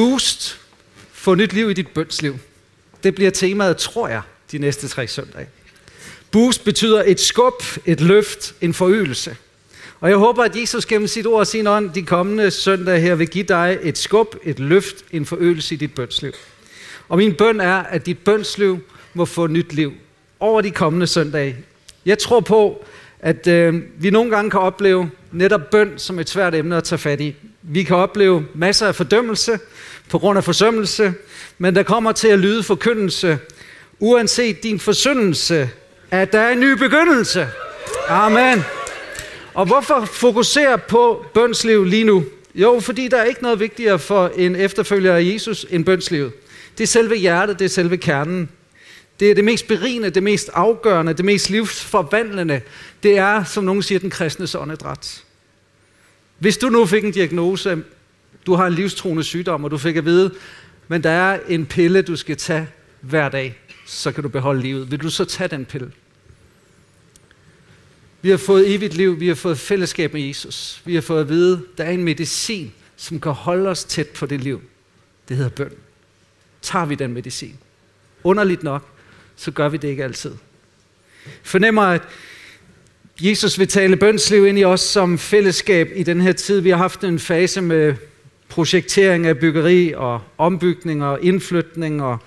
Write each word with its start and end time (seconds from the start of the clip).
Boost. 0.00 0.60
Få 1.12 1.34
nyt 1.34 1.52
liv 1.52 1.70
i 1.70 1.72
dit 1.72 1.88
bønsliv. 1.88 2.38
Det 3.02 3.14
bliver 3.14 3.30
temaet, 3.30 3.76
tror 3.76 4.08
jeg, 4.08 4.22
de 4.52 4.58
næste 4.58 4.88
tre 4.88 5.06
søndage. 5.06 5.48
Boost 6.30 6.64
betyder 6.64 7.02
et 7.06 7.20
skub, 7.20 7.62
et 7.86 8.00
løft, 8.00 8.54
en 8.60 8.74
forøgelse. 8.74 9.36
Og 10.00 10.10
jeg 10.10 10.16
håber, 10.16 10.44
at 10.44 10.56
Jesus 10.56 10.86
gennem 10.86 11.08
sit 11.08 11.26
ord 11.26 11.38
og 11.38 11.46
sin 11.46 11.66
ånd 11.66 11.90
de 11.90 12.02
kommende 12.02 12.50
søndage 12.50 13.00
her 13.00 13.14
vil 13.14 13.28
give 13.28 13.44
dig 13.44 13.78
et 13.82 13.98
skub, 13.98 14.36
et 14.44 14.58
løft, 14.58 14.96
en 15.12 15.26
forøgelse 15.26 15.74
i 15.74 15.78
dit 15.78 15.94
bønsliv. 15.94 16.32
Og 17.08 17.18
min 17.18 17.34
bøn 17.34 17.60
er, 17.60 17.76
at 17.76 18.06
dit 18.06 18.18
bønsliv 18.18 18.80
må 19.14 19.24
få 19.24 19.46
nyt 19.46 19.72
liv 19.72 19.92
over 20.40 20.60
de 20.60 20.70
kommende 20.70 21.06
søndage. 21.06 21.56
Jeg 22.06 22.18
tror 22.18 22.40
på, 22.40 22.84
at 23.18 23.46
øh, 23.46 23.82
vi 23.98 24.10
nogle 24.10 24.30
gange 24.30 24.50
kan 24.50 24.60
opleve 24.60 25.10
netop 25.32 25.70
bøn 25.70 25.92
som 25.96 26.18
et 26.18 26.28
svært 26.28 26.54
emne 26.54 26.76
at 26.76 26.84
tage 26.84 26.98
fat 26.98 27.20
i. 27.20 27.36
Vi 27.62 27.82
kan 27.82 27.96
opleve 27.96 28.46
masser 28.54 28.86
af 28.86 28.94
fordømmelse 28.94 29.58
på 30.10 30.18
grund 30.18 30.36
af 30.36 30.44
forsømmelse, 30.44 31.14
men 31.58 31.74
der 31.74 31.82
kommer 31.82 32.12
til 32.12 32.28
at 32.28 32.38
lyde 32.38 32.62
forkyndelse, 32.62 33.38
uanset 33.98 34.62
din 34.62 34.80
forsyndelse, 34.80 35.70
at 36.10 36.32
der 36.32 36.40
er 36.40 36.50
en 36.50 36.60
ny 36.60 36.72
begyndelse. 36.72 37.48
Amen. 38.08 38.64
Og 39.54 39.66
hvorfor 39.66 40.04
fokusere 40.04 40.78
på 40.78 41.24
bønsliv 41.34 41.84
lige 41.84 42.04
nu? 42.04 42.24
Jo, 42.54 42.80
fordi 42.80 43.08
der 43.08 43.16
er 43.16 43.24
ikke 43.24 43.42
noget 43.42 43.60
vigtigere 43.60 43.98
for 43.98 44.32
en 44.36 44.56
efterfølger 44.56 45.14
af 45.14 45.22
Jesus 45.22 45.66
end 45.70 45.84
bønslivet. 45.84 46.32
Det 46.78 46.84
er 46.84 46.88
selve 46.88 47.16
hjertet, 47.16 47.58
det 47.58 47.64
er 47.64 47.68
selve 47.68 47.96
kernen. 47.96 48.48
Det 49.20 49.30
er 49.30 49.34
det 49.34 49.44
mest 49.44 49.68
berigende, 49.68 50.10
det 50.10 50.22
mest 50.22 50.50
afgørende, 50.52 51.12
det 51.12 51.24
mest 51.24 51.50
livsforvandlende. 51.50 52.60
Det 53.02 53.18
er, 53.18 53.44
som 53.44 53.64
nogen 53.64 53.82
siger, 53.82 53.98
den 53.98 54.10
kristne 54.10 54.46
åndedræt. 54.60 55.22
Hvis 56.38 56.56
du 56.56 56.68
nu 56.68 56.86
fik 56.86 57.04
en 57.04 57.12
diagnose, 57.12 57.82
du 58.46 58.54
har 58.54 58.66
en 58.66 58.72
livstruende 58.72 59.24
sygdom, 59.24 59.64
og 59.64 59.70
du 59.70 59.78
fik 59.78 59.96
at 59.96 60.04
vide, 60.04 60.34
men 60.88 61.02
der 61.02 61.10
er 61.10 61.40
en 61.48 61.66
pille, 61.66 62.02
du 62.02 62.16
skal 62.16 62.36
tage 62.36 62.68
hver 63.00 63.28
dag, 63.28 63.58
så 63.86 64.12
kan 64.12 64.22
du 64.22 64.28
beholde 64.28 64.60
livet. 64.60 64.90
Vil 64.90 65.02
du 65.02 65.10
så 65.10 65.24
tage 65.24 65.48
den 65.48 65.64
pille? 65.64 65.92
Vi 68.22 68.30
har 68.30 68.36
fået 68.36 68.74
evigt 68.74 68.94
liv, 68.94 69.20
vi 69.20 69.28
har 69.28 69.34
fået 69.34 69.58
fællesskab 69.58 70.12
med 70.12 70.22
Jesus. 70.22 70.82
Vi 70.84 70.94
har 70.94 71.02
fået 71.02 71.20
at 71.20 71.28
vide, 71.28 71.62
der 71.78 71.84
er 71.84 71.90
en 71.90 72.04
medicin, 72.04 72.72
som 72.96 73.20
kan 73.20 73.32
holde 73.32 73.68
os 73.68 73.84
tæt 73.84 74.08
på 74.08 74.26
det 74.26 74.40
liv. 74.40 74.62
Det 75.28 75.36
hedder 75.36 75.50
bøn. 75.50 75.72
Tager 76.62 76.86
vi 76.86 76.94
den 76.94 77.12
medicin? 77.12 77.58
Underligt 78.24 78.62
nok, 78.62 78.88
så 79.36 79.50
gør 79.50 79.68
vi 79.68 79.76
det 79.76 79.88
ikke 79.88 80.04
altid. 80.04 80.34
Fornemmer, 81.42 81.82
at 81.82 82.02
Jesus 83.20 83.58
vil 83.58 83.68
tale 83.68 83.96
bønsliv 83.96 84.46
ind 84.46 84.58
i 84.58 84.64
os 84.64 84.80
som 84.80 85.18
fællesskab 85.18 85.90
i 85.96 86.02
den 86.02 86.20
her 86.20 86.32
tid. 86.32 86.60
Vi 86.60 86.70
har 86.70 86.76
haft 86.76 87.04
en 87.04 87.18
fase 87.18 87.60
med 87.60 87.94
projektering 88.50 89.26
af 89.26 89.38
byggeri 89.38 89.92
og 89.96 90.20
ombygning 90.38 91.04
og 91.04 91.22
indflytning 91.22 92.02
og 92.02 92.18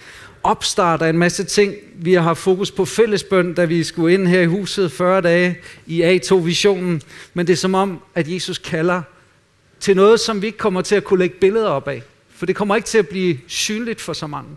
opstart 0.44 1.02
af 1.02 1.10
en 1.10 1.18
masse 1.18 1.44
ting. 1.44 1.74
Vi 1.96 2.14
har 2.14 2.22
haft 2.22 2.40
fokus 2.40 2.72
på 2.72 2.86
fællesbøn, 2.86 3.54
da 3.54 3.66
vi 3.66 3.84
skulle 3.84 4.14
ind 4.14 4.28
her 4.28 4.42
i 4.42 4.46
huset 4.46 4.92
40 4.92 5.22
dage 5.22 5.58
i 5.86 6.02
A2-visionen. 6.02 7.02
Men 7.34 7.48
det 7.48 7.54
er 7.54 7.58
som 7.58 7.76
om, 7.76 8.00
at 8.16 8.28
Jesus 8.28 8.58
kalder 8.58 9.02
til 9.80 9.96
noget, 9.96 10.20
som 10.20 10.42
vi 10.42 10.48
ikke 10.48 10.58
kommer 10.58 10.82
til 10.82 10.96
at 10.96 11.04
kunne 11.04 11.20
lægge 11.20 11.36
billeder 11.42 11.70
op 11.70 11.88
af. 11.88 12.04
For 12.36 12.46
det 12.46 12.56
kommer 12.56 12.76
ikke 12.76 12.86
til 12.86 12.98
at 12.98 13.08
blive 13.08 13.38
synligt 13.48 14.02
for 14.02 14.14
så 14.14 14.28
mange. 14.28 14.50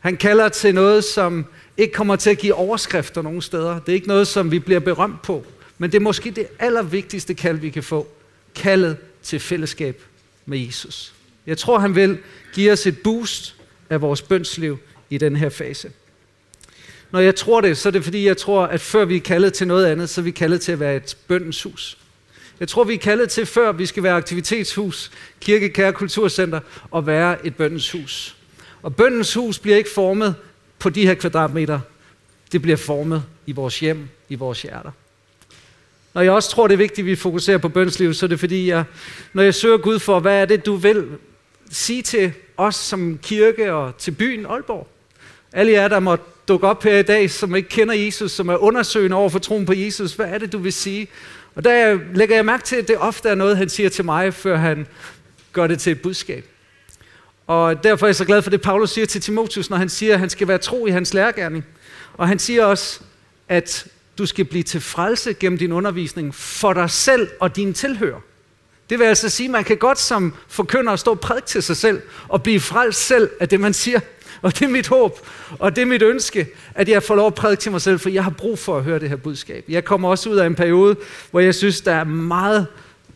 Han 0.00 0.16
kalder 0.16 0.48
til 0.48 0.74
noget, 0.74 1.04
som 1.04 1.46
ikke 1.76 1.92
kommer 1.92 2.16
til 2.16 2.30
at 2.30 2.38
give 2.38 2.54
overskrifter 2.54 3.22
nogen 3.22 3.42
steder. 3.42 3.78
Det 3.78 3.88
er 3.88 3.94
ikke 3.94 4.08
noget, 4.08 4.28
som 4.28 4.50
vi 4.50 4.58
bliver 4.58 4.80
berømt 4.80 5.22
på. 5.22 5.44
Men 5.78 5.92
det 5.92 5.98
er 5.98 6.02
måske 6.02 6.30
det 6.30 6.46
allervigtigste 6.58 7.34
kald, 7.34 7.58
vi 7.58 7.70
kan 7.70 7.82
få. 7.82 8.08
Kaldet 8.54 8.96
til 9.22 9.40
fællesskab 9.40 10.02
med 10.46 10.58
Jesus. 10.58 11.12
Jeg 11.46 11.58
tror, 11.58 11.78
han 11.78 11.94
vil 11.94 12.18
give 12.54 12.72
os 12.72 12.86
et 12.86 12.98
boost 12.98 13.54
af 13.90 14.00
vores 14.00 14.22
bønsliv 14.22 14.78
i 15.10 15.18
den 15.18 15.36
her 15.36 15.48
fase. 15.48 15.90
Når 17.10 17.20
jeg 17.20 17.34
tror 17.34 17.60
det, 17.60 17.78
så 17.78 17.88
er 17.88 17.90
det 17.90 18.04
fordi, 18.04 18.26
jeg 18.26 18.36
tror, 18.36 18.66
at 18.66 18.80
før 18.80 19.04
vi 19.04 19.16
er 19.16 19.20
kaldet 19.20 19.52
til 19.52 19.66
noget 19.66 19.86
andet, 19.86 20.10
så 20.10 20.20
er 20.20 20.22
vi 20.22 20.30
kaldet 20.30 20.60
til 20.60 20.72
at 20.72 20.80
være 20.80 20.96
et 20.96 21.16
bøndens 21.28 21.62
hus. 21.62 21.98
Jeg 22.60 22.68
tror, 22.68 22.84
vi 22.84 22.94
er 22.94 22.98
kaldet 22.98 23.30
til, 23.30 23.46
før 23.46 23.72
vi 23.72 23.86
skal 23.86 24.02
være 24.02 24.14
aktivitetshus, 24.14 25.10
kirkekære 25.40 25.92
kulturcenter, 25.92 26.60
og 26.90 27.06
være 27.06 27.46
et 27.46 27.56
bøndens 27.56 27.90
hus. 27.90 28.36
Og 28.82 28.96
bøndens 28.96 29.34
hus 29.34 29.58
bliver 29.58 29.76
ikke 29.76 29.90
formet 29.90 30.34
på 30.78 30.90
de 30.90 31.06
her 31.06 31.14
kvadratmeter. 31.14 31.80
Det 32.52 32.62
bliver 32.62 32.76
formet 32.76 33.24
i 33.46 33.52
vores 33.52 33.80
hjem, 33.80 34.08
i 34.28 34.34
vores 34.34 34.62
hjerter. 34.62 34.90
Når 36.14 36.22
jeg 36.22 36.32
også 36.32 36.50
tror, 36.50 36.66
det 36.66 36.74
er 36.74 36.78
vigtigt, 36.78 37.04
at 37.04 37.06
vi 37.06 37.16
fokuserer 37.16 37.58
på 37.58 37.68
bønsliv, 37.68 38.14
så 38.14 38.26
er 38.26 38.28
det 38.28 38.40
fordi, 38.40 38.68
jeg, 38.68 38.84
når 39.32 39.42
jeg 39.42 39.54
søger 39.54 39.78
Gud 39.78 39.98
for, 39.98 40.20
hvad 40.20 40.40
er 40.40 40.44
det, 40.44 40.66
du 40.66 40.74
vil 40.74 41.06
sige 41.70 42.02
til 42.02 42.32
os 42.56 42.74
som 42.74 43.18
kirke 43.22 43.72
og 43.72 43.96
til 43.96 44.10
byen 44.10 44.46
Aalborg? 44.46 44.88
Alle 45.52 45.72
jer, 45.72 45.88
der 45.88 46.00
måtte 46.00 46.24
dukke 46.48 46.66
op 46.66 46.84
her 46.84 46.98
i 46.98 47.02
dag, 47.02 47.30
som 47.30 47.54
ikke 47.54 47.68
kender 47.68 47.94
Jesus, 47.94 48.32
som 48.32 48.48
er 48.48 48.56
undersøgende 48.56 49.16
over 49.16 49.28
for 49.28 49.38
troen 49.38 49.66
på 49.66 49.72
Jesus, 49.72 50.12
hvad 50.12 50.26
er 50.26 50.38
det, 50.38 50.52
du 50.52 50.58
vil 50.58 50.72
sige? 50.72 51.08
Og 51.54 51.64
der 51.64 51.98
lægger 52.14 52.34
jeg 52.34 52.44
mærke 52.44 52.64
til, 52.64 52.76
at 52.76 52.88
det 52.88 52.96
ofte 52.98 53.28
er 53.28 53.34
noget, 53.34 53.56
han 53.56 53.68
siger 53.68 53.88
til 53.88 54.04
mig, 54.04 54.34
før 54.34 54.56
han 54.56 54.86
gør 55.52 55.66
det 55.66 55.80
til 55.80 55.92
et 55.92 56.02
budskab. 56.02 56.44
Og 57.46 57.84
derfor 57.84 58.06
er 58.06 58.08
jeg 58.08 58.16
så 58.16 58.24
glad 58.24 58.42
for 58.42 58.50
det, 58.50 58.60
Paulus 58.60 58.90
siger 58.90 59.06
til 59.06 59.20
Timotheus, 59.20 59.70
når 59.70 59.76
han 59.76 59.88
siger, 59.88 60.14
at 60.14 60.20
han 60.20 60.30
skal 60.30 60.48
være 60.48 60.58
tro 60.58 60.86
i 60.86 60.90
hans 60.90 61.14
lærergærning. 61.14 61.64
Og 62.14 62.28
han 62.28 62.38
siger 62.38 62.64
også, 62.64 63.00
at 63.48 63.86
du 64.18 64.26
skal 64.26 64.44
blive 64.44 64.62
til 64.62 64.80
frelse 64.80 65.34
gennem 65.34 65.58
din 65.58 65.72
undervisning 65.72 66.34
for 66.34 66.72
dig 66.72 66.90
selv 66.90 67.28
og 67.40 67.56
dine 67.56 67.72
tilhører. 67.72 68.20
Det 68.90 68.98
vil 68.98 69.04
altså 69.04 69.28
sige, 69.28 69.46
at 69.46 69.50
man 69.50 69.64
kan 69.64 69.76
godt 69.76 69.98
som 69.98 70.34
forkynder 70.48 70.96
stå 70.96 71.10
og 71.10 71.20
prædike 71.20 71.46
til 71.46 71.62
sig 71.62 71.76
selv 71.76 72.02
og 72.28 72.42
blive 72.42 72.60
frelst 72.60 73.06
selv 73.06 73.30
af 73.40 73.48
det, 73.48 73.60
man 73.60 73.72
siger. 73.72 74.00
Og 74.42 74.58
det 74.58 74.62
er 74.62 74.68
mit 74.68 74.88
håb, 74.88 75.18
og 75.58 75.76
det 75.76 75.82
er 75.82 75.86
mit 75.86 76.02
ønske, 76.02 76.46
at 76.74 76.88
jeg 76.88 77.02
får 77.02 77.14
lov 77.14 77.26
at 77.26 77.34
prædike 77.34 77.60
til 77.60 77.72
mig 77.72 77.80
selv, 77.80 77.98
for 77.98 78.08
jeg 78.08 78.24
har 78.24 78.30
brug 78.30 78.58
for 78.58 78.78
at 78.78 78.84
høre 78.84 78.98
det 78.98 79.08
her 79.08 79.16
budskab. 79.16 79.64
Jeg 79.68 79.84
kommer 79.84 80.08
også 80.08 80.30
ud 80.30 80.36
af 80.36 80.46
en 80.46 80.54
periode, 80.54 80.96
hvor 81.30 81.40
jeg 81.40 81.54
synes, 81.54 81.80
der 81.80 81.92
er 81.92 82.04
meget, 82.04 82.66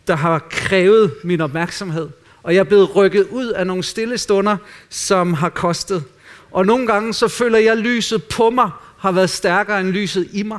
der 0.07 0.17
har 0.17 0.39
krævet 0.51 1.15
min 1.25 1.41
opmærksomhed. 1.41 2.09
Og 2.43 2.55
jeg 2.55 2.61
er 2.61 2.65
blevet 2.65 2.97
rykket 2.97 3.27
ud 3.31 3.47
af 3.47 3.67
nogle 3.67 3.83
stille 3.83 4.19
stunder, 4.19 4.57
som 4.89 5.35
har 5.35 5.49
kostet. 5.49 6.05
Og 6.51 6.67
nogle 6.67 6.87
gange 6.87 7.15
så 7.15 7.29
føler 7.29 7.59
jeg, 7.59 7.73
at 7.73 7.79
lyset 7.79 8.25
på 8.25 8.51
mig 8.51 8.71
har 8.99 9.13
været 9.13 9.31
stærkere 9.31 9.81
end 9.81 9.89
lyset 9.89 10.29
i 10.33 10.43
mig. 10.43 10.59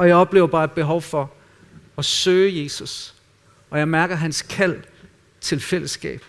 Og 0.00 0.08
jeg 0.08 0.16
oplever 0.16 0.46
bare 0.46 0.64
et 0.64 0.72
behov 0.72 1.02
for 1.02 1.30
at 1.98 2.04
søge 2.04 2.62
Jesus. 2.62 3.14
Og 3.70 3.78
jeg 3.78 3.88
mærker 3.88 4.14
hans 4.14 4.42
kald 4.42 4.76
til 5.40 5.60
fællesskab. 5.60 6.24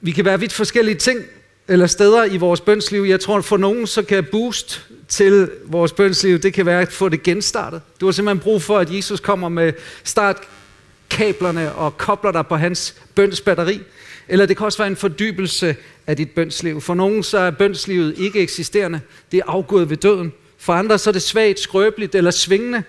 Vi 0.00 0.10
kan 0.10 0.24
være 0.24 0.40
vidt 0.40 0.52
forskellige 0.52 0.94
ting 0.94 1.20
eller 1.68 1.86
steder 1.86 2.24
i 2.24 2.36
vores 2.36 2.60
bønsliv. 2.60 3.02
Jeg 3.02 3.20
tror, 3.20 3.40
for 3.40 3.56
nogen 3.56 3.86
så 3.86 4.02
kan 4.02 4.26
boost 4.30 4.86
til 5.08 5.50
vores 5.64 5.92
bønsliv, 5.92 6.38
det 6.38 6.54
kan 6.54 6.66
være 6.66 6.80
at 6.80 6.92
få 6.92 7.08
det 7.08 7.22
genstartet. 7.22 7.82
Du 8.00 8.06
har 8.06 8.12
simpelthen 8.12 8.42
brug 8.42 8.62
for, 8.62 8.78
at 8.78 8.94
Jesus 8.94 9.20
kommer 9.20 9.48
med 9.48 9.72
startkablerne 10.04 11.74
og 11.74 11.98
kobler 11.98 12.32
dig 12.32 12.46
på 12.46 12.56
hans 12.56 12.94
bønsbatteri. 13.14 13.80
Eller 14.28 14.46
det 14.46 14.56
kan 14.56 14.66
også 14.66 14.78
være 14.78 14.88
en 14.88 14.96
fordybelse 14.96 15.76
af 16.06 16.16
dit 16.16 16.30
bønsliv. 16.30 16.80
For 16.80 16.94
nogen 16.94 17.22
så 17.22 17.38
er 17.38 17.50
bønslivet 17.50 18.18
ikke 18.18 18.40
eksisterende. 18.40 19.00
Det 19.32 19.38
er 19.38 19.44
afgået 19.46 19.90
ved 19.90 19.96
døden. 19.96 20.32
For 20.58 20.72
andre 20.72 20.98
så 20.98 21.10
er 21.10 21.12
det 21.12 21.22
svagt, 21.22 21.60
skrøbeligt 21.60 22.14
eller 22.14 22.30
svingende. 22.30 22.82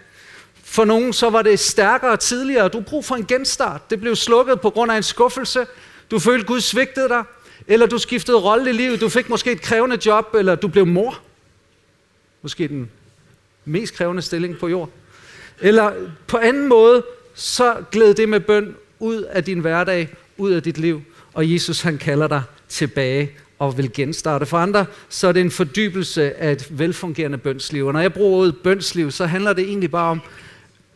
For 0.64 0.86
nogen 0.86 1.14
så 1.14 1.30
var 1.30 1.42
det 1.42 1.60
stærkere 1.60 2.18
tidligere. 2.18 2.68
Du 2.68 2.82
brug 2.82 3.06
for 3.06 3.16
en 3.16 3.26
genstart. 3.26 3.90
Det 3.90 4.00
blev 4.02 4.16
slukket 4.16 4.62
på 4.62 4.70
grund 4.70 4.92
af 4.92 4.98
en 4.98 5.04
skuffelse. 5.04 5.68
Du 6.12 6.20
følte, 6.20 6.46
Gud 6.46 6.62
svigtede 6.62 7.10
dig. 7.10 7.24
Eller 7.68 7.86
du 7.86 7.98
skiftede 7.98 8.38
rolle 8.38 8.70
i 8.70 8.74
livet. 8.74 9.02
Du 9.02 9.10
fik 9.10 9.30
måske 9.30 9.52
et 9.52 9.62
krævende 9.62 9.98
job, 10.06 10.36
eller 10.36 10.56
du 10.56 10.68
blev 10.68 10.88
mor. 10.88 11.20
Måske 12.42 12.68
den 12.68 12.90
mest 13.66 13.94
krævende 13.94 14.22
stilling 14.22 14.58
på 14.60 14.68
jord. 14.68 14.90
Eller 15.60 15.94
på 16.28 16.38
anden 16.38 16.68
måde, 16.68 17.04
så 17.34 17.76
glæd 17.92 18.14
det 18.14 18.30
med 18.30 18.40
bøn 18.40 18.76
ud 19.00 19.22
af 19.22 19.44
din 19.44 19.60
hverdag, 19.60 20.10
ud 20.38 20.52
af 20.52 20.64
dit 20.64 20.78
liv. 20.78 21.02
Og 21.34 21.54
Jesus 21.54 21.82
han 21.82 21.98
kalder 21.98 22.28
dig 22.28 22.42
tilbage 22.70 23.32
og 23.60 23.78
vil 23.78 23.94
genstarte. 23.94 24.46
For 24.46 24.58
andre, 24.58 24.86
så 25.10 25.28
er 25.28 25.32
det 25.32 25.42
en 25.42 25.52
fordybelse 25.52 26.34
af 26.36 26.52
et 26.52 26.80
velfungerende 26.80 27.38
bønsliv. 27.38 27.86
Og 27.86 27.94
når 27.94 28.00
jeg 28.00 28.14
bruger 28.14 28.38
ordet 28.38 28.58
bønsliv, 28.64 29.12
så 29.12 29.26
handler 29.26 29.54
det 29.54 29.64
egentlig 29.64 29.92
bare 29.92 30.12
om 30.12 30.22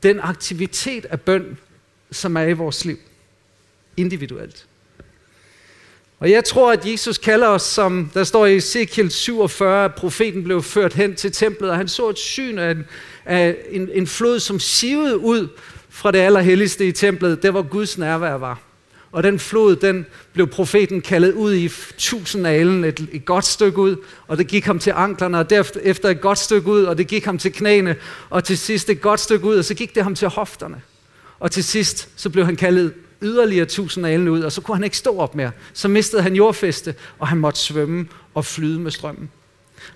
den 0.04 0.20
aktivitet 0.20 1.06
af 1.06 1.22
bøn, 1.22 1.58
som 2.12 2.38
er 2.38 2.44
i 2.44 2.54
vores 2.54 2.86
liv. 2.86 2.98
Individuelt. 3.98 4.66
Og 6.20 6.32
jeg 6.32 6.44
tror, 6.44 6.72
at 6.72 6.92
Jesus 6.92 7.18
kalder 7.18 7.48
os, 7.48 7.62
som 7.62 8.12
der 8.14 8.24
står 8.24 8.46
i 8.46 8.56
Ezekiel 8.56 9.12
47, 9.12 9.86
at 9.86 9.96
profeten 9.96 10.44
blev 10.44 10.64
ført 10.64 10.94
hen 10.94 11.16
til 11.16 11.32
templet, 11.32 11.70
og 11.70 11.78
han 11.78 11.88
så 11.88 12.10
et 12.10 12.18
syn 12.18 12.58
af 12.58 12.72
en, 12.72 12.86
af 13.26 13.58
en, 13.70 13.90
en 13.94 14.08
flod, 14.08 14.40
som 14.40 14.60
sivede 14.60 15.18
ud 15.18 15.48
fra 15.90 16.12
det 16.12 16.20
allerhelligste 16.20 16.88
i 16.88 16.92
templet, 16.92 17.44
der 17.44 17.52
hvor 17.52 17.62
Guds 17.62 17.98
nærvær 17.98 18.34
var. 18.34 18.73
Og 19.14 19.24
den 19.24 19.40
flod, 19.40 19.76
den 19.76 20.06
blev 20.34 20.48
profeten 20.48 21.02
kaldet 21.02 21.34
ud 21.34 21.54
i 21.54 21.70
tusind 21.98 22.48
alen, 22.48 22.84
et, 22.84 23.08
et 23.12 23.26
godt 23.26 23.46
stykke 23.46 23.78
ud, 23.78 23.96
og 24.28 24.38
det 24.38 24.48
gik 24.48 24.66
ham 24.66 24.80
til 24.80 24.94
anklerne, 24.96 25.40
og 25.40 25.50
derefter 25.50 25.80
efter 25.84 26.10
et 26.10 26.22
godt 26.22 26.40
stykke 26.40 26.68
ud, 26.68 26.84
og 26.84 26.98
det 26.98 27.08
gik 27.08 27.26
ham 27.26 27.38
til 27.38 27.54
knæene, 27.54 27.96
og 28.30 28.44
til 28.44 28.58
sidst 28.58 28.90
et 28.90 29.02
godt 29.02 29.20
stykke 29.20 29.46
ud, 29.46 29.58
og 29.58 29.66
så 29.66 29.74
gik 29.74 29.96
det 29.96 30.04
ham 30.04 30.16
til 30.16 30.28
hofterne. 30.28 30.82
Og 31.40 31.52
til 31.52 31.64
sidst, 31.64 32.10
så 32.16 32.30
blev 32.30 32.46
han 32.46 32.56
kaldet 32.56 32.94
yderligere 33.22 33.66
tusind 33.66 34.08
alen 34.08 34.28
ud, 34.28 34.42
og 34.42 34.52
så 34.52 34.62
kunne 34.62 34.76
han 34.76 34.84
ikke 34.84 34.98
stå 34.98 35.18
op 35.18 35.36
mere. 35.36 35.52
Så 35.74 35.88
mistede 35.88 36.22
han 36.22 36.36
jordfæste, 36.36 36.96
og 37.20 37.28
han 37.28 37.38
måtte 37.38 37.60
svømme 37.60 38.08
og 38.34 38.46
flyde 38.46 38.80
med 38.80 38.92
strømmen. 38.92 39.30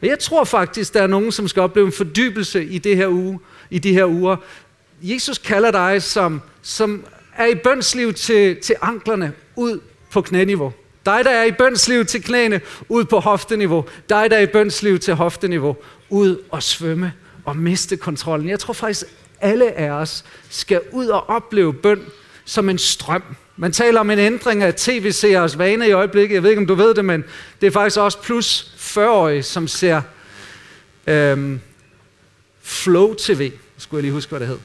Og 0.02 0.08
jeg 0.08 0.20
tror 0.20 0.44
faktisk, 0.44 0.94
der 0.94 1.02
er 1.02 1.08
nogen, 1.08 1.32
som 1.32 1.48
skal 1.48 1.62
opleve 1.62 1.86
en 1.86 1.94
fordybelse 1.94 2.66
i, 2.66 2.78
det 2.78 2.96
her 2.96 3.08
uge, 3.08 3.40
i 3.70 3.80
de 3.80 3.94
her 3.94 4.06
uger. 4.06 4.36
Jesus 5.02 5.38
kalder 5.38 5.72
dig, 5.72 6.04
som, 6.04 6.42
som 6.62 7.06
er 7.38 7.46
i 7.46 7.56
bønsliv 7.56 8.14
til, 8.14 8.58
til 8.62 8.76
anklerne, 8.82 9.34
ud 9.56 9.80
på 10.12 10.22
knæniveau. 10.22 10.74
Dig, 11.06 11.22
der 11.24 11.32
er 11.32 11.44
i 11.44 11.52
bønsliv 11.52 12.06
til 12.06 12.24
knæene, 12.24 12.62
ud 12.90 13.06
på 13.06 13.20
hofteniveau. 13.20 13.86
Dig, 14.10 14.30
der 14.30 14.38
er 14.38 14.42
i 14.42 14.46
bønsliv 14.46 15.00
til 15.00 15.14
hofteniveau, 15.14 15.78
ud 16.10 16.38
og 16.52 16.64
svømme 16.64 17.14
og 17.46 17.58
miste 17.58 17.98
kontrollen. 17.98 18.50
Jeg 18.50 18.60
tror 18.60 18.74
faktisk, 18.74 19.06
alle 19.42 19.72
af 19.72 19.90
os 19.90 20.26
skal 20.50 20.82
ud 20.92 21.08
og 21.08 21.30
opleve 21.30 21.74
bøn 21.74 22.02
som 22.46 22.70
en 22.70 22.78
strøm. 22.78 23.24
Man 23.58 23.72
taler 23.72 24.00
om 24.00 24.10
en 24.10 24.20
ændring 24.20 24.64
af 24.64 24.74
tv-seers 24.74 25.58
vane 25.58 25.88
i 25.88 25.92
øjeblikket. 25.92 26.36
Jeg 26.36 26.44
ved 26.44 26.50
ikke, 26.50 26.60
om 26.60 26.68
du 26.68 26.76
ved 26.76 26.94
det, 26.94 27.06
men 27.06 27.24
det 27.62 27.68
er 27.68 27.72
faktisk 27.72 27.98
også 27.98 28.22
plus 28.22 28.74
40-årige, 28.78 29.44
som 29.44 29.68
ser 29.68 30.02
øhm, 31.08 31.60
Flow 32.62 33.14
TV. 33.14 33.52
Skulle 33.78 33.98
jeg 33.98 34.04
lige 34.04 34.14
huske, 34.14 34.30
hvad 34.30 34.40
det 34.40 34.48
hed. 34.48 34.58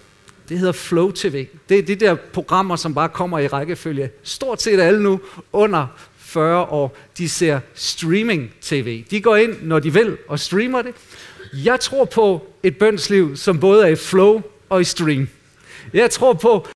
Det 0.53 0.61
hedder 0.61 0.73
Flow 0.73 1.11
TV. 1.11 1.47
Det 1.69 1.79
er 1.79 1.83
de 1.83 1.95
der 1.95 2.15
programmer, 2.15 2.77
som 2.77 2.95
bare 2.95 3.09
kommer 3.09 3.39
i 3.39 3.47
rækkefølge. 3.47 4.11
Stort 4.23 4.63
set 4.63 4.81
alle 4.81 5.03
nu 5.03 5.21
under 5.53 5.87
40 6.17 6.65
år, 6.65 6.97
de 7.19 7.29
ser 7.29 7.61
streaming-tv. 7.75 9.05
De 9.11 9.21
går 9.21 9.37
ind, 9.37 9.63
når 9.63 9.79
de 9.79 9.93
vil, 9.93 10.19
og 10.29 10.41
streamer 10.41 10.83
det. 10.83 10.95
Jeg 11.53 11.81
tror 11.81 12.05
på 12.05 12.47
et 12.63 12.79
bønsliv, 12.79 13.37
som 13.37 13.61
både 13.61 13.85
er 13.85 13.89
i 13.89 13.97
flow 13.97 14.43
og 14.69 14.81
i 14.81 14.85
stream. 14.85 15.29
Jeg 15.93 16.11
tror 16.11 16.33
på 16.33 16.67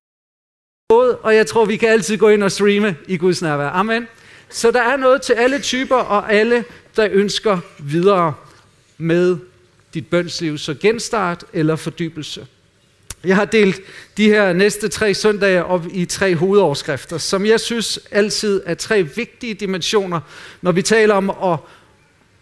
både, 0.89 1.17
og 1.17 1.35
jeg 1.35 1.47
tror, 1.47 1.65
vi 1.65 1.77
kan 1.77 1.89
altid 1.89 2.17
gå 2.17 2.29
ind 2.29 2.43
og 2.43 2.51
streame 2.51 2.95
i 3.07 3.17
Guds 3.17 3.41
nærvær. 3.41 3.69
Amen. 3.69 4.07
Så 4.49 4.71
der 4.71 4.81
er 4.81 4.97
noget 4.97 5.21
til 5.21 5.33
alle 5.33 5.59
typer 5.59 5.95
og 5.95 6.33
alle, 6.33 6.65
der 6.95 7.07
ønsker 7.11 7.59
videre 7.79 8.33
med 8.97 9.37
dit 9.93 10.07
bønsliv. 10.07 10.57
Så 10.57 10.73
genstart 10.73 11.45
eller 11.53 11.75
fordybelse. 11.75 12.47
Jeg 13.27 13.35
har 13.35 13.45
delt 13.45 13.81
de 14.17 14.25
her 14.25 14.53
næste 14.53 14.87
tre 14.87 15.13
søndage 15.13 15.65
op 15.65 15.85
i 15.93 16.05
tre 16.05 16.35
hovedoverskrifter, 16.35 17.17
som 17.17 17.45
jeg 17.45 17.59
synes 17.59 17.99
altid 18.11 18.61
er 18.65 18.73
tre 18.73 19.03
vigtige 19.03 19.53
dimensioner, 19.53 20.19
når 20.61 20.71
vi 20.71 20.81
taler 20.81 21.13
om 21.13 21.29
at 21.29 21.59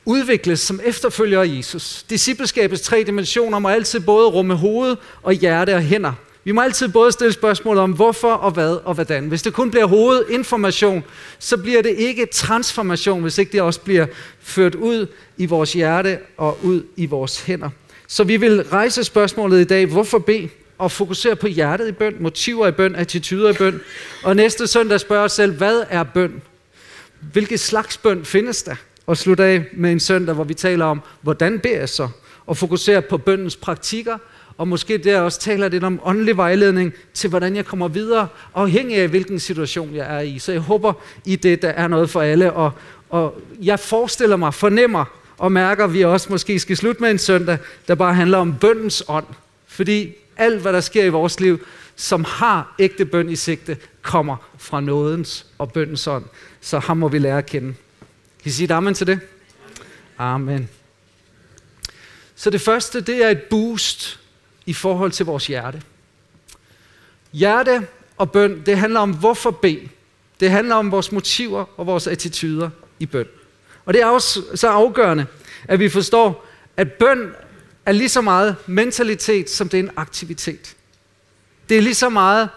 udvikles 0.06 0.60
som 0.60 0.80
efterfølger 0.84 1.42
af 1.42 1.48
Jesus. 1.48 2.06
Discipleskabets 2.10 2.82
tre 2.82 3.04
dimensioner 3.04 3.60
må 3.60 3.70
altid 3.70 4.00
både 4.00 4.28
rumme 4.28 4.56
hoved 4.56 4.96
og 5.24 5.34
hjerte 5.34 5.76
og 5.76 5.82
hænder. 5.82 6.14
Vi 6.44 6.52
må 6.52 6.62
altid 6.62 6.88
både 6.88 7.12
stille 7.12 7.34
spørgsmål 7.34 7.78
om 7.78 7.92
hvorfor 7.92 8.32
og 8.32 8.52
hvad 8.52 8.78
og 8.86 8.94
hvordan. 8.94 9.28
Hvis 9.28 9.42
det 9.42 9.54
kun 9.54 9.72
bliver 9.72 9.86
hovedinformation, 9.86 11.04
så 11.40 11.58
bliver 11.58 11.82
det 11.82 11.96
ikke 11.98 12.26
transformation, 12.26 13.22
hvis 13.22 13.38
ikke 13.38 13.52
det 13.52 13.62
også 13.62 13.80
bliver 13.80 14.06
ført 14.40 14.76
ud 14.76 15.08
i 15.38 15.46
vores 15.46 15.74
hjerte 15.74 16.20
og 16.38 16.58
ud 16.64 16.84
i 16.96 17.06
vores 17.06 17.42
hænder. 17.42 17.70
Så 18.08 18.24
vi 18.24 18.38
vil 18.38 18.64
rejse 18.64 19.04
spørgsmålet 19.04 19.62
i 19.62 19.64
dag, 19.64 19.86
hvorfor 19.86 20.20
bede? 20.20 20.50
Og 20.78 20.92
fokusere 20.92 21.36
på 21.36 21.48
hjertet 21.48 21.88
i 21.88 21.92
bøn, 21.92 22.16
motiver 22.20 22.68
i 22.68 22.72
bøn, 22.72 22.96
attityder 22.96 23.50
i 23.50 23.54
bøn. 23.54 23.82
Og 24.24 24.36
næste 24.36 24.68
søndag 24.68 25.00
spørger 25.00 25.24
os 25.24 25.32
selv, 25.32 25.52
hvad 25.52 25.84
er 25.90 26.04
bøn? 26.04 26.42
Hvilke 27.32 27.58
slags 27.58 27.98
bøn 27.98 28.26
findes 28.26 28.64
der? 28.64 28.76
Og 29.08 29.18
slutte 29.18 29.44
af 29.44 29.66
med 29.74 29.92
en 29.92 30.00
søndag, 30.00 30.36
hvor 30.36 30.44
vi 30.44 30.54
taler 30.54 30.86
om, 30.86 31.02
hvordan 31.22 31.60
beder 31.60 31.80
jeg 31.80 31.90
så? 31.90 32.10
Og 32.46 32.58
fokusere 32.58 33.02
på 33.02 33.18
bøndens 33.18 33.56
praktikker, 33.56 34.18
og 34.58 34.68
måske 34.68 34.98
der 34.98 35.20
også 35.20 35.40
taler 35.40 35.70
lidt 35.70 35.84
om 35.84 36.00
åndelig 36.04 36.38
vejledning 36.38 36.94
til, 37.14 37.30
hvordan 37.30 37.56
jeg 37.56 37.66
kommer 37.66 37.88
videre, 37.88 38.28
afhængig 38.56 38.98
af, 38.98 39.08
hvilken 39.08 39.40
situation 39.40 39.96
jeg 39.96 40.16
er 40.16 40.20
i. 40.20 40.40
Så 40.40 40.52
jeg 40.52 40.62
håber 40.62 40.94
i 41.26 41.36
det, 41.36 41.62
der 41.62 41.70
er 41.70 41.88
noget 41.88 42.10
for 42.10 42.22
alle, 42.22 42.54
og, 42.54 42.72
og 43.10 43.42
jeg 43.62 43.80
forestiller 43.80 44.36
mig, 44.36 44.54
fornemmer 44.54 45.06
og 45.38 45.52
mærker, 45.52 45.84
at 45.84 45.94
vi 45.94 46.04
også 46.04 46.28
måske 46.30 46.60
skal 46.60 46.78
slutte 46.78 47.02
med 47.02 47.12
en 47.12 47.18
søndag, 47.18 47.58
der 47.88 47.96
bare 47.96 48.14
handler 48.14 48.38
om 48.38 48.56
bøndens 48.56 49.04
ånd. 49.08 49.26
Fordi 49.68 50.14
alt, 50.38 50.62
hvad 50.62 50.74
der 50.74 50.82
sker 50.82 51.04
i 51.04 51.10
vores 51.10 51.40
liv, 51.40 51.66
som 51.96 52.24
har 52.24 52.76
ægte 52.80 53.06
bøn 53.06 53.30
i 53.30 53.36
sigte, 53.36 53.78
kommer 54.02 54.38
fra 54.58 54.82
nådens 54.82 55.46
og 55.58 55.72
bøndens 55.72 56.08
ånd. 56.08 56.26
Så 56.62 56.80
ham 56.80 56.98
må 56.98 57.08
vi 57.08 57.20
lære 57.20 57.38
at 57.38 57.46
kende. 57.46 57.74
Kan 58.44 58.50
I 58.50 58.50
sige 58.50 58.74
amen 58.74 58.94
til 58.94 59.08
det? 59.08 59.20
Amen. 60.18 60.70
Så 62.36 62.50
det 62.50 62.62
første, 62.62 63.02
det 63.02 63.24
er 63.24 63.30
et 63.30 63.42
boost 63.42 64.20
i 64.66 64.74
forhold 64.74 65.12
til 65.12 65.26
vores 65.26 65.48
hjerte. 65.48 65.82
Hjerte 67.32 67.88
og 68.18 68.32
bøn, 68.32 68.64
det 68.66 68.78
handler 68.78 69.00
om 69.00 69.14
hvorfor 69.14 69.52
bede. 69.52 69.90
Det 70.40 70.52
handler 70.52 70.76
om 70.76 70.92
vores 70.92 71.12
motiver 71.12 71.66
og 71.80 71.86
vores 71.86 72.08
attityder 72.08 72.70
i 73.00 73.06
bøn. 73.06 73.28
Og 73.86 73.94
det 73.94 74.02
er 74.02 74.06
også 74.06 74.44
så 74.56 74.68
afgørende, 74.68 75.26
at 75.64 75.80
vi 75.80 75.90
forstår, 75.90 76.46
at 76.78 76.92
bøn 76.92 77.32
er 77.86 77.92
lige 77.92 78.10
så 78.10 78.22
meget 78.22 78.56
mentalitet, 78.68 79.50
som 79.50 79.70
det 79.70 79.80
er 79.80 79.84
en 79.84 79.92
aktivitet. 79.96 80.76
Det 81.70 81.78
er 81.78 81.82
lige 81.82 81.96
så 81.96 82.10
meget 82.10 82.50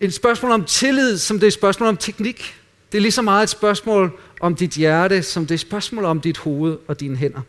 et 0.00 0.14
spørgsmål 0.14 0.52
om 0.52 0.64
tillid, 0.64 1.18
som 1.18 1.36
det 1.36 1.42
er 1.42 1.48
et 1.48 1.52
spørgsmål 1.52 1.88
om 1.88 1.96
teknik. 1.96 2.54
Det 2.92 2.98
er 2.98 3.02
lige 3.02 3.12
så 3.12 3.22
meget 3.22 3.42
et 3.42 3.48
spørgsmål 3.48 4.20
om 4.40 4.54
dit 4.54 4.70
hjerte, 4.70 5.22
som 5.22 5.42
det 5.42 5.50
er 5.50 5.54
et 5.54 5.60
spørgsmål 5.60 6.04
om 6.04 6.20
dit 6.20 6.38
hoved 6.38 6.78
og 6.88 7.00
dine 7.00 7.16
hænder. 7.16 7.40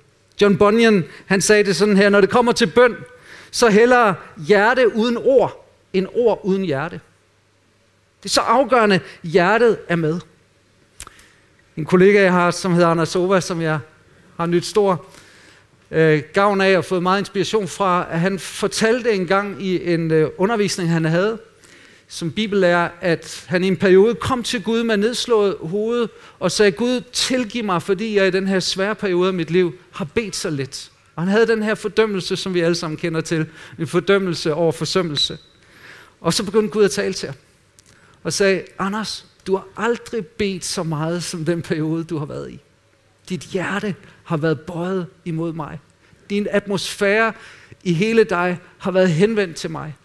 John 0.42 0.58
Bunyan, 0.58 1.04
han 1.26 1.42
sagde 1.42 1.64
det 1.64 1.76
sådan 1.76 1.98
her, 1.98 2.10
når 2.10 2.22
det 2.22 2.30
kommer 2.30 2.52
til 2.52 2.68
bøn, 2.68 2.96
så 3.52 3.70
hellere 3.70 4.16
hjerte 4.48 4.96
uden 4.96 5.18
ord, 5.18 5.70
end 5.94 6.08
ord 6.14 6.42
uden 6.44 6.64
hjerte. 6.64 7.00
Det 8.24 8.30
er 8.30 8.34
så 8.34 8.42
afgørende, 8.42 9.00
hjertet 9.24 9.78
er 9.88 9.96
med. 9.96 10.20
En 11.78 11.86
kollega, 11.86 12.22
jeg 12.22 12.34
har, 12.34 12.52
som 12.52 12.74
hedder 12.74 12.88
Anders 12.88 13.10
Sova, 13.10 13.40
som 13.40 13.62
jeg 13.62 13.80
har 14.38 14.46
nyt 14.46 14.66
stor 14.66 15.06
øh, 15.94 16.24
gavn 16.34 16.62
af 16.62 16.78
og 16.78 16.86
fået 16.86 17.04
meget 17.04 17.20
inspiration 17.20 17.68
fra, 17.68 18.08
at 18.12 18.20
han 18.20 18.40
fortalte 18.40 19.12
en 19.12 19.28
gang 19.28 19.64
i 19.66 19.94
en 19.94 20.12
øh, 20.12 20.30
undervisning, 20.38 20.90
han 20.92 21.06
havde, 21.06 21.38
som 22.08 22.32
bibellærer, 22.32 22.90
at 23.02 23.46
han 23.48 23.64
i 23.64 23.68
en 23.68 23.78
periode 23.78 24.16
kom 24.16 24.44
til 24.44 24.64
Gud 24.64 24.84
med 24.84 24.98
nedslået 24.98 25.56
hoved 25.62 26.08
og 26.40 26.52
sagde, 26.52 26.72
Gud, 26.72 27.02
tilgiv 27.12 27.64
mig, 27.64 27.82
fordi 27.82 28.16
jeg 28.16 28.28
i 28.28 28.32
den 28.32 28.48
her 28.48 28.60
svære 28.60 28.96
periode 28.96 29.28
af 29.28 29.34
mit 29.34 29.52
liv 29.52 29.74
har 29.92 30.06
bedt 30.06 30.36
så 30.36 30.50
lidt. 30.50 30.92
Og 31.16 31.24
han 31.24 31.32
havde 31.32 31.48
den 31.48 31.64
her 31.64 31.76
fordømmelse, 31.76 32.36
som 32.36 32.54
vi 32.54 32.60
alle 32.60 32.76
sammen 32.76 32.98
kender 32.98 33.22
til, 33.22 33.46
en 33.80 33.88
fordømmelse 33.88 34.54
over 34.54 34.72
forsømmelse. 34.72 35.38
Og 36.22 36.34
så 36.34 36.44
begyndte 36.44 36.70
Gud 36.70 36.84
at 36.84 36.92
tale 36.92 37.14
til 37.14 37.28
ham 37.28 37.36
og 38.24 38.34
sagde, 38.34 38.64
Anders, 38.80 39.26
du 39.48 39.56
har 39.56 39.68
aldrig 39.78 40.26
bedt 40.26 40.66
så 40.66 40.84
meget 40.84 41.24
som 41.24 41.46
den 41.46 41.62
periode, 41.62 42.04
du 42.04 42.18
har 42.18 42.26
været 42.26 42.52
i. 42.52 42.60
Dit 43.30 43.42
hjerte 43.42 43.96
har 44.24 44.38
været 44.38 44.60
bøjet 44.60 45.08
imod 45.26 45.54
mig. 45.54 45.80
Din 46.30 46.48
atmosfære 46.52 47.34
i 47.84 47.94
hele 47.94 48.24
dig 48.24 48.58
har 48.78 48.92
været 48.92 49.10
henvendt 49.10 49.56
til 49.56 49.72
mig. 49.72 49.96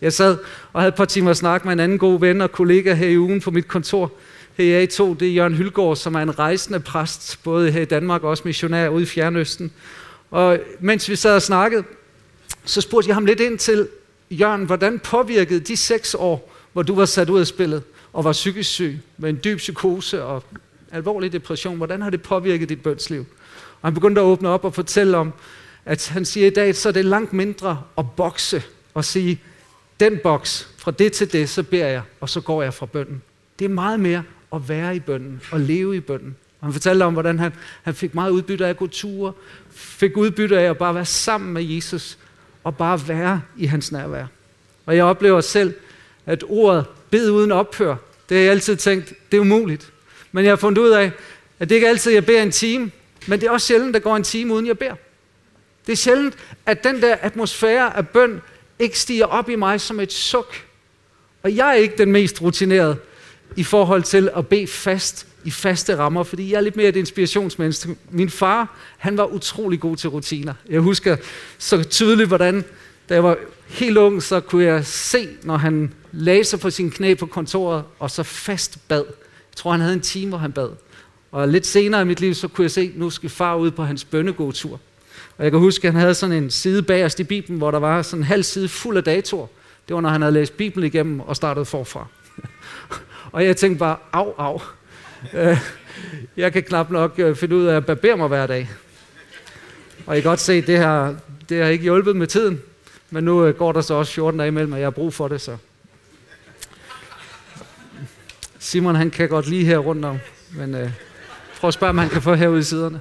Jeg 0.00 0.12
sad 0.12 0.38
og 0.72 0.80
havde 0.80 0.88
et 0.88 0.94
par 0.94 1.04
timer 1.04 1.32
snak 1.32 1.64
med 1.64 1.72
en 1.72 1.80
anden 1.80 1.98
god 1.98 2.20
ven 2.20 2.40
og 2.40 2.52
kollega 2.52 2.94
her 2.94 3.08
i 3.08 3.18
ugen 3.18 3.40
på 3.40 3.50
mit 3.50 3.68
kontor. 3.68 4.12
Her 4.56 4.78
i 4.78 4.86
A2, 4.86 5.18
det 5.18 5.28
er 5.28 5.32
Jørgen 5.32 5.54
Hylgaard, 5.54 5.96
som 5.96 6.14
er 6.14 6.20
en 6.20 6.38
rejsende 6.38 6.80
præst, 6.80 7.42
både 7.44 7.70
her 7.70 7.80
i 7.80 7.84
Danmark 7.84 8.22
og 8.22 8.30
også 8.30 8.42
missionær 8.46 8.88
ude 8.88 9.02
i 9.02 9.06
Fjernøsten. 9.06 9.72
Og 10.30 10.58
mens 10.80 11.08
vi 11.08 11.16
sad 11.16 11.34
og 11.34 11.42
snakkede, 11.42 11.84
så 12.64 12.80
spurgte 12.80 13.08
jeg 13.08 13.16
ham 13.16 13.26
lidt 13.26 13.40
ind 13.40 13.58
til, 13.58 13.88
Jørgen, 14.30 14.64
hvordan 14.64 14.98
påvirkede 14.98 15.60
de 15.60 15.76
seks 15.76 16.16
år, 16.18 16.52
hvor 16.72 16.82
du 16.82 16.94
var 16.94 17.04
sat 17.04 17.30
ud 17.30 17.40
af 17.40 17.46
spillet 17.46 17.82
og 18.12 18.24
var 18.24 18.32
psykisk 18.32 18.70
syg 18.70 18.98
med 19.18 19.30
en 19.30 19.40
dyb 19.44 19.56
psykose 19.56 20.24
og 20.24 20.44
alvorlig 20.92 21.32
depression, 21.32 21.76
hvordan 21.76 22.02
har 22.02 22.10
det 22.10 22.22
påvirket 22.22 22.68
dit 22.68 22.82
bønsliv? 22.82 23.26
Og 23.82 23.86
han 23.86 23.94
begyndte 23.94 24.20
at 24.20 24.24
åbne 24.24 24.48
op 24.48 24.64
og 24.64 24.74
fortælle 24.74 25.16
om, 25.16 25.32
at 25.84 26.08
han 26.08 26.24
siger 26.24 26.46
i 26.46 26.50
dag, 26.50 26.76
så 26.76 26.88
er 26.88 26.92
det 26.92 27.04
langt 27.04 27.32
mindre 27.32 27.82
at 27.98 28.10
bokse 28.10 28.62
og 28.94 29.04
sige, 29.04 29.40
den 30.00 30.18
boks, 30.22 30.68
fra 30.78 30.90
det 30.90 31.12
til 31.12 31.32
det, 31.32 31.48
så 31.48 31.62
beder 31.62 31.86
jeg, 31.86 32.02
og 32.20 32.28
så 32.28 32.40
går 32.40 32.62
jeg 32.62 32.74
fra 32.74 32.86
bønden. 32.86 33.22
Det 33.58 33.64
er 33.64 33.68
meget 33.68 34.00
mere 34.00 34.22
at 34.54 34.68
være 34.68 34.96
i 34.96 35.00
bønden 35.00 35.40
og 35.50 35.60
leve 35.60 35.96
i 35.96 36.00
bønden. 36.00 36.36
Og 36.60 36.66
han 36.66 36.72
fortalte 36.72 37.02
om, 37.02 37.12
hvordan 37.12 37.38
han, 37.38 37.52
han 37.82 37.94
fik 37.94 38.14
meget 38.14 38.30
udbytte 38.30 38.66
af 38.66 38.70
at 38.70 38.76
gå 38.76 38.86
ture, 38.86 39.32
fik 39.70 40.16
udbytte 40.16 40.60
af 40.60 40.70
at 40.70 40.78
bare 40.78 40.94
være 40.94 41.04
sammen 41.04 41.52
med 41.52 41.62
Jesus, 41.62 42.18
og 42.64 42.76
bare 42.76 43.08
være 43.08 43.42
i 43.56 43.66
hans 43.66 43.92
nærvær. 43.92 44.26
Og 44.86 44.96
jeg 44.96 45.04
oplever 45.04 45.40
selv, 45.40 45.74
at 46.26 46.44
ordet 46.48 46.84
bed 47.10 47.30
uden 47.30 47.52
ophør, 47.52 47.96
det 48.28 48.36
har 48.36 48.42
jeg 48.42 48.50
altid 48.50 48.76
tænkt, 48.76 49.14
det 49.32 49.36
er 49.36 49.40
umuligt. 49.40 49.92
Men 50.32 50.44
jeg 50.44 50.50
har 50.50 50.56
fundet 50.56 50.82
ud 50.82 50.90
af, 50.90 51.12
at 51.58 51.68
det 51.68 51.74
ikke 51.74 51.88
altid, 51.88 52.12
jeg 52.12 52.26
beder 52.26 52.42
en 52.42 52.50
time, 52.50 52.90
men 53.26 53.40
det 53.40 53.46
er 53.46 53.50
også 53.50 53.66
sjældent, 53.66 53.94
der 53.94 54.00
går 54.00 54.16
en 54.16 54.22
time, 54.22 54.54
uden 54.54 54.66
jeg 54.66 54.78
beder. 54.78 54.94
Det 55.86 55.92
er 55.92 55.96
sjældent, 55.96 56.34
at 56.66 56.84
den 56.84 57.02
der 57.02 57.16
atmosfære 57.20 57.96
af 57.96 58.08
bøn 58.08 58.40
ikke 58.78 58.98
stiger 58.98 59.26
op 59.26 59.48
i 59.48 59.56
mig 59.56 59.80
som 59.80 60.00
et 60.00 60.12
suk. 60.12 60.54
Og 61.42 61.56
jeg 61.56 61.68
er 61.68 61.74
ikke 61.74 61.98
den 61.98 62.12
mest 62.12 62.42
rutineret 62.42 62.98
i 63.56 63.64
forhold 63.64 64.02
til 64.02 64.30
at 64.36 64.48
bede 64.48 64.66
fast 64.66 65.26
i 65.44 65.50
faste 65.50 65.96
rammer, 65.96 66.22
fordi 66.22 66.50
jeg 66.52 66.56
er 66.56 66.60
lidt 66.60 66.76
mere 66.76 66.88
et 66.88 66.96
inspirationsmenneske. 66.96 67.96
Min 68.10 68.30
far, 68.30 68.76
han 68.98 69.16
var 69.16 69.24
utrolig 69.24 69.80
god 69.80 69.96
til 69.96 70.10
rutiner. 70.10 70.54
Jeg 70.68 70.80
husker 70.80 71.16
så 71.58 71.82
tydeligt, 71.82 72.28
hvordan, 72.28 72.64
da 73.08 73.14
jeg 73.14 73.24
var 73.24 73.36
helt 73.68 73.96
ung, 73.96 74.22
så 74.22 74.40
kunne 74.40 74.64
jeg 74.64 74.86
se, 74.86 75.28
når 75.42 75.56
han 75.56 75.94
lagde 76.12 76.44
sig 76.44 76.60
på 76.60 76.70
sin 76.70 76.90
knæ 76.90 77.14
på 77.14 77.26
kontoret, 77.26 77.84
og 77.98 78.10
så 78.10 78.22
fast 78.22 78.78
bad. 78.88 79.04
Tror, 79.60 79.70
han 79.70 79.80
havde 79.80 79.94
en 79.94 80.00
time, 80.00 80.28
hvor 80.28 80.38
han 80.38 80.52
bad. 80.52 80.70
Og 81.32 81.48
lidt 81.48 81.66
senere 81.66 82.02
i 82.02 82.04
mit 82.04 82.20
liv, 82.20 82.34
så 82.34 82.48
kunne 82.48 82.62
jeg 82.62 82.70
se, 82.70 82.80
at 82.80 82.98
nu 82.98 83.10
skal 83.10 83.30
far 83.30 83.56
ud 83.56 83.70
på 83.70 83.84
hans 83.84 84.04
bønnegåtur. 84.04 84.80
Og 85.38 85.44
jeg 85.44 85.50
kan 85.50 85.60
huske, 85.60 85.88
at 85.88 85.92
han 85.92 86.00
havde 86.00 86.14
sådan 86.14 86.42
en 86.42 86.50
side 86.50 86.82
bagerst 86.82 87.20
i 87.20 87.24
Bibelen, 87.24 87.58
hvor 87.58 87.70
der 87.70 87.78
var 87.78 88.02
sådan 88.02 88.20
en 88.20 88.24
halv 88.24 88.42
side 88.42 88.68
fuld 88.68 88.96
af 88.96 89.04
datoer. 89.04 89.46
Det 89.88 89.94
var, 89.94 90.00
når 90.00 90.08
han 90.08 90.22
havde 90.22 90.34
læst 90.34 90.56
Bibelen 90.56 90.86
igennem 90.86 91.20
og 91.20 91.36
startet 91.36 91.66
forfra. 91.66 92.06
og 93.32 93.44
jeg 93.44 93.56
tænkte 93.56 93.78
bare, 93.78 93.96
af, 94.12 94.32
af. 94.38 94.60
Øh, 95.34 95.58
jeg 96.36 96.52
kan 96.52 96.62
knap 96.62 96.90
nok 96.90 97.18
øh, 97.18 97.36
finde 97.36 97.56
ud 97.56 97.66
af 97.66 97.76
at 97.76 97.86
barbere 97.86 98.16
mig 98.16 98.28
hver 98.28 98.46
dag. 98.46 98.70
Og 100.06 100.16
I 100.16 100.20
kan 100.20 100.30
godt 100.30 100.40
se, 100.40 100.52
at 100.52 100.66
det 100.66 100.78
her, 100.78 101.14
det 101.48 101.62
har 101.62 101.68
ikke 101.68 101.82
hjulpet 101.82 102.16
med 102.16 102.26
tiden. 102.26 102.62
Men 103.10 103.24
nu 103.24 103.44
øh, 103.44 103.54
går 103.54 103.72
der 103.72 103.80
så 103.80 103.94
også 103.94 104.12
14 104.12 104.38
dage 104.38 104.48
imellem, 104.48 104.72
og 104.72 104.78
jeg 104.78 104.86
har 104.86 104.90
brug 104.90 105.14
for 105.14 105.28
det, 105.28 105.40
så. 105.40 105.56
Simon, 108.62 108.94
han 108.94 109.10
kan 109.10 109.28
godt 109.28 109.46
lige 109.46 109.64
her 109.64 109.78
rundt 109.78 110.04
om, 110.04 110.18
men 110.50 110.74
øh, 110.74 110.90
prøv 111.60 111.68
at 111.68 111.74
spørge, 111.74 111.90
om 111.90 111.98
han 111.98 112.08
kan 112.08 112.22
få 112.22 112.34
herude 112.34 112.60
i 112.60 112.62
siderne. 112.62 113.00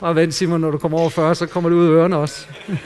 Bare 0.00 0.14
vent, 0.14 0.34
Simon, 0.34 0.60
når 0.60 0.70
du 0.70 0.78
kommer 0.78 0.98
over 0.98 1.10
40, 1.10 1.34
så 1.34 1.46
kommer 1.46 1.70
det 1.70 1.76
ud 1.76 1.86
af 1.86 1.90
ørerne 1.90 2.16
også. 2.16 2.46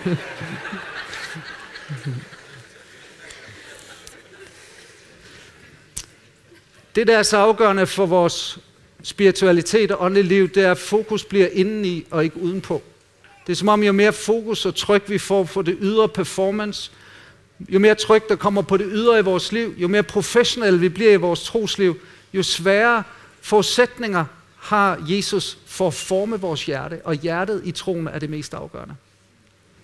det, 6.95 7.07
der 7.07 7.19
er 7.19 7.23
så 7.23 7.37
afgørende 7.37 7.87
for 7.87 8.07
vores 8.07 8.59
spiritualitet 9.03 9.91
og 9.91 10.05
åndeligt 10.05 10.27
liv, 10.27 10.49
det 10.49 10.65
er, 10.65 10.71
at 10.71 10.79
fokus 10.79 11.25
bliver 11.25 11.49
indeni 11.53 12.07
og 12.11 12.25
ikke 12.25 12.41
udenpå. 12.41 12.83
Det 13.47 13.53
er 13.53 13.57
som 13.57 13.69
om, 13.69 13.83
jo 13.83 13.93
mere 13.93 14.13
fokus 14.13 14.67
og 14.67 14.75
tryk 14.75 15.03
vi 15.09 15.19
får 15.19 15.45
på 15.45 15.63
det 15.63 15.77
ydre 15.81 16.09
performance, 16.09 16.91
jo 17.69 17.79
mere 17.79 17.95
tryk 17.95 18.29
der 18.29 18.37
kommer 18.37 18.63
på 18.63 18.77
det 18.77 18.87
ydre 18.91 19.19
i 19.19 19.23
vores 19.23 19.53
liv, 19.53 19.75
jo 19.77 19.89
mere 19.89 20.03
professionelle 20.03 20.81
vi 20.81 20.89
bliver 20.89 21.13
i 21.13 21.17
vores 21.17 21.45
trosliv, 21.45 21.97
jo 22.33 22.43
sværere 22.43 23.03
forudsætninger 23.43 24.25
har 24.59 25.05
Jesus 25.09 25.59
for 25.67 25.87
at 25.87 25.95
forme 25.95 26.41
vores 26.41 26.67
hjerte, 26.67 27.01
og 27.05 27.15
hjertet 27.15 27.63
i 27.65 27.73
troen 27.73 28.09
er 28.09 28.19
det 28.19 28.31
mest 28.31 28.55
afgørende. 28.55 28.95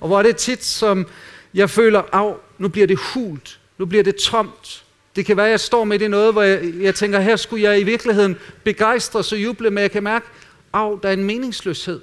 Og 0.01 0.09
hvor 0.09 0.19
er 0.19 0.23
det 0.23 0.37
tit, 0.37 0.65
som 0.65 1.07
jeg 1.55 1.71
føler, 1.71 2.03
af, 2.13 2.35
nu 2.59 2.69
bliver 2.69 2.87
det 2.87 2.99
hult, 2.99 3.59
nu 3.79 3.87
bliver 3.87 4.05
det 4.05 4.17
tomt. 4.17 4.85
Det 5.17 5.27
kan 5.27 5.37
være, 5.37 5.47
at 5.47 5.51
jeg 5.51 5.61
står 5.61 5.85
midt 5.85 6.03
i 6.03 6.09
noget, 6.09 6.33
hvor 6.33 6.43
jeg, 6.43 6.75
jeg 6.81 6.95
tænker, 6.95 7.21
her 7.21 7.37
skulle 7.37 7.63
jeg 7.63 7.81
i 7.81 7.83
virkeligheden 7.83 8.37
begejstres 8.65 9.33
og 9.33 9.43
juble, 9.43 9.71
men 9.71 9.83
jeg 9.83 9.91
kan 9.91 10.03
mærke, 10.03 10.27
af, 10.73 11.01
der 11.03 11.09
er 11.09 11.13
en 11.13 11.25
meningsløshed. 11.25 12.01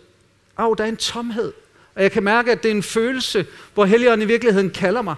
Af, 0.57 0.77
der 0.77 0.83
er 0.83 0.87
en 0.87 0.97
tomhed. 0.97 1.53
Og 1.95 2.03
jeg 2.03 2.11
kan 2.11 2.23
mærke, 2.23 2.51
at 2.51 2.63
det 2.63 2.71
er 2.71 2.75
en 2.75 2.83
følelse, 2.83 3.45
hvor 3.73 3.85
Helligånden 3.85 4.21
i 4.21 4.31
virkeligheden 4.31 4.69
kalder 4.69 5.01
mig. 5.01 5.15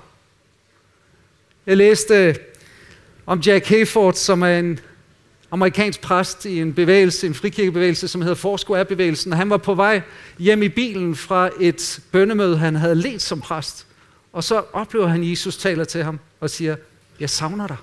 Jeg 1.70 1.78
læste 1.78 2.16
øh, 2.16 2.36
om 3.26 3.40
Jack 3.40 3.66
Hayford, 3.66 4.14
som 4.14 4.42
er 4.42 4.60
en 4.60 4.80
amerikansk 5.52 6.02
præst 6.02 6.46
i 6.46 6.60
en 6.60 6.74
bevægelse, 6.74 7.28
en 7.28 7.34
frikirkebevægelse, 7.34 8.08
som 8.08 8.22
hedder 8.22 8.36
Foursquare-bevægelsen. 8.36 9.34
Han 9.34 9.50
var 9.50 9.58
på 9.58 9.76
vej 9.76 10.02
hjem 10.40 10.64
i 10.64 10.70
bilen 10.70 11.16
fra 11.16 11.50
et 11.60 12.00
bønnemøde, 12.12 12.58
han 12.58 12.76
havde 12.76 12.96
let 12.96 13.22
som 13.22 13.42
præst. 13.42 13.88
Og 14.34 14.44
så 14.44 14.64
oplever 14.74 15.08
han, 15.08 15.22
at 15.24 15.30
Jesus 15.30 15.58
taler 15.58 15.84
til 15.84 16.04
ham 16.04 16.20
og 16.40 16.50
siger, 16.50 16.76
jeg 17.20 17.30
savner 17.30 17.68
dig. 17.68 17.78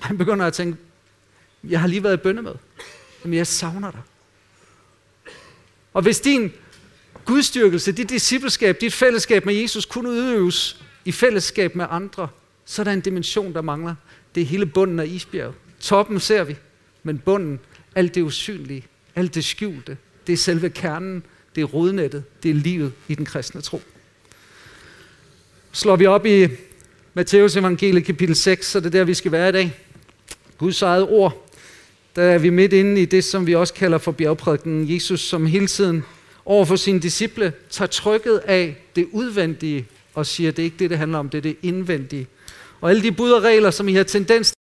Han 0.00 0.18
begynder 0.18 0.46
at 0.46 0.52
tænke, 0.52 0.78
jeg 1.64 1.80
har 1.80 1.88
lige 1.88 2.02
været 2.02 2.14
i 2.14 2.22
bønnemøde, 2.22 2.58
men 3.24 3.34
jeg 3.34 3.46
savner 3.46 3.90
dig. 3.90 4.00
Og 5.94 6.02
hvis 6.02 6.20
din 6.20 6.52
gudstyrkelse, 7.24 7.92
dit 7.92 8.10
discipleskab, 8.10 8.80
dit 8.80 8.94
fællesskab 8.94 9.46
med 9.46 9.54
Jesus 9.54 9.84
kunne 9.84 10.08
udøves 10.08 10.80
i 11.04 11.12
fællesskab 11.12 11.74
med 11.74 11.86
andre, 11.90 12.28
så 12.64 12.82
er 12.82 12.84
der 12.84 12.92
en 12.92 13.00
dimension, 13.00 13.52
der 13.52 13.62
mangler. 13.62 13.94
Det 14.34 14.40
er 14.40 14.46
hele 14.46 14.66
bunden 14.66 14.98
af 15.00 15.06
isbjerget. 15.06 15.54
Toppen 15.80 16.20
ser 16.20 16.44
vi, 16.44 16.56
men 17.02 17.18
bunden, 17.18 17.60
alt 17.94 18.14
det 18.14 18.22
usynlige, 18.22 18.86
alt 19.14 19.34
det 19.34 19.44
skjulte, 19.44 19.96
det 20.26 20.32
er 20.32 20.36
selve 20.36 20.70
kernen, 20.70 21.22
det 21.54 21.60
er 21.60 21.64
rodnettet, 21.64 22.24
det 22.42 22.50
er 22.50 22.54
livet 22.54 22.92
i 23.08 23.14
den 23.14 23.24
kristne 23.24 23.60
tro. 23.60 23.82
Slår 25.72 25.96
vi 25.96 26.06
op 26.06 26.26
i 26.26 26.48
Matteus 27.14 27.56
evangelie 27.56 28.02
kapitel 28.02 28.36
6, 28.36 28.66
så 28.66 28.80
det 28.80 28.86
er 28.86 28.90
der, 28.90 29.04
vi 29.04 29.14
skal 29.14 29.32
være 29.32 29.48
i 29.48 29.52
dag. 29.52 29.76
Guds 30.58 30.82
eget 30.82 31.08
ord. 31.08 31.50
Der 32.16 32.22
er 32.22 32.38
vi 32.38 32.50
midt 32.50 32.72
inde 32.72 33.02
i 33.02 33.04
det, 33.04 33.24
som 33.24 33.46
vi 33.46 33.54
også 33.54 33.74
kalder 33.74 33.98
for 33.98 34.12
bjergprædiken. 34.12 34.94
Jesus, 34.94 35.20
som 35.20 35.46
hele 35.46 35.66
tiden 35.66 36.04
over 36.44 36.64
for 36.64 36.76
sine 36.76 37.00
disciple, 37.00 37.52
tager 37.70 37.86
trykket 37.86 38.38
af 38.38 38.76
det 38.96 39.08
udvendige 39.12 39.86
og 40.14 40.26
siger, 40.26 40.48
at 40.48 40.56
det 40.56 40.62
er 40.62 40.64
ikke 40.64 40.76
det, 40.78 40.90
det 40.90 40.98
handler 40.98 41.18
om, 41.18 41.28
det 41.28 41.38
er 41.38 41.42
det 41.42 41.56
indvendige. 41.62 42.26
Og 42.80 42.90
alle 42.90 43.02
de 43.02 43.12
bud 43.12 43.30
og 43.30 43.42
regler, 43.42 43.70
som 43.70 43.88
I 43.88 43.94
har 43.94 44.02
tendens 44.02 44.52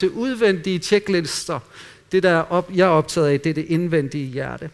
til 0.00 0.10
udvendige 0.10 0.78
tjeklister, 0.78 1.60
det 2.12 2.22
der 2.22 2.30
er 2.30 2.42
op, 2.42 2.70
jeg 2.74 2.84
er 2.84 2.90
optaget 2.90 3.28
af, 3.28 3.40
det 3.40 3.50
er 3.50 3.54
det 3.54 3.64
indvendige 3.68 4.26
hjerte. 4.26 4.70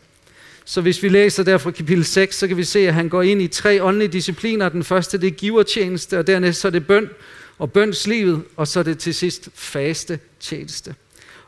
Så 0.65 0.81
hvis 0.81 1.03
vi 1.03 1.09
læser 1.09 1.43
der 1.43 1.59
fra 1.59 1.71
kapitel 1.71 2.05
6, 2.05 2.37
så 2.37 2.49
kan 2.49 2.57
vi 2.57 2.65
se, 2.65 2.89
at 2.89 2.95
han 2.95 3.09
går 3.09 3.23
ind 3.23 3.43
i 3.43 3.49
tre 3.49 3.83
åndelige 3.83 4.09
discipliner. 4.09 4.69
Den 4.69 4.85
første 4.85 5.19
det 5.19 5.27
er 5.27 5.31
givertjeneste, 5.31 6.19
og 6.19 6.27
dernæst 6.27 6.61
så 6.61 6.69
er 6.69 6.73
det 6.73 6.87
bøn 6.87 7.11
og 7.59 7.73
bønslivet, 7.73 8.43
og 8.57 8.69
så 8.69 8.79
er 8.79 8.83
det 8.83 8.99
til 8.99 9.15
sidst 9.15 9.49
faste 9.55 10.19
tjeneste. 10.41 10.95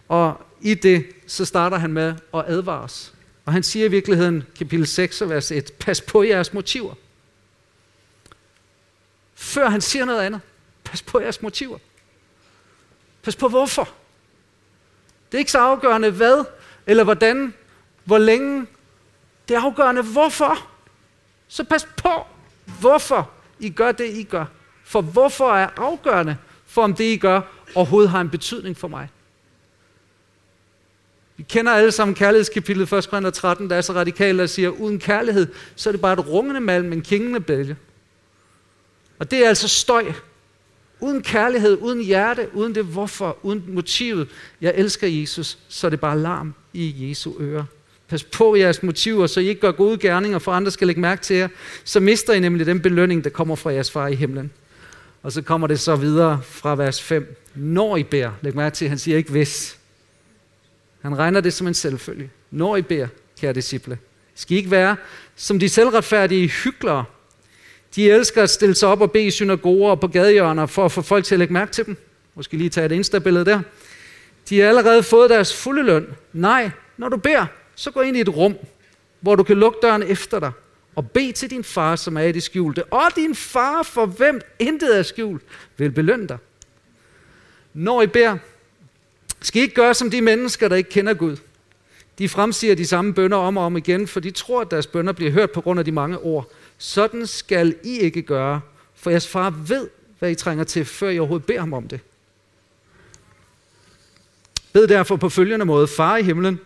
Og 0.08 0.40
i 0.60 0.74
det, 0.74 1.04
så 1.26 1.44
starter 1.44 1.78
han 1.78 1.92
med 1.92 2.14
at 2.34 2.44
advare 2.46 2.82
os. 2.82 3.12
Og 3.44 3.52
han 3.52 3.62
siger 3.62 3.84
i 3.84 3.90
virkeligheden, 3.90 4.42
kapitel 4.58 4.86
6, 4.86 5.22
vers 5.28 5.52
1, 5.52 5.72
pas 5.78 6.00
på 6.00 6.22
jeres 6.22 6.52
motiver. 6.52 6.94
Før 9.34 9.68
han 9.68 9.80
siger 9.80 10.04
noget 10.04 10.20
andet, 10.20 10.40
pas 10.84 11.02
på 11.02 11.20
jeres 11.20 11.42
motiver. 11.42 11.78
Pas 13.22 13.36
på 13.36 13.48
hvorfor. 13.48 13.88
Det 15.32 15.38
er 15.38 15.38
ikke 15.38 15.50
så 15.52 15.58
afgørende 15.58 16.10
hvad, 16.10 16.44
eller 16.86 17.04
hvordan, 17.04 17.54
hvor 18.04 18.18
længe. 18.18 18.66
Det 19.48 19.56
er 19.56 19.60
afgørende 19.60 20.02
hvorfor. 20.02 20.68
Så 21.48 21.64
pas 21.64 21.84
på, 21.96 22.26
hvorfor 22.80 23.30
I 23.58 23.70
gør 23.70 23.92
det, 23.92 24.10
I 24.10 24.22
gør. 24.22 24.44
For 24.84 25.00
hvorfor 25.00 25.52
er 25.52 25.68
afgørende 25.76 26.36
for, 26.66 26.82
om 26.82 26.94
det, 26.94 27.04
I 27.04 27.16
gør, 27.16 27.40
overhovedet 27.74 28.10
har 28.10 28.20
en 28.20 28.30
betydning 28.30 28.76
for 28.76 28.88
mig. 28.88 29.08
Vi 31.36 31.42
kender 31.42 31.72
alle 31.72 31.92
sammen 31.92 32.14
kærlighedskapitlet 32.14 32.92
1. 32.92 33.10
Korinther 33.10 33.30
13, 33.30 33.70
der 33.70 33.76
er 33.76 33.80
så 33.80 33.92
radikalt, 33.92 34.38
der 34.38 34.46
siger, 34.46 34.68
uden 34.68 34.98
kærlighed, 34.98 35.46
så 35.76 35.90
er 35.90 35.92
det 35.92 36.00
bare 36.00 36.12
et 36.12 36.28
rungende 36.28 36.60
malm, 36.60 36.92
en 36.92 37.02
kingende 37.02 37.40
bælge. 37.40 37.76
Og 39.22 39.30
det 39.30 39.44
er 39.44 39.48
altså 39.48 39.68
støj. 39.68 40.12
Uden 41.00 41.22
kærlighed, 41.22 41.78
uden 41.80 42.04
hjerte, 42.04 42.48
uden 42.54 42.74
det 42.74 42.84
hvorfor, 42.84 43.38
uden 43.42 43.64
motivet. 43.68 44.28
Jeg 44.60 44.72
elsker 44.76 45.06
Jesus, 45.06 45.58
så 45.68 45.86
er 45.86 45.90
det 45.90 46.00
bare 46.00 46.18
larm 46.18 46.54
i 46.72 47.08
Jesu 47.08 47.32
ører. 47.40 47.64
Pas 48.08 48.24
på 48.24 48.56
jeres 48.56 48.82
motiver, 48.82 49.26
så 49.26 49.40
I 49.40 49.48
ikke 49.48 49.60
gør 49.60 49.72
gode 49.72 49.98
gerninger, 49.98 50.38
for 50.38 50.52
andre 50.52 50.70
skal 50.70 50.86
lægge 50.86 51.00
mærke 51.00 51.22
til 51.22 51.36
jer. 51.36 51.48
Så 51.84 52.00
mister 52.00 52.32
I 52.32 52.40
nemlig 52.40 52.66
den 52.66 52.80
belønning, 52.80 53.24
der 53.24 53.30
kommer 53.30 53.54
fra 53.54 53.70
jeres 53.72 53.90
far 53.90 54.08
i 54.08 54.14
himlen. 54.14 54.52
Og 55.22 55.32
så 55.32 55.42
kommer 55.42 55.66
det 55.66 55.80
så 55.80 55.96
videre 55.96 56.40
fra 56.42 56.76
vers 56.76 57.02
5. 57.02 57.36
Når 57.54 57.96
I 57.96 58.02
beder, 58.02 58.30
læg 58.40 58.56
mærke 58.56 58.74
til, 58.74 58.88
han 58.88 58.98
siger 58.98 59.16
ikke 59.16 59.30
hvis. 59.30 59.78
Han 61.02 61.18
regner 61.18 61.40
det 61.40 61.52
som 61.52 61.66
en 61.66 61.74
selvfølge. 61.74 62.30
Når 62.50 62.76
I 62.76 62.82
beder, 62.82 63.08
kære 63.40 63.52
disciple, 63.52 63.98
skal 64.34 64.54
I 64.54 64.58
ikke 64.58 64.70
være 64.70 64.96
som 65.36 65.58
de 65.58 65.68
selvretfærdige 65.68 66.48
hyklere. 66.48 67.04
De 67.96 68.10
elsker 68.10 68.42
at 68.42 68.50
stille 68.50 68.74
sig 68.74 68.88
op 68.88 69.00
og 69.00 69.12
bede 69.12 69.24
i 69.24 69.30
synagoger 69.30 69.90
og 69.90 70.00
på 70.00 70.08
gadehjørner 70.08 70.66
for 70.66 70.84
at 70.84 70.92
få 70.92 71.02
folk 71.02 71.24
til 71.24 71.34
at 71.34 71.38
lægge 71.38 71.54
mærke 71.54 71.72
til 71.72 71.86
dem. 71.86 71.96
Måske 72.34 72.56
lige 72.56 72.70
tage 72.70 72.86
et 72.86 72.92
instabillede 72.92 73.44
der. 73.44 73.60
De 74.48 74.60
har 74.60 74.68
allerede 74.68 75.02
fået 75.02 75.30
deres 75.30 75.56
fulde 75.56 75.82
løn. 75.82 76.06
Nej, 76.32 76.70
når 76.96 77.08
du 77.08 77.16
beder, 77.16 77.46
så 77.74 77.90
gå 77.90 78.00
ind 78.00 78.16
i 78.16 78.20
et 78.20 78.28
rum, 78.28 78.56
hvor 79.20 79.36
du 79.36 79.42
kan 79.42 79.56
lukke 79.56 79.78
døren 79.82 80.02
efter 80.02 80.40
dig 80.40 80.52
og 80.94 81.10
bed 81.10 81.32
til 81.32 81.50
din 81.50 81.64
far, 81.64 81.96
som 81.96 82.16
er 82.16 82.22
i 82.22 82.32
det 82.32 82.42
skjulte. 82.42 82.84
Og 82.84 83.16
din 83.16 83.34
far, 83.34 83.82
for 83.82 84.06
hvem 84.06 84.40
intet 84.58 84.98
er 84.98 85.02
skjult, 85.02 85.42
vil 85.76 85.90
belønne 85.90 86.28
dig. 86.28 86.38
Når 87.74 88.02
I 88.02 88.06
beder, 88.06 88.38
skal 89.40 89.60
I 89.60 89.62
ikke 89.62 89.74
gøre 89.74 89.94
som 89.94 90.10
de 90.10 90.20
mennesker, 90.20 90.68
der 90.68 90.76
ikke 90.76 90.90
kender 90.90 91.14
Gud. 91.14 91.36
De 92.18 92.28
fremsiger 92.28 92.74
de 92.74 92.86
samme 92.86 93.14
bønder 93.14 93.36
om 93.36 93.56
og 93.56 93.64
om 93.64 93.76
igen, 93.76 94.06
for 94.06 94.20
de 94.20 94.30
tror, 94.30 94.60
at 94.60 94.70
deres 94.70 94.86
bønder 94.86 95.12
bliver 95.12 95.30
hørt 95.30 95.50
på 95.50 95.60
grund 95.60 95.78
af 95.78 95.84
de 95.84 95.92
mange 95.92 96.18
ord. 96.18 96.52
Sådan 96.82 97.26
skal 97.26 97.76
I 97.82 97.98
ikke 97.98 98.22
gøre, 98.22 98.60
for 98.94 99.10
jeres 99.10 99.28
far 99.28 99.50
ved, 99.50 99.88
hvad 100.18 100.30
I 100.30 100.34
trænger 100.34 100.64
til, 100.64 100.84
før 100.84 101.08
I 101.08 101.18
overhovedet 101.18 101.46
beder 101.46 101.60
ham 101.60 101.72
om 101.72 101.88
det. 101.88 102.00
Bed 104.72 104.88
derfor 104.88 105.16
på 105.16 105.28
følgende 105.28 105.64
måde, 105.64 105.88
Far 105.88 106.16
i 106.16 106.22
himlen, 106.22 106.60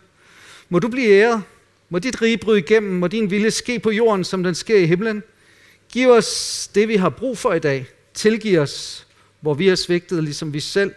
må 0.69 0.79
du 0.79 0.89
blive 0.89 1.09
æret, 1.09 1.43
må 1.89 1.99
dit 1.99 2.23
rige 2.23 2.39
bryde 2.39 2.59
igennem, 2.59 2.93
må 2.93 3.07
din 3.07 3.31
vilje 3.31 3.51
ske 3.51 3.79
på 3.79 3.91
jorden, 3.91 4.25
som 4.25 4.43
den 4.43 4.55
sker 4.55 4.79
i 4.79 4.87
himlen. 4.87 5.23
Giv 5.89 6.11
os 6.11 6.71
det, 6.75 6.89
vi 6.89 6.97
har 6.97 7.09
brug 7.09 7.39
for 7.39 7.53
i 7.53 7.59
dag. 7.59 7.87
Tilgiv 8.15 8.61
os, 8.61 9.07
hvor 9.41 9.55
vi 9.55 9.69
har 9.69 9.77
svigtet, 9.77 10.25
ligesom 10.25 10.53
vi 10.53 10.61
selv 10.61 10.95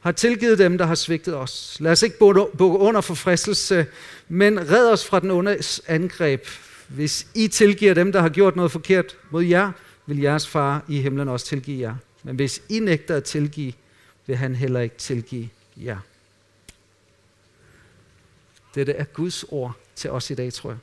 har 0.00 0.12
tilgivet 0.12 0.58
dem, 0.58 0.78
der 0.78 0.86
har 0.86 0.94
svigtet 0.94 1.36
os. 1.36 1.76
Lad 1.80 1.92
os 1.92 2.02
ikke 2.02 2.18
bukke 2.18 2.78
under 2.78 3.00
for 3.00 3.14
fristelse, 3.14 3.86
men 4.28 4.70
red 4.70 4.90
os 4.90 5.04
fra 5.04 5.20
den 5.20 5.30
onde 5.30 5.58
angreb 5.86 6.46
hvis 6.88 7.26
I 7.34 7.48
tilgiver 7.48 7.94
dem, 7.94 8.12
der 8.12 8.20
har 8.20 8.28
gjort 8.28 8.56
noget 8.56 8.72
forkert 8.72 9.16
mod 9.30 9.44
jer, 9.44 9.72
vil 10.06 10.18
jeres 10.18 10.48
far 10.48 10.84
i 10.88 11.00
himlen 11.00 11.28
også 11.28 11.46
tilgive 11.46 11.80
jer. 11.80 11.94
Men 12.22 12.36
hvis 12.36 12.62
I 12.68 12.78
nægter 12.78 13.16
at 13.16 13.24
tilgive, 13.24 13.72
vil 14.26 14.36
han 14.36 14.54
heller 14.54 14.80
ikke 14.80 14.96
tilgive 14.96 15.48
jer. 15.76 15.98
Dette 18.74 18.92
er 18.92 19.04
Guds 19.04 19.44
ord 19.48 19.76
til 19.94 20.10
os 20.10 20.30
i 20.30 20.34
dag, 20.34 20.52
tror 20.52 20.70
jeg. 20.70 20.78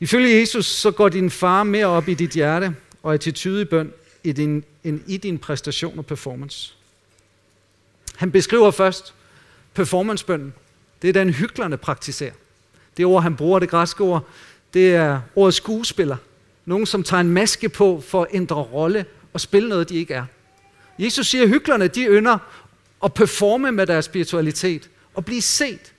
Ifølge 0.00 0.40
Jesus, 0.40 0.66
så 0.66 0.90
går 0.90 1.08
din 1.08 1.30
far 1.30 1.62
mere 1.62 1.86
op 1.86 2.08
i 2.08 2.14
dit 2.14 2.30
hjerte 2.30 2.76
og 3.02 3.14
attitude 3.14 3.62
i 3.62 3.64
bøn, 3.64 3.92
i 4.24 4.32
din, 4.32 4.64
end 4.84 5.00
i 5.06 5.16
din 5.16 5.38
præstation 5.38 5.98
og 5.98 6.06
performance. 6.06 6.74
Han 8.16 8.32
beskriver 8.32 8.70
først 8.70 9.14
performancebønnen. 9.74 10.54
Det 11.02 11.08
er 11.08 11.12
den 11.12 11.30
hyklerne 11.30 11.76
praktiserer. 11.76 12.32
Det 12.96 13.06
ord, 13.06 13.22
han 13.22 13.36
bruger, 13.36 13.58
det 13.58 13.68
græske 13.68 14.04
ord, 14.04 14.24
det 14.74 14.94
er 14.94 15.20
ordet 15.34 15.54
skuespiller. 15.54 16.16
Nogen, 16.64 16.86
som 16.86 17.02
tager 17.02 17.20
en 17.20 17.30
maske 17.30 17.68
på 17.68 18.02
for 18.08 18.22
at 18.22 18.28
ændre 18.32 18.56
rolle 18.56 19.06
og 19.32 19.40
spille 19.40 19.68
noget, 19.68 19.88
de 19.88 19.96
ikke 19.96 20.14
er. 20.14 20.24
Jesus 20.98 21.26
siger, 21.26 21.42
at 21.42 21.48
hyklerne, 21.48 21.88
de 21.88 22.04
ynder 22.04 22.38
at 23.04 23.14
performe 23.14 23.72
med 23.72 23.86
deres 23.86 24.04
spiritualitet 24.04 24.90
og 25.14 25.24
blive 25.24 25.42
set. 25.42 25.92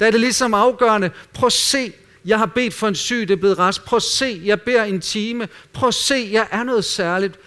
Der 0.00 0.06
er 0.06 0.10
det 0.10 0.20
ligesom 0.20 0.54
afgørende. 0.54 1.10
Prøv 1.34 1.46
at 1.46 1.52
se, 1.52 1.92
jeg 2.24 2.38
har 2.38 2.46
bedt 2.46 2.74
for 2.74 2.88
en 2.88 2.94
syg, 2.94 3.20
det 3.20 3.30
er 3.30 3.36
blevet 3.36 3.58
rest. 3.58 3.84
Prøv 3.84 3.96
at 3.96 4.02
se, 4.02 4.42
jeg 4.44 4.60
beder 4.60 4.84
en 4.84 5.00
time. 5.00 5.48
Prøv 5.72 5.88
at 5.88 5.94
se, 5.94 6.28
jeg 6.32 6.48
er 6.50 6.62
noget 6.62 6.84
særligt. 6.84 7.38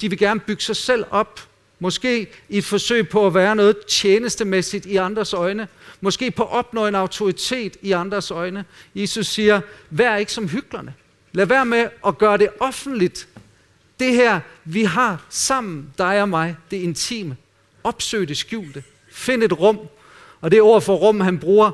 De 0.00 0.08
vil 0.08 0.18
gerne 0.18 0.40
bygge 0.40 0.62
sig 0.62 0.76
selv 0.76 1.04
op. 1.10 1.40
Måske 1.84 2.26
i 2.48 2.58
et 2.58 2.64
forsøg 2.64 3.08
på 3.08 3.26
at 3.26 3.34
være 3.34 3.56
noget 3.56 3.76
tjenestemæssigt 3.86 4.86
i 4.86 4.96
andres 4.96 5.32
øjne. 5.32 5.68
Måske 6.00 6.30
på 6.30 6.42
at 6.42 6.50
opnå 6.50 6.86
en 6.86 6.94
autoritet 6.94 7.76
i 7.82 7.92
andres 7.92 8.30
øjne. 8.30 8.64
Jesus 8.94 9.26
siger, 9.26 9.60
vær 9.90 10.16
ikke 10.16 10.32
som 10.32 10.48
hyklerne. 10.48 10.94
Lad 11.32 11.46
være 11.46 11.66
med 11.66 11.88
at 12.06 12.18
gøre 12.18 12.38
det 12.38 12.48
offentligt. 12.60 13.28
Det 14.00 14.14
her, 14.14 14.40
vi 14.64 14.84
har 14.84 15.26
sammen, 15.30 15.90
dig 15.98 16.22
og 16.22 16.28
mig, 16.28 16.56
det 16.70 16.76
intime. 16.76 17.36
Opsøg 17.84 18.28
det 18.28 18.36
skjulte. 18.36 18.82
Find 19.12 19.42
et 19.42 19.60
rum. 19.60 19.78
Og 20.40 20.50
det 20.50 20.62
ord 20.62 20.82
for 20.82 20.94
rum, 20.94 21.20
han 21.20 21.38
bruger, 21.38 21.70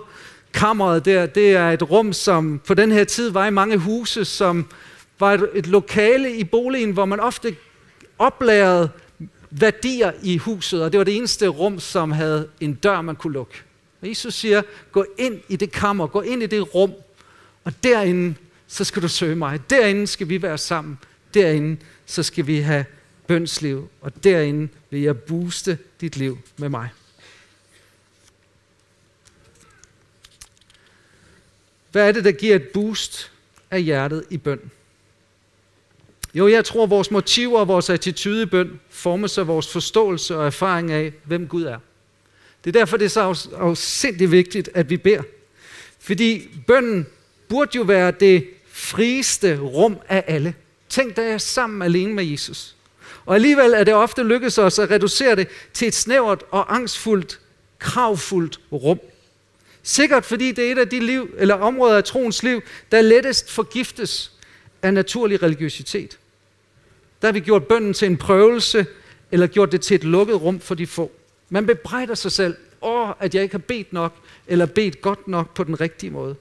kammeret 0.52 1.04
der, 1.04 1.26
det 1.26 1.50
er 1.50 1.70
et 1.70 1.90
rum, 1.90 2.12
som 2.12 2.60
på 2.66 2.74
den 2.74 2.92
her 2.92 3.04
tid 3.04 3.30
var 3.30 3.46
i 3.46 3.50
mange 3.50 3.76
huse, 3.76 4.24
som 4.24 4.66
var 5.20 5.34
et, 5.34 5.50
et 5.54 5.66
lokale 5.66 6.36
i 6.36 6.44
boligen, 6.44 6.90
hvor 6.90 7.04
man 7.04 7.20
ofte 7.20 7.56
oplærede 8.18 8.90
værdier 9.50 10.12
i 10.22 10.36
huset, 10.36 10.82
og 10.82 10.92
det 10.92 10.98
var 10.98 11.04
det 11.04 11.16
eneste 11.16 11.48
rum, 11.48 11.80
som 11.80 12.12
havde 12.12 12.48
en 12.60 12.74
dør, 12.74 13.00
man 13.00 13.16
kunne 13.16 13.32
lukke. 13.32 13.62
Og 14.02 14.08
Jesus 14.08 14.34
siger, 14.34 14.62
gå 14.92 15.06
ind 15.18 15.40
i 15.48 15.56
det 15.56 15.72
kammer, 15.72 16.06
gå 16.06 16.20
ind 16.20 16.42
i 16.42 16.46
det 16.46 16.74
rum, 16.74 16.92
og 17.64 17.72
derinde, 17.82 18.34
så 18.66 18.84
skal 18.84 19.02
du 19.02 19.08
søge 19.08 19.36
mig. 19.36 19.70
Derinde 19.70 20.06
skal 20.06 20.28
vi 20.28 20.42
være 20.42 20.58
sammen. 20.58 20.98
Derinde, 21.34 21.76
så 22.06 22.22
skal 22.22 22.46
vi 22.46 22.58
have 22.58 22.84
bønsliv, 23.26 23.88
og 24.00 24.24
derinde 24.24 24.68
vil 24.90 25.00
jeg 25.00 25.18
booste 25.18 25.78
dit 26.00 26.16
liv 26.16 26.38
med 26.56 26.68
mig. 26.68 26.88
Hvad 31.92 32.08
er 32.08 32.12
det, 32.12 32.24
der 32.24 32.32
giver 32.32 32.56
et 32.56 32.68
boost 32.68 33.32
af 33.70 33.82
hjertet 33.82 34.24
i 34.30 34.36
bøn? 34.36 34.70
Jo, 36.34 36.48
jeg 36.48 36.64
tror, 36.64 36.86
vores 36.86 37.10
motiver 37.10 37.60
og 37.60 37.68
vores 37.68 37.90
attitude 37.90 38.42
i 38.42 38.46
bøn 38.46 38.80
formes 38.90 39.38
af 39.38 39.46
vores 39.46 39.68
forståelse 39.68 40.36
og 40.36 40.46
erfaring 40.46 40.92
af, 40.92 41.12
hvem 41.24 41.46
Gud 41.48 41.64
er. 41.64 41.78
Det 42.64 42.76
er 42.76 42.80
derfor, 42.80 42.96
det 42.96 43.04
er 43.04 43.08
så 43.08 43.48
afsindig 43.56 44.30
vigtigt, 44.30 44.70
at 44.74 44.90
vi 44.90 44.96
beder. 44.96 45.22
Fordi 46.00 46.48
bønnen 46.66 47.06
burde 47.48 47.70
jo 47.76 47.82
være 47.82 48.12
det 48.20 48.46
frieste 48.72 49.58
rum 49.58 49.96
af 50.08 50.24
alle. 50.26 50.54
Tænk 50.88 51.16
dig 51.16 51.40
sammen 51.40 51.82
alene 51.82 52.14
med 52.14 52.24
Jesus. 52.24 52.76
Og 53.26 53.34
alligevel 53.34 53.72
er 53.74 53.84
det 53.84 53.94
ofte 53.94 54.22
lykkedes 54.22 54.58
os 54.58 54.78
at 54.78 54.90
reducere 54.90 55.36
det 55.36 55.48
til 55.72 55.88
et 55.88 55.94
snævert 55.94 56.44
og 56.50 56.74
angstfuldt, 56.74 57.40
kravfuldt 57.78 58.60
rum. 58.72 59.00
Sikkert 59.82 60.24
fordi 60.24 60.52
det 60.52 60.68
er 60.68 60.72
et 60.72 60.78
af 60.78 60.88
de 60.88 61.00
liv, 61.00 61.34
eller 61.38 61.54
områder 61.54 61.96
af 61.96 62.04
troens 62.04 62.42
liv, 62.42 62.62
der 62.92 63.00
lettest 63.00 63.50
forgiftes 63.50 64.32
af 64.82 64.94
naturlig 64.94 65.42
religiøsitet. 65.42 66.18
Der 67.22 67.28
har 67.28 67.32
vi 67.32 67.40
gjort 67.40 67.66
bønden 67.66 67.94
til 67.94 68.06
en 68.06 68.16
prøvelse, 68.16 68.86
eller 69.32 69.46
gjort 69.46 69.72
det 69.72 69.80
til 69.80 69.94
et 69.94 70.04
lukket 70.04 70.42
rum 70.42 70.60
for 70.60 70.74
de 70.74 70.86
få. 70.86 71.12
Man 71.48 71.66
bebrejder 71.66 72.14
sig 72.14 72.32
selv, 72.32 72.56
åh, 72.82 73.10
at 73.20 73.34
jeg 73.34 73.42
ikke 73.42 73.52
har 73.52 73.58
bedt 73.58 73.92
nok, 73.92 74.14
eller 74.46 74.66
bedt 74.66 75.00
godt 75.00 75.28
nok 75.28 75.54
på 75.54 75.64
den 75.64 75.80
rigtige 75.80 76.10
måde. 76.10 76.36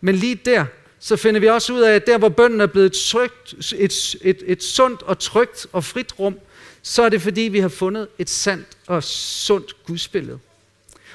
Men 0.00 0.14
lige 0.14 0.34
der, 0.34 0.66
så 0.98 1.16
finder 1.16 1.40
vi 1.40 1.46
også 1.46 1.72
ud 1.72 1.80
af, 1.80 1.94
at 1.94 2.06
der 2.06 2.18
hvor 2.18 2.28
bønden 2.28 2.60
er 2.60 2.66
blevet 2.66 2.86
et, 2.86 2.92
trygt, 2.92 3.72
et, 3.78 4.16
et, 4.22 4.42
et 4.46 4.62
sundt 4.62 5.02
og 5.02 5.18
trygt 5.18 5.66
og 5.72 5.84
frit 5.84 6.18
rum, 6.18 6.38
så 6.82 7.02
er 7.02 7.08
det 7.08 7.22
fordi, 7.22 7.40
vi 7.40 7.60
har 7.60 7.68
fundet 7.68 8.08
et 8.18 8.30
sandt 8.30 8.66
og 8.86 9.04
sundt 9.04 9.84
gudsbillede. 9.86 10.38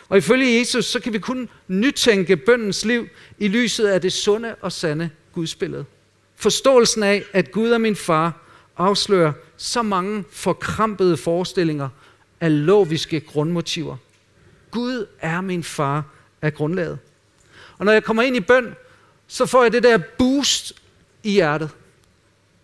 Og 0.10 0.18
ifølge 0.18 0.60
Jesus, 0.60 0.86
så 0.86 1.00
kan 1.00 1.14
vi 1.14 1.20
kun 1.20 1.50
nytænke 1.68 2.38
bøndens 2.38 2.86
liv 2.86 3.08
i 3.40 3.48
lyset 3.48 3.88
af 3.88 4.02
det 4.02 4.14
sunde 4.14 4.56
og 4.62 4.72
sande 4.72 5.10
gudsbillede. 5.34 5.86
Forståelsen 6.36 7.04
af, 7.04 7.24
at 7.34 7.52
Gud 7.52 7.72
er 7.72 7.78
min 7.78 7.96
far, 7.96 8.34
afslører 8.78 9.34
så 9.58 9.82
mange 9.82 10.24
forkrampede 10.32 11.18
forestillinger 11.18 11.90
af 12.42 12.66
logiske 12.66 13.20
grundmotiver. 13.20 13.98
Gud 14.72 15.06
er 15.20 15.42
min 15.42 15.64
far 15.64 16.04
af 16.42 16.54
grundlaget. 16.54 17.00
Og 17.78 17.86
når 17.86 17.92
jeg 17.92 18.04
kommer 18.04 18.24
ind 18.24 18.36
i 18.36 18.40
bøn, 18.40 18.76
så 19.28 19.46
får 19.46 19.64
jeg 19.64 19.72
det 19.72 19.84
der 19.84 19.98
boost 20.18 20.74
i 21.24 21.32
hjertet. 21.32 21.70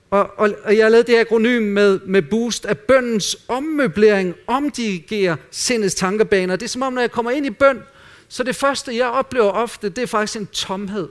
Og, 0.10 0.30
og, 0.38 0.50
og 0.64 0.78
jeg 0.78 0.86
har 0.86 0.90
lavet 0.90 1.08
det 1.08 1.16
her 1.16 1.22
akronym 1.22 1.62
med, 1.62 2.00
med 2.00 2.22
boost 2.22 2.66
af 2.66 2.78
bøndens 2.78 3.38
ommøblering, 3.48 4.36
omdirigerer 4.48 5.36
sindets 5.52 5.96
tankebaner. 5.96 6.56
Det 6.56 6.66
er 6.66 6.70
som 6.70 6.82
om, 6.82 6.94
når 6.94 7.02
jeg 7.02 7.12
kommer 7.12 7.32
ind 7.32 7.46
i 7.46 7.50
bøn, 7.50 7.84
så 8.28 8.44
det 8.44 8.56
første, 8.56 8.98
jeg 8.98 9.08
oplever 9.08 9.52
ofte, 9.52 9.90
det 9.90 10.02
er 10.02 10.08
faktisk 10.08 10.40
en 10.40 10.48
tomhed. 10.48 11.10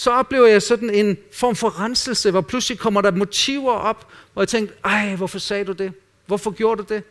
Så 0.00 0.10
oplever 0.10 0.46
jeg 0.46 0.62
sådan 0.62 0.90
en 0.90 1.18
form 1.32 1.56
for 1.56 1.80
renselse, 1.80 2.30
hvor 2.30 2.40
pludselig 2.40 2.78
kommer 2.78 3.00
der 3.00 3.10
motiver 3.10 3.72
op, 3.72 4.06
hvor 4.32 4.42
jeg 4.42 4.48
tænker, 4.48 4.74
ej, 4.84 5.14
hvorfor 5.16 5.38
sagde 5.38 5.64
du 5.64 5.72
det? 5.72 5.92
Hvorfor 6.26 6.50
gjorde 6.50 6.82
du 6.82 6.94
det? 6.94 7.02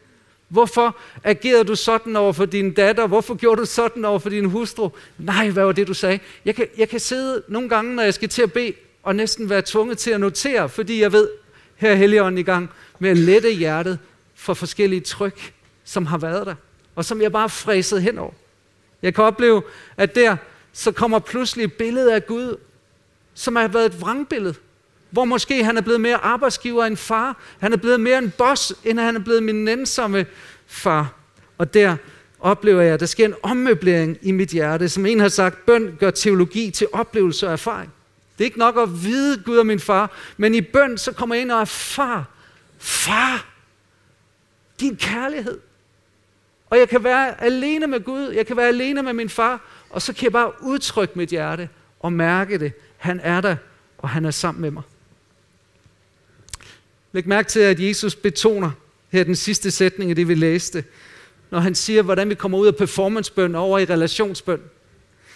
Hvorfor 0.48 0.98
agerede 1.24 1.64
du 1.64 1.76
sådan 1.76 2.16
over 2.16 2.34
for 2.34 2.46
din 2.46 2.74
datter? 2.74 3.08
Hvorfor 3.08 3.36
gjorde 3.36 3.62
du 3.62 3.66
sådan 3.66 4.06
over 4.06 4.20
for 4.20 4.30
din 4.30 4.46
hustru? 4.46 4.90
Nej, 5.18 5.50
hvad 5.50 5.66
var 5.66 5.72
det, 5.72 5.88
du 5.88 5.94
sagde? 5.94 6.20
Jeg 6.46 6.56
kan, 6.56 6.68
jeg 6.78 6.90
kan 6.90 7.00
sidde 7.00 7.44
nogle 7.48 7.70
gange, 7.70 7.96
når 7.96 8.04
jeg 8.04 8.14
skal 8.14 8.30
til 8.30 8.42
at 8.42 8.54
bede, 8.54 8.74
og 9.04 9.16
næsten 9.16 9.50
være 9.50 9.62
tvunget 9.66 9.98
til 9.98 10.12
at 10.12 10.20
notere, 10.20 10.70
fordi 10.70 11.02
jeg 11.02 11.12
ved, 11.12 11.30
her 11.76 11.92
er 11.92 11.96
Helligånden 11.96 12.38
i 12.38 12.44
gang 12.44 12.70
med 13.00 13.10
at 13.10 13.18
lette 13.18 13.52
hjertet 13.52 14.00
for 14.36 14.54
forskellige 14.54 15.02
tryk, 15.02 15.54
som 15.84 16.06
har 16.06 16.18
været 16.18 16.48
der, 16.48 16.56
og 16.96 17.06
som 17.06 17.22
jeg 17.22 17.32
bare 17.32 17.50
fræset 17.50 18.02
henover. 18.02 18.34
Jeg 19.02 19.16
kan 19.16 19.24
opleve, 19.24 19.62
at 19.98 20.16
der 20.16 20.38
så 20.74 20.92
kommer 20.92 21.20
pludselig 21.20 21.64
et 21.64 21.74
billede 21.74 22.14
af 22.14 22.26
Gud, 22.26 22.56
som 23.34 23.56
har 23.56 23.68
været 23.68 23.86
et 23.86 24.02
vrangbillede, 24.02 24.56
hvor 25.10 25.26
måske 25.26 25.64
han 25.64 25.78
er 25.78 25.82
blevet 25.82 26.02
mere 26.02 26.18
arbejdsgiver 26.18 26.86
end 26.86 26.98
far, 26.98 27.38
han 27.60 27.74
er 27.74 27.78
blevet 27.78 28.00
mere 28.00 28.18
en 28.18 28.34
boss, 28.38 28.74
end 28.84 29.00
han 29.00 29.16
er 29.16 29.20
blevet 29.20 29.44
min 29.44 29.64
nænsomme 29.66 30.26
far. 30.68 31.14
Og 31.58 31.74
der 31.74 31.96
oplever 32.40 32.82
jeg, 32.82 32.94
at 32.94 33.00
der 33.00 33.06
sker 33.06 33.26
en 33.26 33.36
ommøblering 33.44 34.18
i 34.22 34.32
mit 34.32 34.50
hjerte. 34.50 34.90
Som 34.90 35.06
en 35.06 35.20
har 35.20 35.28
sagt, 35.28 35.66
bøn 35.66 35.98
gør 36.00 36.12
teologi 36.12 36.72
til 36.72 36.88
oplevelse 36.94 37.48
og 37.48 37.54
erfaring. 37.54 37.94
Det 38.38 38.44
er 38.44 38.46
ikke 38.46 38.60
nok 38.60 38.78
at 38.78 39.04
vide, 39.04 39.44
Gud 39.46 39.58
er 39.58 39.64
min 39.64 39.80
far, 39.80 40.12
men 40.38 40.56
i 40.56 40.62
bøn, 40.62 40.98
så 40.98 41.12
kommer 41.12 41.36
jeg 41.36 41.42
ind 41.42 41.52
og 41.52 41.62
erfar. 41.62 42.26
Far, 42.78 43.46
din 44.80 44.96
kærlighed. 44.96 45.60
Og 46.70 46.78
jeg 46.78 46.90
kan 46.90 47.04
være 47.04 47.44
alene 47.44 47.88
med 47.88 48.04
Gud, 48.04 48.30
jeg 48.30 48.48
kan 48.48 48.58
være 48.58 48.68
alene 48.68 49.04
med 49.04 49.14
min 49.14 49.30
far, 49.30 49.62
og 49.90 50.02
så 50.02 50.14
kan 50.14 50.24
jeg 50.24 50.32
bare 50.32 50.52
udtrykke 50.62 51.14
mit 51.18 51.30
hjerte 51.30 51.70
og 52.00 52.14
mærke 52.14 52.60
det. 52.60 52.74
Han 53.00 53.20
er 53.24 53.42
der, 53.42 53.56
og 53.98 54.10
han 54.10 54.26
er 54.26 54.32
sammen 54.32 54.62
med 54.62 54.72
mig. 54.72 54.84
Læg 57.12 57.28
mærke 57.28 57.50
til, 57.50 57.60
at 57.60 57.80
Jesus 57.80 58.16
betoner 58.16 58.72
her 59.10 59.24
den 59.24 59.36
sidste 59.36 59.72
sætning 59.72 60.10
af 60.10 60.16
det, 60.16 60.28
vi 60.28 60.36
læste, 60.36 60.84
når 61.52 61.60
han 61.60 61.76
siger, 61.76 62.02
hvordan 62.02 62.30
vi 62.30 62.36
kommer 62.36 62.58
ud 62.58 62.68
af 62.68 62.76
performancebøn 62.76 63.56
over 63.56 63.80
i 63.80 63.86
relationsbøn. 63.86 64.62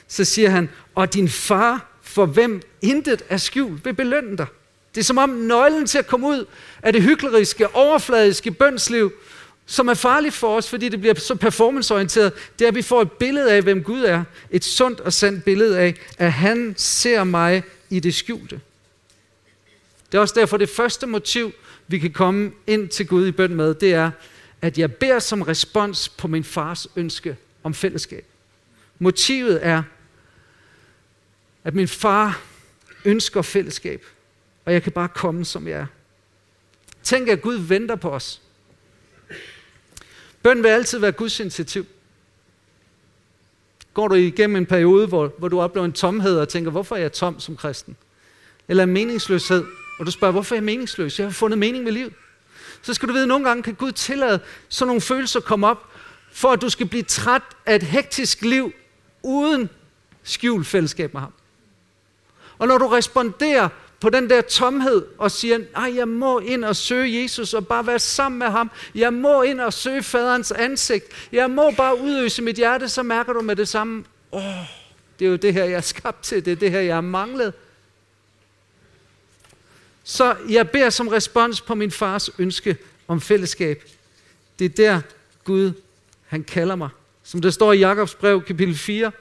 Så 0.07 0.25
siger 0.25 0.49
han, 0.49 0.69
og 0.95 1.13
din 1.13 1.29
far 1.29 1.89
for 2.01 2.25
hvem 2.25 2.61
intet 2.81 3.23
er 3.29 3.37
skjult, 3.37 3.85
vil 3.85 3.93
belønne 3.93 4.37
dig. 4.37 4.45
Det 4.95 5.01
er 5.01 5.05
som 5.05 5.17
om 5.17 5.29
nøglen 5.29 5.85
til 5.85 5.97
at 5.97 6.07
komme 6.07 6.27
ud 6.27 6.45
af 6.81 6.93
det 6.93 7.03
hykleriske, 7.03 7.75
overfladiske 7.75 8.51
bønsliv, 8.51 9.13
som 9.65 9.87
er 9.87 9.93
farligt 9.93 10.33
for 10.33 10.57
os, 10.57 10.69
fordi 10.69 10.89
det 10.89 10.99
bliver 10.99 11.15
så 11.15 11.35
performanceorienteret, 11.35 12.33
det 12.59 12.65
er, 12.65 12.69
at 12.69 12.75
vi 12.75 12.81
får 12.81 13.01
et 13.01 13.11
billede 13.11 13.51
af, 13.51 13.61
hvem 13.61 13.83
Gud 13.83 14.03
er. 14.03 14.23
Et 14.51 14.63
sundt 14.63 14.99
og 14.99 15.13
sandt 15.13 15.43
billede 15.43 15.79
af, 15.79 15.95
at 16.17 16.33
han 16.33 16.73
ser 16.77 17.23
mig 17.23 17.63
i 17.89 17.99
det 17.99 18.15
skjulte. 18.15 18.59
Det 20.11 20.17
er 20.17 20.21
også 20.21 20.35
derfor, 20.37 20.57
det 20.57 20.69
første 20.69 21.07
motiv, 21.07 21.51
vi 21.87 21.99
kan 21.99 22.11
komme 22.11 22.51
ind 22.67 22.89
til 22.89 23.07
Gud 23.07 23.27
i 23.27 23.31
bøn 23.31 23.55
med, 23.55 23.73
det 23.73 23.93
er, 23.93 24.11
at 24.61 24.77
jeg 24.77 24.93
beder 24.93 25.19
som 25.19 25.41
respons 25.41 26.09
på 26.09 26.27
min 26.27 26.43
fars 26.43 26.87
ønske 26.95 27.37
om 27.63 27.73
fællesskab. 27.73 28.25
Motivet 28.99 29.59
er, 29.65 29.83
At 31.63 31.75
min 31.75 31.87
far 31.87 32.41
ønsker 33.05 33.41
fællesskab, 33.41 34.05
og 34.65 34.73
jeg 34.73 34.83
kan 34.83 34.91
bare 34.91 35.07
komme, 35.07 35.45
som 35.45 35.67
jeg 35.67 35.79
er. 35.79 35.85
Tænk, 37.03 37.29
at 37.29 37.41
Gud 37.41 37.55
venter 37.55 37.95
på 37.95 38.09
os. 38.09 38.41
Bøn 40.43 40.63
vil 40.63 40.69
altid 40.69 40.99
være 40.99 41.11
Guds 41.11 41.39
initiativ. 41.39 41.85
Går 43.93 44.07
du 44.07 44.15
igennem 44.15 44.55
en 44.55 44.65
periode, 44.65 45.07
hvor, 45.07 45.33
hvor 45.37 45.47
du 45.47 45.61
oplever 45.61 45.85
en 45.85 45.93
tomhed 45.93 46.37
og 46.39 46.49
tænker, 46.49 46.71
hvorfor 46.71 46.95
er 46.95 46.99
jeg 46.99 47.11
tom 47.11 47.39
som 47.39 47.55
kristen? 47.55 47.97
Eller 48.67 48.83
en 48.83 48.89
meningsløshed, 48.89 49.65
og 49.99 50.05
du 50.05 50.11
spørger, 50.11 50.31
hvorfor 50.31 50.55
er 50.55 50.57
jeg 50.57 50.63
meningsløs? 50.63 51.19
Jeg 51.19 51.27
har 51.27 51.31
fundet 51.31 51.59
mening 51.59 51.83
med 51.83 51.91
livet. 51.91 52.13
Så 52.81 52.93
skal 52.93 53.07
du 53.07 53.13
vide, 53.13 53.23
at 53.23 53.27
nogle 53.27 53.45
gange 53.45 53.63
kan 53.63 53.73
Gud 53.73 53.91
tillade 53.91 54.39
sådan 54.69 54.87
nogle 54.87 55.01
følelser 55.01 55.39
komme 55.39 55.67
op, 55.67 55.89
for 56.31 56.51
at 56.51 56.61
du 56.61 56.69
skal 56.69 56.87
blive 56.87 57.03
træt 57.03 57.41
af 57.65 57.75
et 57.75 57.83
hektisk 57.83 58.41
liv 58.41 58.73
uden 59.23 59.69
skjult 60.23 60.67
fællesskab 60.67 61.13
med 61.13 61.21
ham. 61.21 61.33
Og 62.57 62.67
når 62.67 62.77
du 62.77 62.87
responderer 62.87 63.69
på 64.03 64.09
den 64.09 64.29
der 64.29 64.41
tomhed 64.41 65.05
og 65.17 65.31
siger, 65.31 65.59
nej, 65.73 65.95
jeg 65.95 66.07
må 66.07 66.39
ind 66.39 66.65
og 66.65 66.75
søge 66.75 67.21
Jesus 67.21 67.53
og 67.53 67.67
bare 67.67 67.87
være 67.87 67.99
sammen 67.99 68.39
med 68.39 68.47
ham. 68.47 68.71
Jeg 68.95 69.13
må 69.13 69.41
ind 69.41 69.61
og 69.61 69.73
søge 69.73 70.03
faderens 70.03 70.51
ansigt. 70.51 71.05
Jeg 71.31 71.49
må 71.49 71.71
bare 71.71 71.99
udøse 71.99 72.41
mit 72.41 72.55
hjerte, 72.55 72.89
så 72.89 73.03
mærker 73.03 73.33
du 73.33 73.41
med 73.41 73.55
det 73.55 73.67
samme, 73.67 74.03
åh, 74.31 74.45
oh, 74.45 74.65
det 75.19 75.25
er 75.25 75.29
jo 75.29 75.35
det 75.35 75.53
her, 75.53 75.63
jeg 75.63 75.73
er 75.73 75.81
skabt 75.81 76.23
til. 76.23 76.45
Det 76.45 76.51
er 76.51 76.55
det 76.55 76.71
her, 76.71 76.79
jeg 76.79 76.95
har 76.95 77.01
manglet. 77.01 77.53
Så 80.03 80.35
jeg 80.49 80.69
beder 80.69 80.89
som 80.89 81.07
respons 81.07 81.61
på 81.61 81.75
min 81.75 81.91
fars 81.91 82.29
ønske 82.37 82.77
om 83.07 83.21
fællesskab. 83.21 83.83
Det 84.59 84.65
er 84.65 84.69
der 84.69 85.01
Gud, 85.43 85.71
han 86.27 86.43
kalder 86.43 86.75
mig. 86.75 86.89
Som 87.23 87.41
det 87.41 87.53
står 87.53 87.73
i 87.73 87.79
Jakobs 87.79 88.15
brev, 88.15 88.43
kapitel 88.43 88.75
4, 88.75 89.11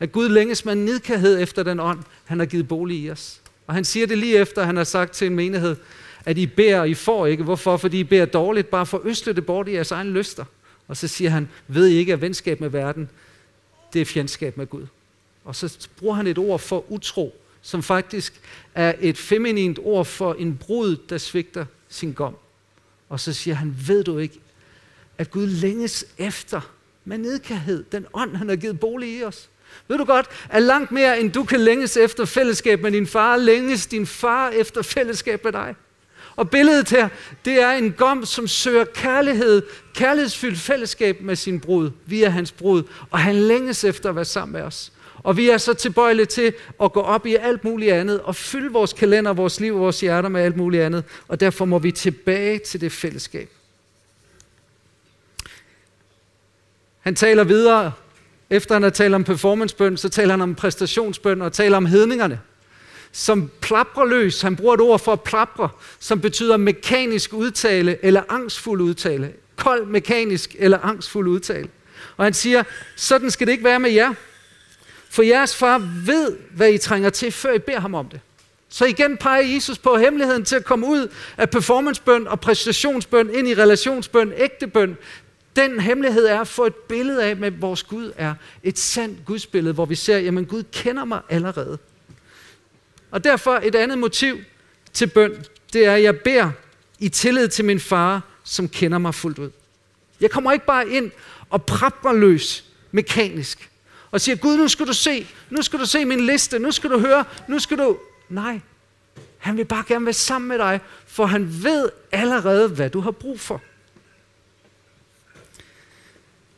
at 0.00 0.12
Gud 0.12 0.28
længes 0.28 0.64
med 0.64 0.74
nidkærhed 0.74 1.42
efter 1.42 1.62
den 1.62 1.80
ånd, 1.80 1.98
han 2.24 2.38
har 2.38 2.46
givet 2.46 2.68
bolig 2.68 2.98
i 2.98 3.10
os. 3.10 3.40
Og 3.66 3.74
han 3.74 3.84
siger 3.84 4.06
det 4.06 4.18
lige 4.18 4.38
efter, 4.38 4.64
han 4.64 4.76
har 4.76 4.84
sagt 4.84 5.12
til 5.12 5.26
en 5.26 5.34
menighed, 5.34 5.76
at 6.24 6.38
I 6.38 6.46
beder, 6.46 6.80
og 6.80 6.88
I 6.88 6.94
får 6.94 7.26
ikke. 7.26 7.44
Hvorfor? 7.44 7.76
Fordi 7.76 8.00
I 8.00 8.04
beder 8.04 8.24
dårligt, 8.24 8.70
bare 8.70 8.86
for 8.86 9.00
østle 9.04 9.32
det 9.32 9.46
bort 9.46 9.68
i 9.68 9.72
jeres 9.72 9.90
egne 9.90 10.10
lyster. 10.10 10.44
Og 10.88 10.96
så 10.96 11.08
siger 11.08 11.30
han, 11.30 11.48
ved 11.68 11.88
I 11.88 11.94
ikke, 11.94 12.12
at 12.12 12.20
venskab 12.20 12.60
med 12.60 12.68
verden, 12.68 13.10
det 13.92 14.00
er 14.00 14.04
fjendskab 14.04 14.56
med 14.56 14.66
Gud. 14.66 14.86
Og 15.44 15.56
så 15.56 15.88
bruger 15.98 16.14
han 16.14 16.26
et 16.26 16.38
ord 16.38 16.60
for 16.60 16.92
utro, 16.92 17.36
som 17.62 17.82
faktisk 17.82 18.40
er 18.74 18.94
et 19.00 19.18
feminint 19.18 19.78
ord 19.82 20.04
for 20.04 20.34
en 20.34 20.56
brud, 20.56 20.96
der 21.08 21.18
svigter 21.18 21.66
sin 21.88 22.12
gom. 22.12 22.36
Og 23.08 23.20
så 23.20 23.32
siger 23.32 23.54
han, 23.54 23.76
ved 23.86 24.04
du 24.04 24.18
ikke, 24.18 24.40
at 25.18 25.30
Gud 25.30 25.46
længes 25.46 26.06
efter 26.18 26.72
med 27.04 27.18
nedkærhed, 27.18 27.84
den 27.92 28.06
ånd, 28.14 28.36
han 28.36 28.48
har 28.48 28.56
givet 28.56 28.80
bolig 28.80 29.18
i 29.18 29.24
os. 29.24 29.48
Ved 29.88 29.98
du 29.98 30.04
godt, 30.04 30.26
at 30.50 30.62
langt 30.62 30.92
mere 30.92 31.20
end 31.20 31.32
du 31.32 31.44
kan 31.44 31.60
længes 31.60 31.96
efter 31.96 32.24
fællesskab 32.24 32.82
med 32.82 32.92
din 32.92 33.06
far, 33.06 33.36
længes 33.36 33.86
din 33.86 34.06
far 34.06 34.50
efter 34.50 34.82
fællesskab 34.82 35.44
med 35.44 35.52
dig. 35.52 35.74
Og 36.36 36.50
billedet 36.50 36.90
her, 36.90 37.08
det 37.44 37.60
er 37.62 37.70
en 37.70 37.92
gom, 37.92 38.24
som 38.24 38.48
søger 38.48 38.84
kærlighed, 38.84 39.62
kærlighedsfyldt 39.94 40.58
fællesskab 40.58 41.20
med 41.20 41.36
sin 41.36 41.60
brud, 41.60 41.90
via 42.06 42.28
hans 42.28 42.52
brud, 42.52 42.82
og 43.10 43.18
han 43.18 43.34
længes 43.34 43.84
efter 43.84 44.08
at 44.08 44.16
være 44.16 44.24
sammen 44.24 44.52
med 44.52 44.62
os. 44.62 44.92
Og 45.22 45.36
vi 45.36 45.50
er 45.50 45.58
så 45.58 45.74
tilbøjelige 45.74 46.26
til 46.26 46.54
at 46.82 46.92
gå 46.92 47.00
op 47.00 47.26
i 47.26 47.34
alt 47.34 47.64
muligt 47.64 47.92
andet, 47.92 48.20
og 48.20 48.36
fylde 48.36 48.72
vores 48.72 48.92
kalender, 48.92 49.32
vores 49.32 49.60
liv 49.60 49.74
og 49.74 49.80
vores 49.80 50.00
hjerter 50.00 50.28
med 50.28 50.42
alt 50.42 50.56
muligt 50.56 50.82
andet, 50.82 51.04
og 51.28 51.40
derfor 51.40 51.64
må 51.64 51.78
vi 51.78 51.92
tilbage 51.92 52.58
til 52.58 52.80
det 52.80 52.92
fællesskab. 52.92 53.50
Han 57.00 57.14
taler 57.14 57.44
videre 57.44 57.92
efter 58.50 58.74
han 58.74 58.82
har 58.82 58.90
talt 58.90 59.14
om 59.14 59.24
performancebøn, 59.24 59.96
så 59.96 60.08
taler 60.08 60.30
han 60.30 60.40
om 60.40 60.54
præstationsbøn 60.54 61.42
og 61.42 61.52
taler 61.52 61.76
om 61.76 61.86
hedningerne. 61.86 62.40
Som 63.12 63.50
plaprer 63.60 64.04
løs, 64.04 64.40
han 64.40 64.56
bruger 64.56 64.74
et 64.74 64.80
ord 64.80 65.00
for 65.00 65.12
at 65.12 65.22
plapre, 65.22 65.68
som 65.98 66.20
betyder 66.20 66.56
mekanisk 66.56 67.32
udtale 67.32 68.04
eller 68.04 68.22
angstfuld 68.28 68.80
udtale. 68.80 69.32
Kold, 69.56 69.86
mekanisk 69.86 70.56
eller 70.58 70.78
angstfuld 70.78 71.28
udtale. 71.28 71.68
Og 72.16 72.24
han 72.24 72.34
siger, 72.34 72.62
sådan 72.96 73.30
skal 73.30 73.46
det 73.46 73.52
ikke 73.52 73.64
være 73.64 73.80
med 73.80 73.90
jer. 73.90 74.14
For 75.10 75.22
jeres 75.22 75.56
far 75.56 75.78
ved, 76.06 76.36
hvad 76.50 76.72
I 76.72 76.78
trænger 76.78 77.10
til, 77.10 77.32
før 77.32 77.52
I 77.52 77.58
beder 77.58 77.80
ham 77.80 77.94
om 77.94 78.08
det. 78.08 78.20
Så 78.68 78.84
igen 78.84 79.16
peger 79.16 79.54
Jesus 79.54 79.78
på 79.78 79.96
hemmeligheden 79.96 80.44
til 80.44 80.56
at 80.56 80.64
komme 80.64 80.86
ud 80.86 81.08
af 81.36 81.50
performancebøn 81.50 82.26
og 82.26 82.40
præstationsbøn 82.40 83.30
ind 83.34 83.48
i 83.48 83.54
relationsbøn, 83.54 84.32
ægtebøn, 84.36 84.96
den 85.56 85.80
hemmelighed 85.80 86.26
er 86.26 86.40
at 86.40 86.48
få 86.48 86.66
et 86.66 86.74
billede 86.74 87.24
af, 87.24 87.36
med 87.36 87.50
vores 87.50 87.82
Gud 87.82 88.12
er 88.16 88.34
et 88.62 88.78
sandt 88.78 89.24
Gudsbillede, 89.24 89.74
hvor 89.74 89.84
vi 89.84 89.94
ser, 89.94 90.18
jamen 90.18 90.46
Gud 90.46 90.62
kender 90.72 91.04
mig 91.04 91.20
allerede. 91.28 91.78
Og 93.10 93.24
derfor 93.24 93.60
et 93.62 93.74
andet 93.74 93.98
motiv 93.98 94.38
til 94.92 95.06
bøn, 95.06 95.44
det 95.72 95.86
er, 95.86 95.94
at 95.94 96.02
jeg 96.02 96.20
beder 96.20 96.50
i 96.98 97.08
tillid 97.08 97.48
til 97.48 97.64
min 97.64 97.80
far, 97.80 98.22
som 98.44 98.68
kender 98.68 98.98
mig 98.98 99.14
fuldt 99.14 99.38
ud. 99.38 99.50
Jeg 100.20 100.30
kommer 100.30 100.52
ikke 100.52 100.66
bare 100.66 100.88
ind 100.88 101.10
og 101.50 101.64
prapper 101.64 102.12
løs 102.12 102.64
mekanisk 102.90 103.70
og 104.10 104.20
siger, 104.20 104.36
Gud, 104.36 104.56
nu 104.56 104.68
skal 104.68 104.86
du 104.86 104.92
se, 104.92 105.26
nu 105.50 105.62
skal 105.62 105.78
du 105.78 105.86
se 105.86 106.04
min 106.04 106.20
liste, 106.20 106.58
nu 106.58 106.70
skal 106.70 106.90
du 106.90 106.98
høre, 106.98 107.24
nu 107.48 107.58
skal 107.58 107.78
du... 107.78 107.98
Nej, 108.28 108.60
han 109.38 109.56
vil 109.56 109.64
bare 109.64 109.84
gerne 109.88 110.04
være 110.04 110.12
sammen 110.12 110.48
med 110.48 110.58
dig, 110.58 110.80
for 111.06 111.26
han 111.26 111.62
ved 111.62 111.88
allerede, 112.12 112.68
hvad 112.68 112.90
du 112.90 113.00
har 113.00 113.10
brug 113.10 113.40
for. 113.40 113.62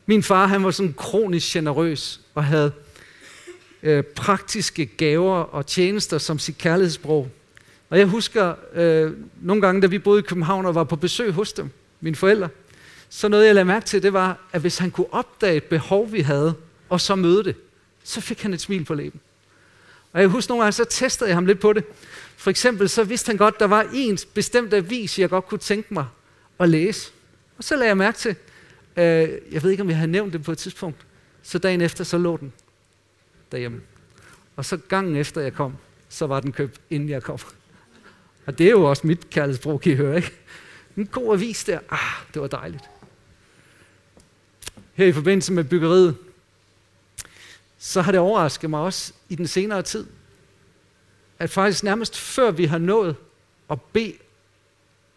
Min 0.09 0.23
far, 0.23 0.47
han 0.47 0.63
var 0.63 0.71
sådan 0.71 0.93
kronisk 0.97 1.53
generøs 1.53 2.21
og 2.35 2.45
havde 2.45 2.71
øh, 3.83 4.03
praktiske 4.03 4.85
gaver 4.85 5.35
og 5.35 5.65
tjenester 5.65 6.17
som 6.17 6.39
sit 6.39 6.57
kærlighedssprog. 6.57 7.29
Og 7.89 7.99
jeg 7.99 8.05
husker 8.07 8.53
øh, 8.73 9.13
nogle 9.41 9.61
gange, 9.61 9.81
da 9.81 9.87
vi 9.87 9.99
boede 9.99 10.19
i 10.19 10.21
København 10.21 10.65
og 10.65 10.75
var 10.75 10.83
på 10.83 10.95
besøg 10.95 11.31
hos 11.31 11.53
dem, 11.53 11.69
mine 12.01 12.15
forældre, 12.15 12.49
så 13.09 13.27
noget 13.27 13.45
jeg 13.45 13.55
lagde 13.55 13.65
mærke 13.65 13.85
til, 13.85 14.03
det 14.03 14.13
var, 14.13 14.37
at 14.51 14.61
hvis 14.61 14.77
han 14.77 14.91
kunne 14.91 15.13
opdage 15.13 15.55
et 15.55 15.63
behov, 15.63 16.11
vi 16.11 16.21
havde, 16.21 16.53
og 16.89 17.01
så 17.01 17.15
møde 17.15 17.43
det, 17.43 17.55
så 18.03 18.21
fik 18.21 18.41
han 18.41 18.53
et 18.53 18.61
smil 18.61 18.85
på 18.85 18.93
læben. 18.93 19.19
Og 20.13 20.21
jeg 20.21 20.29
husker 20.29 20.53
nogle 20.53 20.63
gange, 20.63 20.71
så 20.71 20.85
testede 20.85 21.29
jeg 21.29 21.37
ham 21.37 21.45
lidt 21.45 21.59
på 21.59 21.73
det. 21.73 21.83
For 22.37 22.49
eksempel 22.49 22.89
så 22.89 23.03
vidste 23.03 23.29
han 23.29 23.37
godt, 23.37 23.59
der 23.59 23.67
var 23.67 23.85
en 23.93 24.17
bestemt 24.33 24.73
avis, 24.73 25.19
jeg 25.19 25.29
godt 25.29 25.47
kunne 25.47 25.59
tænke 25.59 25.93
mig 25.93 26.05
at 26.59 26.69
læse. 26.69 27.11
Og 27.57 27.63
så 27.63 27.75
lagde 27.75 27.87
jeg 27.87 27.97
mærke 27.97 28.17
til, 28.17 28.35
Øh, 28.99 29.39
jeg 29.51 29.63
ved 29.63 29.71
ikke, 29.71 29.83
om 29.83 29.89
jeg 29.89 29.97
har 29.97 30.05
nævnt 30.05 30.33
det 30.33 30.43
på 30.43 30.51
et 30.51 30.57
tidspunkt. 30.57 31.05
Så 31.43 31.59
dagen 31.59 31.81
efter, 31.81 32.03
så 32.03 32.17
lå 32.17 32.37
den 32.37 32.53
derhjemme. 33.51 33.81
Og 34.55 34.65
så 34.65 34.77
gangen 34.77 35.15
efter 35.15 35.41
jeg 35.41 35.53
kom, 35.53 35.73
så 36.09 36.27
var 36.27 36.39
den 36.39 36.51
købt, 36.51 36.81
inden 36.89 37.09
jeg 37.09 37.23
kom. 37.23 37.39
Og 38.45 38.57
det 38.57 38.65
er 38.65 38.71
jo 38.71 38.83
også 38.83 39.07
mit 39.07 39.29
kærlighedsbrug, 39.29 39.81
kan 39.81 39.91
I 39.91 39.95
høre, 39.95 40.15
ikke? 40.15 40.31
En 40.97 41.05
god 41.05 41.33
avis 41.33 41.63
der. 41.63 41.79
Ah, 41.89 42.25
det 42.33 42.41
var 42.41 42.47
dejligt. 42.47 42.83
Her 44.93 45.05
i 45.05 45.11
forbindelse 45.11 45.53
med 45.53 45.63
byggeriet, 45.63 46.17
så 47.77 48.01
har 48.01 48.11
det 48.11 48.19
overrasket 48.19 48.69
mig 48.69 48.79
også 48.79 49.13
i 49.29 49.35
den 49.35 49.47
senere 49.47 49.81
tid, 49.81 50.05
at 51.39 51.49
faktisk 51.49 51.83
nærmest 51.83 52.17
før 52.17 52.51
vi 52.51 52.65
har 52.65 52.77
nået 52.77 53.15
at 53.69 53.81
bede 53.81 54.13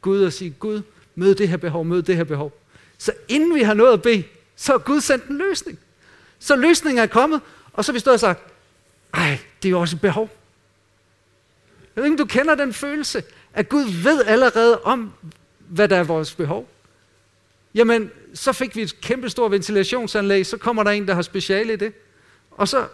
Gud 0.00 0.22
og 0.22 0.32
sige, 0.32 0.50
Gud, 0.50 0.82
mød 1.14 1.34
det 1.34 1.48
her 1.48 1.56
behov, 1.56 1.84
mød 1.84 2.02
det 2.02 2.16
her 2.16 2.24
behov, 2.24 2.61
så 3.02 3.12
inden 3.28 3.54
vi 3.54 3.62
har 3.62 3.74
nået 3.74 3.92
at 3.92 4.02
bede, 4.02 4.24
så 4.56 4.72
har 4.72 4.78
Gud 4.78 5.00
sendt 5.00 5.24
en 5.24 5.38
løsning. 5.38 5.78
Så 6.38 6.56
løsningen 6.56 7.02
er 7.02 7.06
kommet, 7.06 7.40
og 7.72 7.84
så 7.84 7.92
har 7.92 7.94
vi 7.94 8.00
stået 8.00 8.14
og 8.14 8.20
sagt, 8.20 8.40
ej, 9.14 9.38
det 9.62 9.68
er 9.68 9.70
jo 9.70 9.80
også 9.80 9.96
et 9.96 10.00
behov. 10.00 10.30
Jeg 11.96 12.02
ved 12.02 12.04
ikke, 12.04 12.22
om 12.22 12.28
du 12.28 12.32
kender 12.32 12.54
den 12.54 12.72
følelse, 12.72 13.24
at 13.54 13.68
Gud 13.68 13.84
ved 14.02 14.24
allerede 14.24 14.80
om, 14.82 15.12
hvad 15.58 15.88
der 15.88 15.96
er 15.96 16.02
vores 16.02 16.34
behov. 16.34 16.68
Jamen, 17.74 18.10
så 18.34 18.52
fik 18.52 18.76
vi 18.76 18.82
et 18.82 19.00
kæmpe 19.00 19.30
stort 19.30 19.50
ventilationsanlæg, 19.50 20.46
så 20.46 20.56
kommer 20.56 20.82
der 20.82 20.90
en, 20.90 21.08
der 21.08 21.14
har 21.14 21.22
speciale 21.22 21.72
i 21.72 21.76
det. 21.76 21.92
Og 22.50 22.68
så 22.68 22.86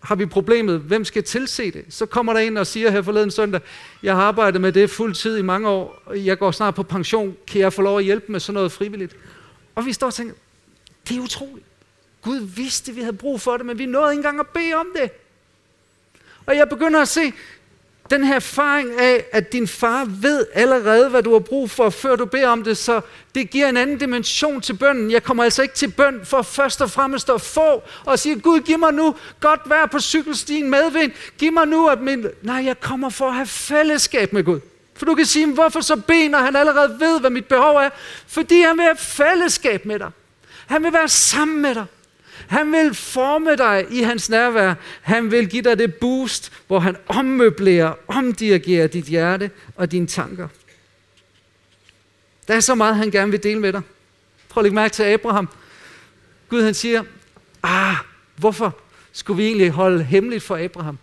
har 0.00 0.14
vi 0.14 0.26
problemet, 0.26 0.80
hvem 0.80 1.04
skal 1.04 1.24
tilse 1.24 1.70
det? 1.70 1.84
Så 1.88 2.06
kommer 2.06 2.32
der 2.32 2.40
en 2.40 2.56
og 2.56 2.66
siger 2.66 2.90
her 2.90 3.02
forleden 3.02 3.30
søndag, 3.30 3.60
jeg 4.02 4.14
har 4.14 4.22
arbejdet 4.22 4.60
med 4.60 4.72
det 4.72 4.90
fuld 4.90 5.14
tid 5.14 5.38
i 5.38 5.42
mange 5.42 5.68
år, 5.68 6.02
jeg 6.14 6.38
går 6.38 6.50
snart 6.50 6.74
på 6.74 6.82
pension, 6.82 7.36
kan 7.46 7.60
jeg 7.60 7.72
få 7.72 7.82
lov 7.82 7.98
at 7.98 8.04
hjælpe 8.04 8.32
med 8.32 8.40
sådan 8.40 8.54
noget 8.54 8.72
frivilligt? 8.72 9.16
Og 9.74 9.86
vi 9.86 9.92
står 9.92 10.06
og 10.06 10.14
tænker, 10.14 10.34
det 11.08 11.16
er 11.16 11.20
utroligt. 11.20 11.66
Gud 12.22 12.38
vidste, 12.38 12.94
vi 12.94 13.00
havde 13.00 13.16
brug 13.16 13.40
for 13.40 13.56
det, 13.56 13.66
men 13.66 13.78
vi 13.78 13.86
nåede 13.86 14.12
ikke 14.12 14.18
engang 14.18 14.40
at 14.40 14.46
bede 14.46 14.74
om 14.74 14.86
det. 15.00 15.10
Og 16.46 16.56
jeg 16.56 16.68
begynder 16.68 17.00
at 17.02 17.08
se, 17.08 17.32
den 18.10 18.24
her 18.24 18.34
erfaring 18.34 19.00
af, 19.00 19.24
at 19.32 19.52
din 19.52 19.68
far 19.68 20.04
ved 20.20 20.46
allerede, 20.54 21.08
hvad 21.08 21.22
du 21.22 21.32
har 21.32 21.38
brug 21.38 21.70
for, 21.70 21.90
før 21.90 22.16
du 22.16 22.24
beder 22.24 22.48
om 22.48 22.64
det, 22.64 22.76
så 22.76 23.00
det 23.34 23.50
giver 23.50 23.68
en 23.68 23.76
anden 23.76 23.98
dimension 23.98 24.60
til 24.60 24.74
bønnen. 24.74 25.10
Jeg 25.10 25.22
kommer 25.22 25.44
altså 25.44 25.62
ikke 25.62 25.74
til 25.74 25.88
bøn 25.90 26.20
for 26.24 26.42
først 26.42 26.80
og 26.80 26.90
fremmest 26.90 27.30
at 27.30 27.40
få 27.40 27.82
og 28.04 28.18
sige, 28.18 28.40
Gud, 28.40 28.60
giv 28.60 28.78
mig 28.78 28.94
nu 28.94 29.14
godt 29.40 29.60
vær 29.66 29.86
på 29.86 30.00
cykelstien 30.00 30.70
medvind. 30.70 31.12
Giv 31.38 31.52
mig 31.52 31.66
nu, 31.66 31.88
at 31.88 32.00
min... 32.00 32.26
Nej, 32.42 32.64
jeg 32.64 32.80
kommer 32.80 33.08
for 33.08 33.28
at 33.28 33.34
have 33.34 33.46
fællesskab 33.46 34.32
med 34.32 34.44
Gud. 34.44 34.60
For 34.96 35.06
du 35.06 35.14
kan 35.14 35.26
sige, 35.26 35.46
hvorfor 35.46 35.80
så 35.80 35.96
ben, 35.96 36.30
når 36.30 36.38
han 36.38 36.56
allerede 36.56 36.96
ved, 37.00 37.20
hvad 37.20 37.30
mit 37.30 37.44
behov 37.44 37.76
er? 37.76 37.90
Fordi 38.26 38.60
han 38.60 38.76
vil 38.76 38.84
have 38.84 38.96
fællesskab 38.96 39.86
med 39.86 39.98
dig. 39.98 40.10
Han 40.66 40.84
vil 40.84 40.92
være 40.92 41.08
sammen 41.08 41.62
med 41.62 41.74
dig. 41.74 41.84
Han 42.46 42.72
vil 42.72 42.94
forme 42.94 43.56
dig 43.56 43.86
i 43.90 44.02
hans 44.02 44.30
nærvær. 44.30 44.74
Han 45.00 45.30
vil 45.30 45.48
give 45.48 45.62
dig 45.62 45.78
det 45.78 45.94
boost, 45.94 46.52
hvor 46.66 46.78
han 46.78 46.96
ommøblerer, 47.06 47.94
omdirigerer 48.08 48.86
dit 48.86 49.04
hjerte 49.04 49.50
og 49.76 49.92
dine 49.92 50.06
tanker. 50.06 50.48
Der 52.48 52.54
er 52.54 52.60
så 52.60 52.74
meget, 52.74 52.96
han 52.96 53.10
gerne 53.10 53.30
vil 53.30 53.42
dele 53.42 53.60
med 53.60 53.72
dig. 53.72 53.82
Prøv 54.48 54.60
at 54.60 54.64
lægge 54.64 54.74
mærke 54.74 54.92
til 54.92 55.02
Abraham. 55.02 55.48
Gud 56.48 56.62
han 56.62 56.74
siger, 56.74 57.04
ah, 57.62 57.96
hvorfor 58.36 58.78
skulle 59.12 59.36
vi 59.36 59.46
egentlig 59.46 59.70
holde 59.70 60.04
hemmeligt 60.04 60.44
for 60.44 60.64
Abraham, 60.64 60.98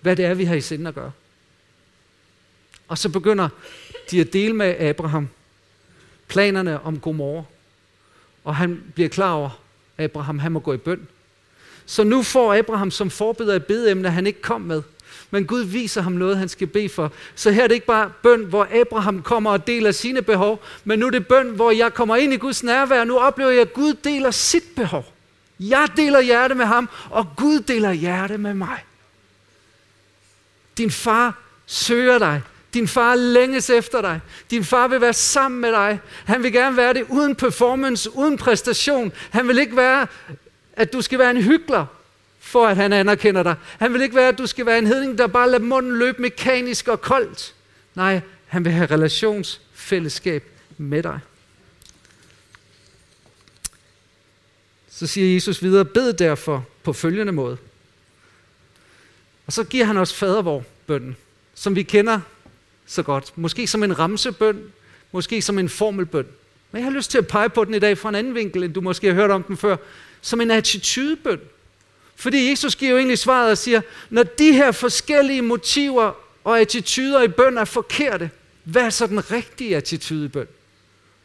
hvad 0.00 0.16
det 0.16 0.24
er, 0.24 0.34
vi 0.34 0.44
har 0.44 0.54
i 0.54 0.60
sinde 0.60 0.88
at 0.88 0.94
gøre? 0.94 1.12
Og 2.88 2.98
så 2.98 3.08
begynder 3.08 3.48
de 4.10 4.20
at 4.20 4.32
dele 4.32 4.52
med 4.52 4.80
Abraham 4.80 5.28
planerne 6.28 6.80
om 6.80 7.00
Gomorre. 7.00 7.44
Og 8.44 8.56
han 8.56 8.82
bliver 8.94 9.08
klar 9.08 9.32
over, 9.32 9.61
Abraham 9.98 10.38
han 10.38 10.52
må 10.52 10.58
gå 10.58 10.72
i 10.72 10.76
bøn. 10.76 11.08
Så 11.86 12.04
nu 12.04 12.22
får 12.22 12.54
Abraham 12.54 12.90
som 12.90 13.10
forbeder 13.10 13.56
et 13.56 13.66
bedeemne, 13.66 14.10
han 14.10 14.26
ikke 14.26 14.42
kom 14.42 14.60
med. 14.60 14.82
Men 15.30 15.46
Gud 15.46 15.62
viser 15.62 16.02
ham 16.02 16.12
noget, 16.12 16.38
han 16.38 16.48
skal 16.48 16.66
bede 16.66 16.88
for. 16.88 17.12
Så 17.34 17.50
her 17.50 17.62
er 17.62 17.66
det 17.68 17.74
ikke 17.74 17.86
bare 17.86 18.12
bøn, 18.22 18.44
hvor 18.44 18.68
Abraham 18.80 19.22
kommer 19.22 19.50
og 19.50 19.66
deler 19.66 19.92
sine 19.92 20.22
behov, 20.22 20.62
men 20.84 20.98
nu 20.98 21.06
er 21.06 21.10
det 21.10 21.26
bøn, 21.26 21.48
hvor 21.48 21.70
jeg 21.70 21.94
kommer 21.94 22.16
ind 22.16 22.32
i 22.32 22.36
Guds 22.36 22.62
nærvær. 22.62 23.04
Nu 23.04 23.18
oplever 23.18 23.50
jeg, 23.50 23.60
at 23.60 23.72
Gud 23.72 23.94
deler 23.94 24.30
sit 24.30 24.64
behov. 24.76 25.12
Jeg 25.60 25.88
deler 25.96 26.20
hjerte 26.20 26.54
med 26.54 26.64
ham, 26.66 26.88
og 27.10 27.26
Gud 27.36 27.60
deler 27.60 27.92
hjerte 27.92 28.38
med 28.38 28.54
mig. 28.54 28.84
Din 30.78 30.90
far 30.90 31.38
søger 31.66 32.18
dig. 32.18 32.42
Din 32.74 32.88
far 32.88 33.14
længes 33.14 33.70
efter 33.70 34.00
dig. 34.00 34.20
Din 34.50 34.64
far 34.64 34.88
vil 34.88 35.00
være 35.00 35.12
sammen 35.12 35.60
med 35.60 35.72
dig. 35.72 36.00
Han 36.24 36.42
vil 36.42 36.52
gerne 36.52 36.76
være 36.76 36.94
det 36.94 37.06
uden 37.08 37.34
performance, 37.34 38.16
uden 38.16 38.36
præstation. 38.36 39.12
Han 39.30 39.48
vil 39.48 39.58
ikke 39.58 39.76
være, 39.76 40.06
at 40.72 40.92
du 40.92 41.02
skal 41.02 41.18
være 41.18 41.30
en 41.30 41.42
hyggelig, 41.42 41.84
for 42.40 42.66
at 42.66 42.76
han 42.76 42.92
anerkender 42.92 43.42
dig. 43.42 43.54
Han 43.78 43.92
vil 43.92 44.02
ikke 44.02 44.16
være, 44.16 44.28
at 44.28 44.38
du 44.38 44.46
skal 44.46 44.66
være 44.66 44.78
en 44.78 44.86
hedning, 44.86 45.18
der 45.18 45.26
bare 45.26 45.50
lader 45.50 45.64
munden 45.64 45.98
løbe 45.98 46.22
mekanisk 46.22 46.88
og 46.88 47.00
koldt. 47.00 47.54
Nej, 47.94 48.20
han 48.46 48.64
vil 48.64 48.72
have 48.72 48.86
relationsfællesskab 48.86 50.44
med 50.78 51.02
dig. 51.02 51.20
Så 54.90 55.06
siger 55.06 55.34
Jesus 55.34 55.62
videre, 55.62 55.84
bed 55.84 56.12
derfor 56.12 56.66
på 56.82 56.92
følgende 56.92 57.32
måde. 57.32 57.56
Og 59.46 59.52
så 59.52 59.64
giver 59.64 59.84
han 59.84 59.96
os 59.96 60.14
fadervor 60.14 60.64
bønden, 60.86 61.16
som 61.54 61.76
vi 61.76 61.82
kender 61.82 62.20
så 62.86 63.02
godt. 63.02 63.32
Måske 63.36 63.66
som 63.66 63.82
en 63.82 63.98
ramsebøn, 63.98 64.62
måske 65.12 65.42
som 65.42 65.58
en 65.58 65.68
formelbøn. 65.68 66.26
Men 66.72 66.78
jeg 66.78 66.90
har 66.90 66.96
lyst 66.96 67.10
til 67.10 67.18
at 67.18 67.26
pege 67.26 67.48
på 67.48 67.64
den 67.64 67.74
i 67.74 67.78
dag 67.78 67.98
fra 67.98 68.08
en 68.08 68.14
anden 68.14 68.34
vinkel, 68.34 68.62
end 68.62 68.74
du 68.74 68.80
måske 68.80 69.06
har 69.06 69.14
hørt 69.14 69.30
om 69.30 69.42
den 69.42 69.56
før. 69.56 69.76
Som 70.20 70.40
en 70.40 70.50
attitudebøn. 70.50 71.40
Fordi 72.16 72.50
Jesus 72.50 72.76
giver 72.76 72.90
jo 72.90 72.96
egentlig 72.96 73.18
svaret 73.18 73.50
og 73.50 73.58
siger, 73.58 73.80
når 74.10 74.22
de 74.22 74.52
her 74.52 74.72
forskellige 74.72 75.42
motiver 75.42 76.12
og 76.44 76.60
attityder 76.60 77.22
i 77.22 77.28
bøn 77.28 77.58
er 77.58 77.64
forkerte, 77.64 78.30
hvad 78.64 78.82
er 78.82 78.90
så 78.90 79.06
den 79.06 79.30
rigtige 79.30 79.76
attitude 79.76 80.24
i 80.24 80.28
bøn? 80.28 80.46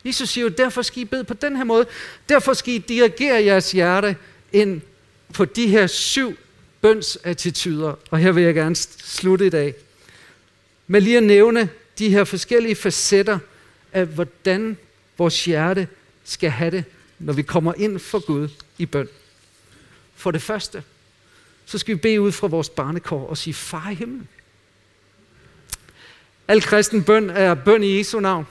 Jesus 0.05 0.29
siger 0.29 0.43
jo, 0.43 0.49
derfor 0.49 0.81
skal 0.81 1.01
I 1.01 1.05
bede 1.05 1.23
på 1.23 1.33
den 1.33 1.55
her 1.55 1.63
måde. 1.63 1.85
Derfor 2.29 2.53
skal 2.53 2.73
I 2.73 2.77
dirigere 2.77 3.43
jeres 3.43 3.71
hjerte 3.71 4.15
ind 4.53 4.81
på 5.33 5.45
de 5.45 5.67
her 5.67 5.87
syv 5.87 6.37
bønsattituder. 6.81 7.93
Og 8.11 8.19
her 8.19 8.31
vil 8.31 8.43
jeg 8.43 8.53
gerne 8.53 8.75
slutte 8.75 9.45
i 9.45 9.49
dag 9.49 9.75
med 10.87 11.01
lige 11.01 11.17
at 11.17 11.23
nævne 11.23 11.69
de 11.97 12.09
her 12.09 12.23
forskellige 12.23 12.75
facetter 12.75 13.39
af, 13.93 14.05
hvordan 14.05 14.77
vores 15.17 15.45
hjerte 15.45 15.87
skal 16.23 16.49
have 16.49 16.71
det, 16.71 16.83
når 17.19 17.33
vi 17.33 17.41
kommer 17.41 17.73
ind 17.77 17.99
for 17.99 18.19
Gud 18.25 18.49
i 18.77 18.85
bøn. 18.85 19.07
For 20.15 20.31
det 20.31 20.41
første, 20.41 20.83
så 21.65 21.77
skal 21.77 21.95
vi 21.95 21.99
bede 21.99 22.21
ud 22.21 22.31
fra 22.31 22.47
vores 22.47 22.69
barnekår 22.69 23.29
og 23.29 23.37
sige, 23.37 23.53
far 23.53 23.89
i 23.89 23.95
himlen. 23.95 24.27
Al 26.47 26.61
kristen 26.61 27.03
bøn 27.03 27.29
er 27.29 27.53
bøn 27.53 27.83
i 27.83 27.97
Jesu 27.97 28.19
navn. 28.19 28.47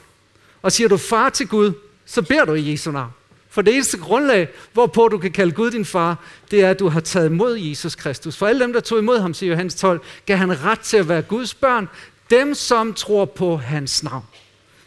Og 0.61 0.71
siger 0.71 0.87
du 0.87 0.97
far 0.97 1.29
til 1.29 1.47
Gud, 1.47 1.73
så 2.05 2.21
beder 2.21 2.45
du 2.45 2.53
i 2.53 2.71
Jesu 2.71 2.91
navn. 2.91 3.11
For 3.49 3.61
det 3.61 3.73
eneste 3.73 3.97
grundlag, 3.97 4.49
hvorpå 4.73 5.07
du 5.07 5.17
kan 5.17 5.31
kalde 5.31 5.51
Gud 5.51 5.71
din 5.71 5.85
far, 5.85 6.23
det 6.51 6.61
er, 6.61 6.69
at 6.69 6.79
du 6.79 6.89
har 6.89 6.99
taget 6.99 7.29
imod 7.29 7.57
Jesus 7.57 7.95
Kristus. 7.95 8.37
For 8.37 8.47
alle 8.47 8.61
dem, 8.61 8.73
der 8.73 8.79
tog 8.79 8.99
imod 8.99 9.19
ham, 9.19 9.33
siger 9.33 9.49
Johannes 9.49 9.75
12, 9.75 10.01
gav 10.25 10.37
han 10.37 10.63
ret 10.63 10.79
til 10.79 10.97
at 10.97 11.09
være 11.09 11.21
Guds 11.21 11.53
børn, 11.53 11.87
dem 12.29 12.55
som 12.55 12.93
tror 12.93 13.25
på 13.25 13.57
hans 13.57 14.03
navn. 14.03 14.25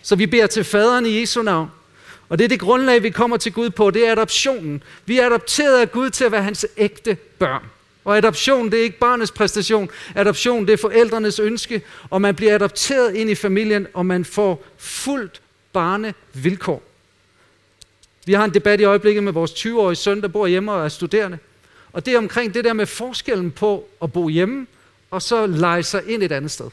Så 0.02 0.16
vi 0.16 0.26
beder 0.26 0.46
til 0.46 0.64
faderen 0.64 1.06
i 1.06 1.20
Jesu 1.20 1.42
navn. 1.42 1.70
Og 2.28 2.38
det 2.38 2.44
er 2.44 2.48
det 2.48 2.60
grundlag, 2.60 3.02
vi 3.02 3.10
kommer 3.10 3.36
til 3.36 3.52
Gud 3.52 3.70
på, 3.70 3.90
det 3.90 4.06
er 4.06 4.12
adoptionen. 4.12 4.82
Vi 5.06 5.18
er 5.18 5.26
adopteret 5.26 5.80
af 5.80 5.92
Gud 5.92 6.10
til 6.10 6.24
at 6.24 6.32
være 6.32 6.42
hans 6.42 6.66
ægte 6.76 7.16
børn. 7.38 7.62
Og 8.04 8.16
adoption, 8.16 8.70
det 8.70 8.78
er 8.78 8.82
ikke 8.82 8.98
barnets 8.98 9.32
præstation. 9.32 9.90
Adoption, 10.14 10.66
det 10.66 10.72
er 10.72 10.76
forældrenes 10.76 11.38
ønske, 11.38 11.82
og 12.10 12.22
man 12.22 12.34
bliver 12.34 12.54
adopteret 12.54 13.14
ind 13.14 13.30
i 13.30 13.34
familien, 13.34 13.86
og 13.94 14.06
man 14.06 14.24
får 14.24 14.64
fuldt 14.78 15.40
barnevilkår. 15.72 16.82
Vi 18.26 18.32
har 18.32 18.44
en 18.44 18.54
debat 18.54 18.80
i 18.80 18.84
øjeblikket 18.84 19.24
med 19.24 19.32
vores 19.32 19.50
20-årige 19.50 19.96
søn, 19.96 20.22
der 20.22 20.28
bor 20.28 20.46
hjemme 20.46 20.72
og 20.72 20.84
er 20.84 20.88
studerende. 20.88 21.38
Og 21.92 22.06
det 22.06 22.14
er 22.14 22.18
omkring 22.18 22.54
det 22.54 22.64
der 22.64 22.72
med 22.72 22.86
forskellen 22.86 23.50
på 23.50 23.88
at 24.02 24.12
bo 24.12 24.28
hjemme, 24.28 24.66
og 25.10 25.22
så 25.22 25.46
lege 25.46 25.82
sig 25.82 26.02
ind 26.06 26.22
et 26.22 26.32
andet 26.32 26.50
sted. 26.50 26.70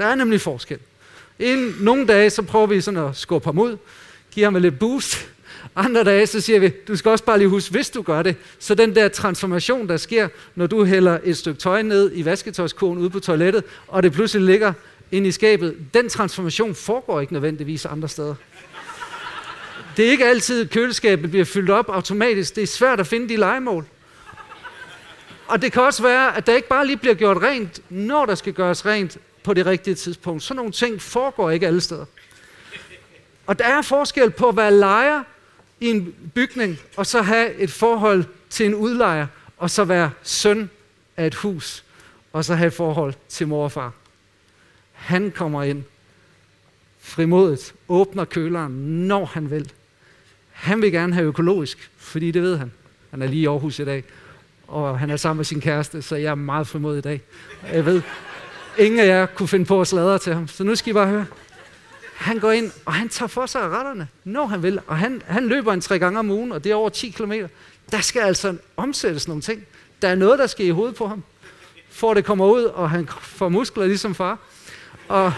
Der 0.00 0.06
er 0.06 0.14
nemlig 0.14 0.40
forskel. 0.40 0.78
En, 1.38 1.74
nogle 1.80 2.06
dage, 2.06 2.30
så 2.30 2.42
prøver 2.42 2.66
vi 2.66 2.80
sådan 2.80 3.00
at 3.00 3.16
skubbe 3.16 3.44
ham 3.46 3.58
ud, 3.58 3.76
give 4.30 4.44
ham 4.44 4.54
lidt 4.54 4.78
boost. 4.78 5.28
Andre 5.76 6.04
dage, 6.04 6.26
så 6.26 6.40
siger 6.40 6.60
vi, 6.60 6.68
du 6.68 6.96
skal 6.96 7.10
også 7.10 7.24
bare 7.24 7.38
lige 7.38 7.48
huske, 7.48 7.70
hvis 7.70 7.90
du 7.90 8.02
gør 8.02 8.22
det, 8.22 8.36
så 8.58 8.74
den 8.74 8.94
der 8.94 9.08
transformation, 9.08 9.88
der 9.88 9.96
sker, 9.96 10.28
når 10.54 10.66
du 10.66 10.84
hælder 10.84 11.18
et 11.24 11.36
stykke 11.36 11.60
tøj 11.60 11.82
ned 11.82 12.10
i 12.14 12.24
vasketøjskurven 12.24 12.98
ude 12.98 13.10
på 13.10 13.20
toilettet, 13.20 13.64
og 13.88 14.02
det 14.02 14.12
pludselig 14.12 14.46
ligger 14.46 14.72
ind 15.10 15.26
i 15.26 15.32
skabet, 15.32 15.76
den 15.94 16.08
transformation 16.08 16.74
foregår 16.74 17.20
ikke 17.20 17.32
nødvendigvis 17.32 17.86
andre 17.86 18.08
steder. 18.08 18.34
Det 19.96 20.06
er 20.06 20.10
ikke 20.10 20.26
altid, 20.26 20.60
at 20.60 20.70
køleskabet 20.70 21.30
bliver 21.30 21.44
fyldt 21.44 21.70
op 21.70 21.88
automatisk. 21.88 22.56
Det 22.56 22.62
er 22.62 22.66
svært 22.66 23.00
at 23.00 23.06
finde 23.06 23.28
de 23.28 23.36
legemål. 23.36 23.84
Og 25.46 25.62
det 25.62 25.72
kan 25.72 25.82
også 25.82 26.02
være, 26.02 26.36
at 26.36 26.46
der 26.46 26.56
ikke 26.56 26.68
bare 26.68 26.86
lige 26.86 26.96
bliver 26.96 27.14
gjort 27.14 27.42
rent, 27.42 27.80
når 27.90 28.26
der 28.26 28.34
skal 28.34 28.52
gøres 28.52 28.86
rent 28.86 29.18
på 29.42 29.54
det 29.54 29.66
rigtige 29.66 29.94
tidspunkt. 29.94 30.42
Sådan 30.42 30.56
nogle 30.56 30.72
ting 30.72 31.02
foregår 31.02 31.50
ikke 31.50 31.66
alle 31.66 31.80
steder. 31.80 32.04
Og 33.46 33.58
der 33.58 33.64
er 33.64 33.82
forskel 33.82 34.30
på 34.30 34.48
at 34.48 34.56
være 34.56 34.74
lejer 34.74 35.22
i 35.80 35.86
en 35.86 36.14
bygning, 36.34 36.78
og 36.96 37.06
så 37.06 37.22
have 37.22 37.54
et 37.54 37.70
forhold 37.70 38.24
til 38.50 38.66
en 38.66 38.74
udlejer, 38.74 39.26
og 39.56 39.70
så 39.70 39.84
være 39.84 40.10
søn 40.22 40.70
af 41.16 41.26
et 41.26 41.34
hus, 41.34 41.84
og 42.32 42.44
så 42.44 42.54
have 42.54 42.66
et 42.66 42.74
forhold 42.74 43.14
til 43.28 43.48
mor 43.48 43.64
og 43.64 43.72
far. 43.72 43.92
Han 44.92 45.30
kommer 45.30 45.62
ind 45.62 45.82
frimodigt, 47.00 47.74
åbner 47.88 48.24
køleren, 48.24 48.72
når 49.06 49.24
han 49.24 49.50
vil. 49.50 49.72
Han 50.50 50.82
vil 50.82 50.92
gerne 50.92 51.14
have 51.14 51.26
økologisk, 51.26 51.90
fordi 51.96 52.30
det 52.30 52.42
ved 52.42 52.56
han. 52.56 52.72
Han 53.10 53.22
er 53.22 53.26
lige 53.26 53.42
i 53.42 53.46
Aarhus 53.46 53.78
i 53.78 53.84
dag, 53.84 54.04
og 54.68 54.98
han 54.98 55.10
er 55.10 55.16
sammen 55.16 55.38
med 55.38 55.44
sin 55.44 55.60
kæreste, 55.60 56.02
så 56.02 56.16
jeg 56.16 56.30
er 56.30 56.34
meget 56.34 56.66
frimodig 56.66 56.98
i 56.98 57.00
dag. 57.00 57.20
Jeg 57.72 57.86
ved, 57.86 58.02
ingen 58.78 59.00
af 59.00 59.06
jer 59.06 59.26
kunne 59.26 59.48
finde 59.48 59.64
på 59.64 59.80
at 59.80 59.86
sladre 59.86 60.18
til 60.18 60.34
ham, 60.34 60.48
så 60.48 60.64
nu 60.64 60.74
skal 60.74 60.90
I 60.90 60.94
bare 60.94 61.06
høre. 61.06 61.26
Han 62.14 62.38
går 62.38 62.52
ind, 62.52 62.72
og 62.84 62.94
han 62.94 63.08
tager 63.08 63.28
for 63.28 63.46
sig 63.46 63.62
af 63.62 63.68
retterne, 63.68 64.08
når 64.24 64.46
han 64.46 64.62
vil. 64.62 64.80
Og 64.86 64.98
han, 64.98 65.22
han 65.26 65.48
løber 65.48 65.72
en 65.72 65.80
tre 65.80 65.98
gange 65.98 66.18
om 66.18 66.30
ugen, 66.30 66.52
og 66.52 66.64
det 66.64 66.72
er 66.72 66.76
over 66.76 66.88
10 66.88 67.10
km. 67.10 67.32
Der 67.90 68.00
skal 68.00 68.20
altså 68.20 68.56
omsættes 68.76 69.28
nogle 69.28 69.42
ting. 69.42 69.66
Der 70.02 70.08
er 70.08 70.14
noget, 70.14 70.38
der 70.38 70.46
skal 70.46 70.66
i 70.66 70.70
hovedet 70.70 70.94
på 70.96 71.06
ham, 71.06 71.22
for 71.90 72.14
det 72.14 72.24
kommer 72.24 72.46
ud, 72.46 72.62
og 72.62 72.90
han 72.90 73.08
får 73.20 73.48
muskler 73.48 73.86
ligesom 73.86 74.14
far. 74.14 74.38
Og 75.08 75.32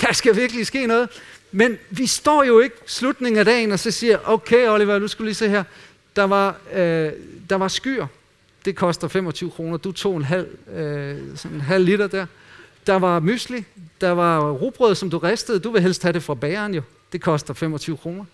der 0.00 0.12
skal 0.12 0.36
virkelig 0.36 0.66
ske 0.66 0.86
noget. 0.86 1.08
Men 1.52 1.78
vi 1.90 2.06
står 2.06 2.44
jo 2.44 2.60
ikke 2.60 2.76
slutningen 2.86 3.38
af 3.38 3.44
dagen 3.44 3.72
og 3.72 3.78
så 3.78 3.90
siger, 3.90 4.18
okay 4.24 4.68
Oliver, 4.68 4.98
du 4.98 5.08
skulle 5.08 5.28
lige 5.28 5.34
se 5.34 5.48
her. 5.48 5.64
Der 6.16 6.24
var, 6.24 6.56
øh, 6.72 7.12
der 7.50 7.56
var 7.56 7.68
skyer. 7.68 8.06
Det 8.64 8.76
koster 8.76 9.08
25 9.08 9.50
kroner. 9.50 9.76
Du 9.76 9.92
tog 9.92 10.16
en 10.16 10.24
halv, 10.24 10.48
øh, 10.68 11.36
sådan 11.36 11.54
en 11.54 11.60
halv 11.60 11.84
liter 11.84 12.06
der. 12.06 12.26
Der 12.86 12.94
var 12.94 13.20
mysli. 13.20 13.64
Der 14.00 14.10
var 14.10 14.50
rugbrød, 14.50 14.94
som 14.94 15.10
du 15.10 15.18
ristede. 15.18 15.58
Du 15.58 15.70
vil 15.70 15.82
helst 15.82 16.02
have 16.02 16.12
det 16.12 16.22
fra 16.22 16.34
bageren 16.34 16.74
jo. 16.74 16.82
Det 17.12 17.20
koster 17.20 17.54
25 17.54 17.96
kroner. 17.96 18.24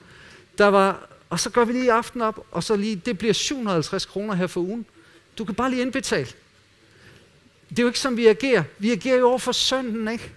Der 0.58 0.66
var, 0.66 1.08
og 1.30 1.40
så 1.40 1.50
gør 1.50 1.64
vi 1.64 1.72
lige 1.72 1.92
aften 1.92 2.20
op, 2.20 2.46
og 2.50 2.64
så 2.64 2.76
lige, 2.76 2.96
det 2.96 3.18
bliver 3.18 3.32
750 3.32 4.06
kroner 4.06 4.34
her 4.34 4.46
for 4.46 4.60
ugen. 4.60 4.86
Du 5.38 5.44
kan 5.44 5.54
bare 5.54 5.70
lige 5.70 5.82
indbetale. 5.82 6.28
Det 7.68 7.78
er 7.78 7.82
jo 7.82 7.88
ikke 7.88 7.98
som 7.98 8.16
vi 8.16 8.26
agerer. 8.26 8.62
Vi 8.78 8.90
agerer 8.92 9.18
jo 9.18 9.28
over 9.28 9.38
for 9.38 9.52
sønden, 9.52 10.08
ikke? 10.08 10.32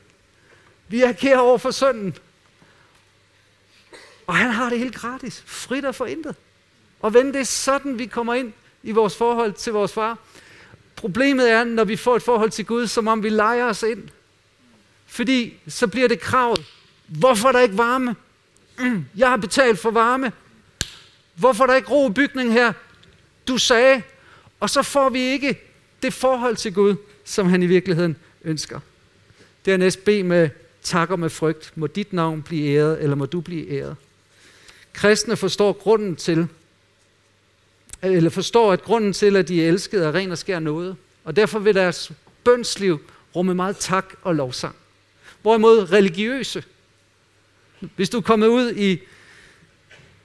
Vi 0.88 1.02
agerer 1.02 1.40
over 1.40 1.58
for 1.58 1.72
sønden. 1.72 2.16
Og 4.28 4.36
han 4.36 4.52
har 4.52 4.70
det 4.70 4.80
helt 4.80 4.96
gratis. 4.96 5.44
Frit 5.46 5.86
og 5.86 5.96
forintet. 5.96 6.36
Og 7.00 7.14
ven, 7.14 7.28
det 7.28 7.36
er 7.36 7.44
sådan, 7.44 8.00
vi 8.00 8.06
kommer 8.06 8.34
ind 8.34 8.54
i 8.84 8.92
vores 8.92 9.16
forhold 9.16 9.54
til 9.54 9.74
vores 9.74 9.94
far. 9.94 10.18
Problemet 10.96 11.52
er, 11.52 11.64
når 11.64 11.84
vi 11.84 11.96
får 11.96 12.16
et 12.16 12.24
forhold 12.24 12.50
til 12.50 12.66
Gud, 12.66 12.88
som 12.88 13.08
om 13.08 13.24
vi 13.24 13.30
leger 13.30 13.66
os 13.66 13.84
ind. 13.84 14.04
Fordi 15.06 15.54
så 15.68 15.88
bliver 15.88 16.08
det 16.08 16.20
kravet. 16.20 16.66
Hvorfor 17.08 17.48
er 17.48 17.52
der 17.52 17.60
ikke 17.60 17.78
varme? 17.78 18.16
Mm, 18.80 19.06
jeg 19.16 19.30
har 19.30 19.38
betalt 19.38 19.80
for 19.80 19.92
varme. 19.92 20.32
Hvorfor 21.36 21.64
er 21.64 21.68
der 21.68 21.76
ikke 21.76 21.90
ro 21.90 22.10
i 22.10 22.14
bygningen 22.14 22.54
her? 22.54 22.74
Du 23.48 23.58
sagde, 23.58 24.02
og 24.60 24.70
så 24.70 24.84
får 24.84 25.10
vi 25.10 25.20
ikke 25.20 25.60
det 26.04 26.14
forhold 26.14 26.56
til 26.56 26.74
Gud, 26.74 26.96
som 27.26 27.48
han 27.48 27.64
i 27.64 27.66
virkeligheden 27.66 28.18
ønsker. 28.44 28.80
Dernæst 29.66 30.00
er 30.00 30.04
bed 30.04 30.24
med 30.24 30.50
takker 30.84 31.16
med 31.16 31.30
frygt. 31.30 31.72
Må 31.76 31.88
dit 31.88 32.14
navn 32.14 32.42
blive 32.42 32.78
æret, 32.78 33.04
eller 33.04 33.16
må 33.16 33.26
du 33.26 33.42
blive 33.42 33.72
æret? 33.72 33.96
Kristne 34.94 35.38
forstår 35.38 35.74
grunden 35.74 36.16
til, 36.16 36.48
eller 38.04 38.30
forstår, 38.30 38.74
at 38.74 38.84
grunden 38.84 39.14
til, 39.14 39.36
at 39.36 39.48
de 39.48 39.64
er 39.64 39.68
elskede, 39.68 40.06
er 40.06 40.16
ren 40.16 40.32
og 40.32 40.38
skær 40.38 40.60
noget. 40.60 40.96
Og 41.24 41.36
derfor 41.36 41.60
vil 41.60 41.76
deres 41.76 42.12
bønsliv 42.44 43.00
rumme 43.36 43.54
meget 43.54 43.78
tak 43.78 44.14
og 44.22 44.36
lovsang. 44.36 44.76
Hvorimod 45.42 45.92
religiøse, 45.92 46.64
hvis 47.96 48.10
du 48.10 48.18
er 48.18 48.22
kommet 48.22 48.48
ud 48.48 48.72
i, 48.72 49.00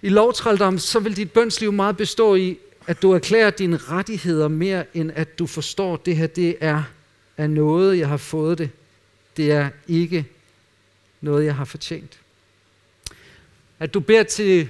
i 0.02 0.08
lovtrældom, 0.08 0.78
så 0.78 1.00
vil 1.00 1.16
dit 1.16 1.32
bønsliv 1.32 1.72
meget 1.72 1.96
bestå 1.96 2.34
i, 2.34 2.58
at 2.86 3.02
du 3.02 3.12
erklærer 3.12 3.50
dine 3.50 3.76
rettigheder 3.76 4.48
mere, 4.48 4.84
end 4.94 5.12
at 5.14 5.38
du 5.38 5.46
forstår, 5.46 5.94
at 5.94 6.06
det 6.06 6.16
her 6.16 6.26
det 6.26 6.56
er 6.60 6.82
af 7.36 7.50
noget, 7.50 7.98
jeg 7.98 8.08
har 8.08 8.16
fået 8.16 8.58
det. 8.58 8.70
Det 9.36 9.52
er 9.52 9.70
ikke 9.88 10.26
noget, 11.20 11.44
jeg 11.44 11.54
har 11.54 11.64
fortjent. 11.64 12.18
At 13.78 13.94
du 13.94 14.00
beder 14.00 14.22
til 14.22 14.68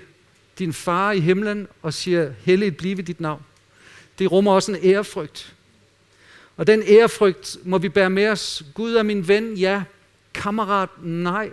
din 0.58 0.72
far 0.72 1.12
i 1.12 1.20
himlen 1.20 1.68
og 1.82 1.94
siger, 1.94 2.30
helligt 2.44 2.76
blive 2.76 3.02
dit 3.02 3.20
navn. 3.20 3.42
Det 4.18 4.32
rummer 4.32 4.52
også 4.52 4.72
en 4.72 4.78
ærefrygt. 4.82 5.54
Og 6.56 6.66
den 6.66 6.82
ærefrygt 6.86 7.56
må 7.64 7.78
vi 7.78 7.88
bære 7.88 8.10
med 8.10 8.28
os. 8.28 8.62
Gud 8.74 8.94
er 8.94 9.02
min 9.02 9.28
ven, 9.28 9.54
ja. 9.54 9.82
Kammerat, 10.34 10.88
nej. 11.02 11.50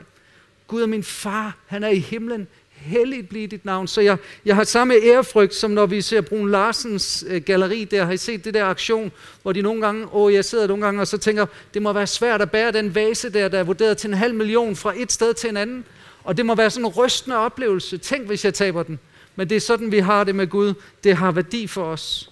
Gud 0.68 0.82
er 0.82 0.86
min 0.86 1.04
far, 1.04 1.58
han 1.66 1.84
er 1.84 1.90
i 1.90 2.00
himlen. 2.00 2.48
Helligt 2.70 3.30
blive 3.30 3.48
dit 3.48 3.66
navn. 3.66 3.88
Så 3.88 4.02
jeg, 4.02 4.18
jeg 4.46 4.56
har 4.56 4.64
samme 4.64 4.94
ærefrygt, 4.94 5.56
som 5.56 5.72
når 5.72 5.86
vi 5.86 6.02
ser 6.02 6.22
Brun 6.22 6.52
Larsens 6.52 7.26
øh, 7.28 7.42
galleri 7.42 7.84
der. 7.84 8.06
Har 8.06 8.12
I 8.12 8.18
set 8.18 8.46
det 8.46 8.54
der 8.54 8.66
aktion, 8.66 9.12
hvor 9.42 9.52
de 9.52 9.62
nogle 9.62 9.82
gange, 9.82 10.14
åh, 10.14 10.34
jeg 10.34 10.46
sidder 10.46 10.68
nogle 10.68 10.86
gange 10.86 11.02
og 11.02 11.08
så 11.08 11.18
tænker, 11.18 11.46
det 11.74 11.82
må 11.82 11.94
være 11.94 12.08
svært 12.08 12.42
at 12.42 12.52
bære 12.52 12.72
den 12.72 12.96
vase 12.96 13.30
der, 13.30 13.48
der 13.48 13.60
er 13.60 13.64
vurderet 13.64 13.98
til 13.98 14.08
en 14.08 14.14
halv 14.14 14.34
million 14.34 14.76
fra 14.76 14.94
et 14.98 15.12
sted 15.12 15.34
til 15.34 15.50
en 15.50 15.58
anden. 15.58 15.86
Og 16.26 16.38
det 16.38 16.46
må 16.46 16.56
være 16.56 16.70
sådan 16.70 16.86
en 16.86 16.92
rystende 16.92 17.38
oplevelse. 17.38 17.98
Tænk, 17.98 18.28
hvis 18.28 18.46
jeg 18.46 18.54
taber 18.54 18.84
den. 18.84 19.00
Men 19.36 19.50
det 19.50 19.56
er 19.56 19.60
sådan, 19.60 19.92
vi 19.92 20.00
har 20.00 20.24
det 20.24 20.36
med 20.36 20.48
Gud. 20.48 20.74
Det 21.04 21.16
har 21.16 21.32
værdi 21.32 21.68
for 21.68 21.84
os. 21.84 22.32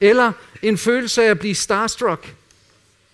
Eller 0.00 0.32
en 0.62 0.78
følelse 0.78 1.22
af 1.24 1.30
at 1.30 1.38
blive 1.38 1.54
starstruck. 1.54 2.34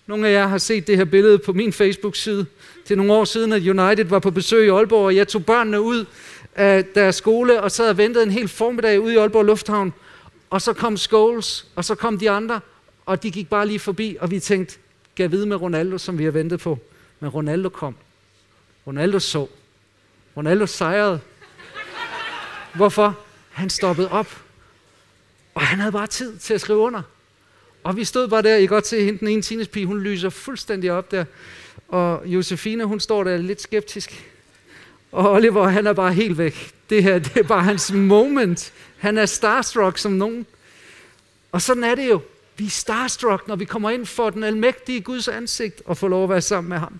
Nogle 0.07 0.27
af 0.27 0.31
jer 0.31 0.47
har 0.47 0.57
set 0.57 0.87
det 0.87 0.97
her 0.97 1.05
billede 1.05 1.37
på 1.37 1.53
min 1.53 1.73
Facebook-side. 1.73 2.45
Til 2.85 2.97
nogle 2.97 3.13
år 3.13 3.25
siden, 3.25 3.53
at 3.53 3.67
United 3.67 4.05
var 4.05 4.19
på 4.19 4.31
besøg 4.31 4.65
i 4.65 4.69
Aalborg, 4.69 5.05
og 5.05 5.15
jeg 5.15 5.27
tog 5.27 5.45
børnene 5.45 5.81
ud 5.81 6.05
af 6.55 6.85
deres 6.85 7.15
skole, 7.15 7.61
og 7.61 7.71
sad 7.71 7.89
og 7.89 7.97
ventede 7.97 8.23
en 8.23 8.31
hel 8.31 8.47
formiddag 8.47 9.01
ude 9.01 9.13
i 9.13 9.17
Aalborg 9.17 9.45
Lufthavn. 9.45 9.93
Og 10.49 10.61
så 10.61 10.73
kom 10.73 10.97
Scholes, 10.97 11.67
og 11.75 11.85
så 11.85 11.95
kom 11.95 12.19
de 12.19 12.29
andre, 12.29 12.59
og 13.05 13.23
de 13.23 13.31
gik 13.31 13.49
bare 13.49 13.67
lige 13.67 13.79
forbi, 13.79 14.17
og 14.19 14.31
vi 14.31 14.39
tænkte, 14.39 14.77
gav 15.15 15.31
vide 15.31 15.45
med 15.45 15.55
Ronaldo, 15.61 15.97
som 15.97 16.17
vi 16.17 16.23
har 16.23 16.31
ventet 16.31 16.59
på. 16.59 16.79
Men 17.19 17.29
Ronaldo 17.29 17.69
kom. 17.69 17.95
Ronaldo 18.87 19.19
så. 19.19 19.47
Ronaldo 20.37 20.65
sejrede. 20.65 21.19
Hvorfor? 22.75 23.19
Han 23.51 23.69
stoppede 23.69 24.11
op. 24.11 24.41
Og 25.55 25.61
han 25.61 25.79
havde 25.79 25.91
bare 25.91 26.07
tid 26.07 26.37
til 26.37 26.53
at 26.53 26.61
skrive 26.61 26.79
under. 26.79 27.01
Og 27.83 27.95
vi 27.95 28.03
stod 28.03 28.27
bare 28.27 28.41
der, 28.41 28.55
I 28.55 28.59
kan 28.59 28.67
godt 28.67 28.87
se 28.87 29.03
hende, 29.03 29.19
den 29.19 29.27
ene 29.27 29.41
teenagepige, 29.41 29.85
hun 29.85 29.99
lyser 29.99 30.29
fuldstændig 30.29 30.91
op 30.91 31.11
der. 31.11 31.25
Og 31.87 32.21
Josefine, 32.25 32.85
hun 32.85 32.99
står 32.99 33.23
der 33.23 33.37
lidt 33.37 33.61
skeptisk. 33.61 34.25
Og 35.11 35.31
Oliver, 35.31 35.67
han 35.67 35.87
er 35.87 35.93
bare 35.93 36.13
helt 36.13 36.37
væk. 36.37 36.73
Det 36.89 37.03
her, 37.03 37.19
det 37.19 37.37
er 37.37 37.43
bare 37.43 37.63
hans 37.63 37.91
moment. 37.91 38.73
Han 38.97 39.17
er 39.17 39.25
starstruck 39.25 39.97
som 39.97 40.11
nogen. 40.11 40.45
Og 41.51 41.61
sådan 41.61 41.83
er 41.83 41.95
det 41.95 42.09
jo. 42.09 42.21
Vi 42.57 42.65
er 42.65 42.69
starstruck, 42.69 43.47
når 43.47 43.55
vi 43.55 43.65
kommer 43.65 43.89
ind 43.89 44.05
for 44.05 44.29
den 44.29 44.43
almægtige 44.43 45.01
Guds 45.01 45.27
ansigt 45.27 45.81
og 45.85 45.97
får 45.97 46.07
lov 46.07 46.23
at 46.23 46.29
være 46.29 46.41
sammen 46.41 46.69
med 46.69 46.77
ham. 46.77 46.99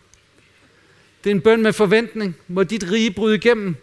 Det 1.27 1.31
er 1.31 1.35
en 1.35 1.41
bøn 1.41 1.61
med 1.61 1.73
forventning. 1.73 2.35
Må 2.47 2.63
dit 2.63 2.91
rige 2.91 3.11
bryde 3.11 3.35
igennem. 3.35 3.75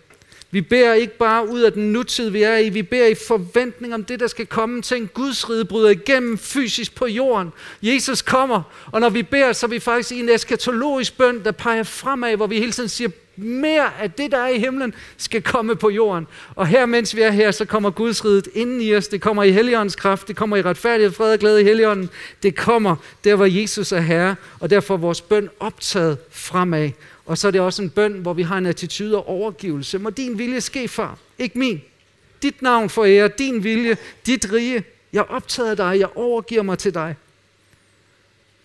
Vi 0.50 0.61
beder 0.61 0.94
ikke 0.94 1.18
bare 1.18 1.48
ud 1.48 1.61
af 1.61 1.72
den 1.72 1.92
nutid, 1.92 2.30
vi 2.30 2.42
er 2.42 2.57
i. 2.57 2.68
Vi 2.68 2.83
beder 2.83 3.07
i 3.07 3.14
forventning 3.14 3.94
om 3.94 4.04
det, 4.04 4.20
der 4.20 4.26
skal 4.26 4.46
komme. 4.46 4.83
en 4.96 5.11
Guds 5.14 5.50
rige 5.50 5.64
bryder 5.64 5.90
igennem 5.90 6.38
fysisk 6.38 6.94
på 6.94 7.07
jorden. 7.07 7.52
Jesus 7.83 8.22
kommer, 8.22 8.62
og 8.92 9.00
når 9.00 9.09
vi 9.09 9.22
beder, 9.22 9.52
så 9.52 9.66
er 9.66 9.70
vi 9.70 9.78
faktisk 9.78 10.12
i 10.12 10.20
en 10.20 10.28
eskatologisk 10.28 11.18
bøn, 11.18 11.44
der 11.44 11.50
peger 11.50 11.83
fremad, 11.83 12.37
hvor 12.37 12.46
vi 12.46 12.59
hele 12.59 12.72
tiden 12.72 12.88
siger, 12.88 13.11
mere 13.37 14.00
af 14.00 14.12
det, 14.12 14.30
der 14.33 14.38
er 14.38 14.48
i 14.48 14.59
himlen, 14.59 14.94
skal 15.16 15.42
komme 15.42 15.76
på 15.76 15.90
jorden. 15.90 16.26
Og 16.54 16.66
her, 16.66 16.87
mens 16.87 17.16
vi 17.16 17.20
er 17.20 17.30
her, 17.30 17.50
så 17.50 17.64
kommer 17.64 17.90
Guds 17.90 18.24
riget 18.24 18.48
inden 18.54 18.80
i 18.80 18.94
os. 18.94 19.09
Det 19.09 19.20
kommer 19.20 19.42
i 19.42 19.50
Helligåndens 19.50 19.96
kraft. 19.96 20.28
Det 20.28 20.37
kommer 20.37 20.57
i 20.57 20.62
retfærdighed, 20.62 21.12
fred 21.12 21.33
og 21.33 21.38
glæde 21.38 21.61
i 21.61 21.64
Helligånden. 21.64 22.11
Det 22.42 22.57
kommer 22.57 22.96
der, 23.24 23.35
hvor 23.35 23.46
Jesus 23.46 23.92
er 23.92 24.00
herre. 24.00 24.37
Og 24.61 24.70
derfor 24.70 24.94
er 24.94 24.98
vores 24.98 25.20
bøn 25.20 25.50
optaget 25.61 26.18
fremad. 26.30 26.90
Og 27.26 27.38
så 27.38 27.46
er 27.46 27.50
det 27.50 27.60
også 27.60 27.82
en 27.82 27.90
bøn, 27.90 28.12
hvor 28.12 28.32
vi 28.32 28.42
har 28.42 28.58
en 28.58 28.66
attitude 28.66 29.16
og 29.16 29.28
overgivelse. 29.28 29.98
Må 29.98 30.10
din 30.10 30.38
vilje 30.38 30.60
ske, 30.60 30.88
far, 30.88 31.18
ikke 31.38 31.58
min. 31.58 31.82
Dit 32.42 32.62
navn 32.62 32.90
for 32.90 33.04
ære, 33.04 33.28
din 33.28 33.64
vilje, 33.64 33.96
dit 34.26 34.52
rige. 34.52 34.84
Jeg 35.12 35.22
optager 35.22 35.74
dig, 35.74 35.98
jeg 35.98 36.16
overgiver 36.16 36.62
mig 36.62 36.78
til 36.78 36.94
dig. 36.94 37.16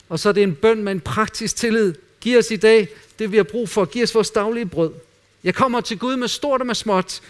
Og 0.09 0.19
så 0.19 0.29
er 0.29 0.33
det 0.33 0.43
en 0.43 0.55
bøn 0.55 0.83
med 0.83 0.91
en 0.91 0.99
praktisk 0.99 1.55
tillid. 1.55 1.93
Giv 2.21 2.37
os 2.37 2.51
i 2.51 2.55
dag 2.55 2.87
det, 3.19 3.31
vi 3.31 3.37
har 3.37 3.43
brug 3.43 3.69
for. 3.69 3.85
Giv 3.85 4.03
os 4.03 4.15
vores 4.15 4.31
daglige 4.31 4.65
brød. 4.65 4.91
Jeg 5.43 5.55
kommer 5.55 5.81
til 5.81 5.99
Gud 5.99 6.15
med 6.15 6.27
stort 6.27 6.61
og 6.61 6.67
med 6.67 6.75
småt. 6.75 7.21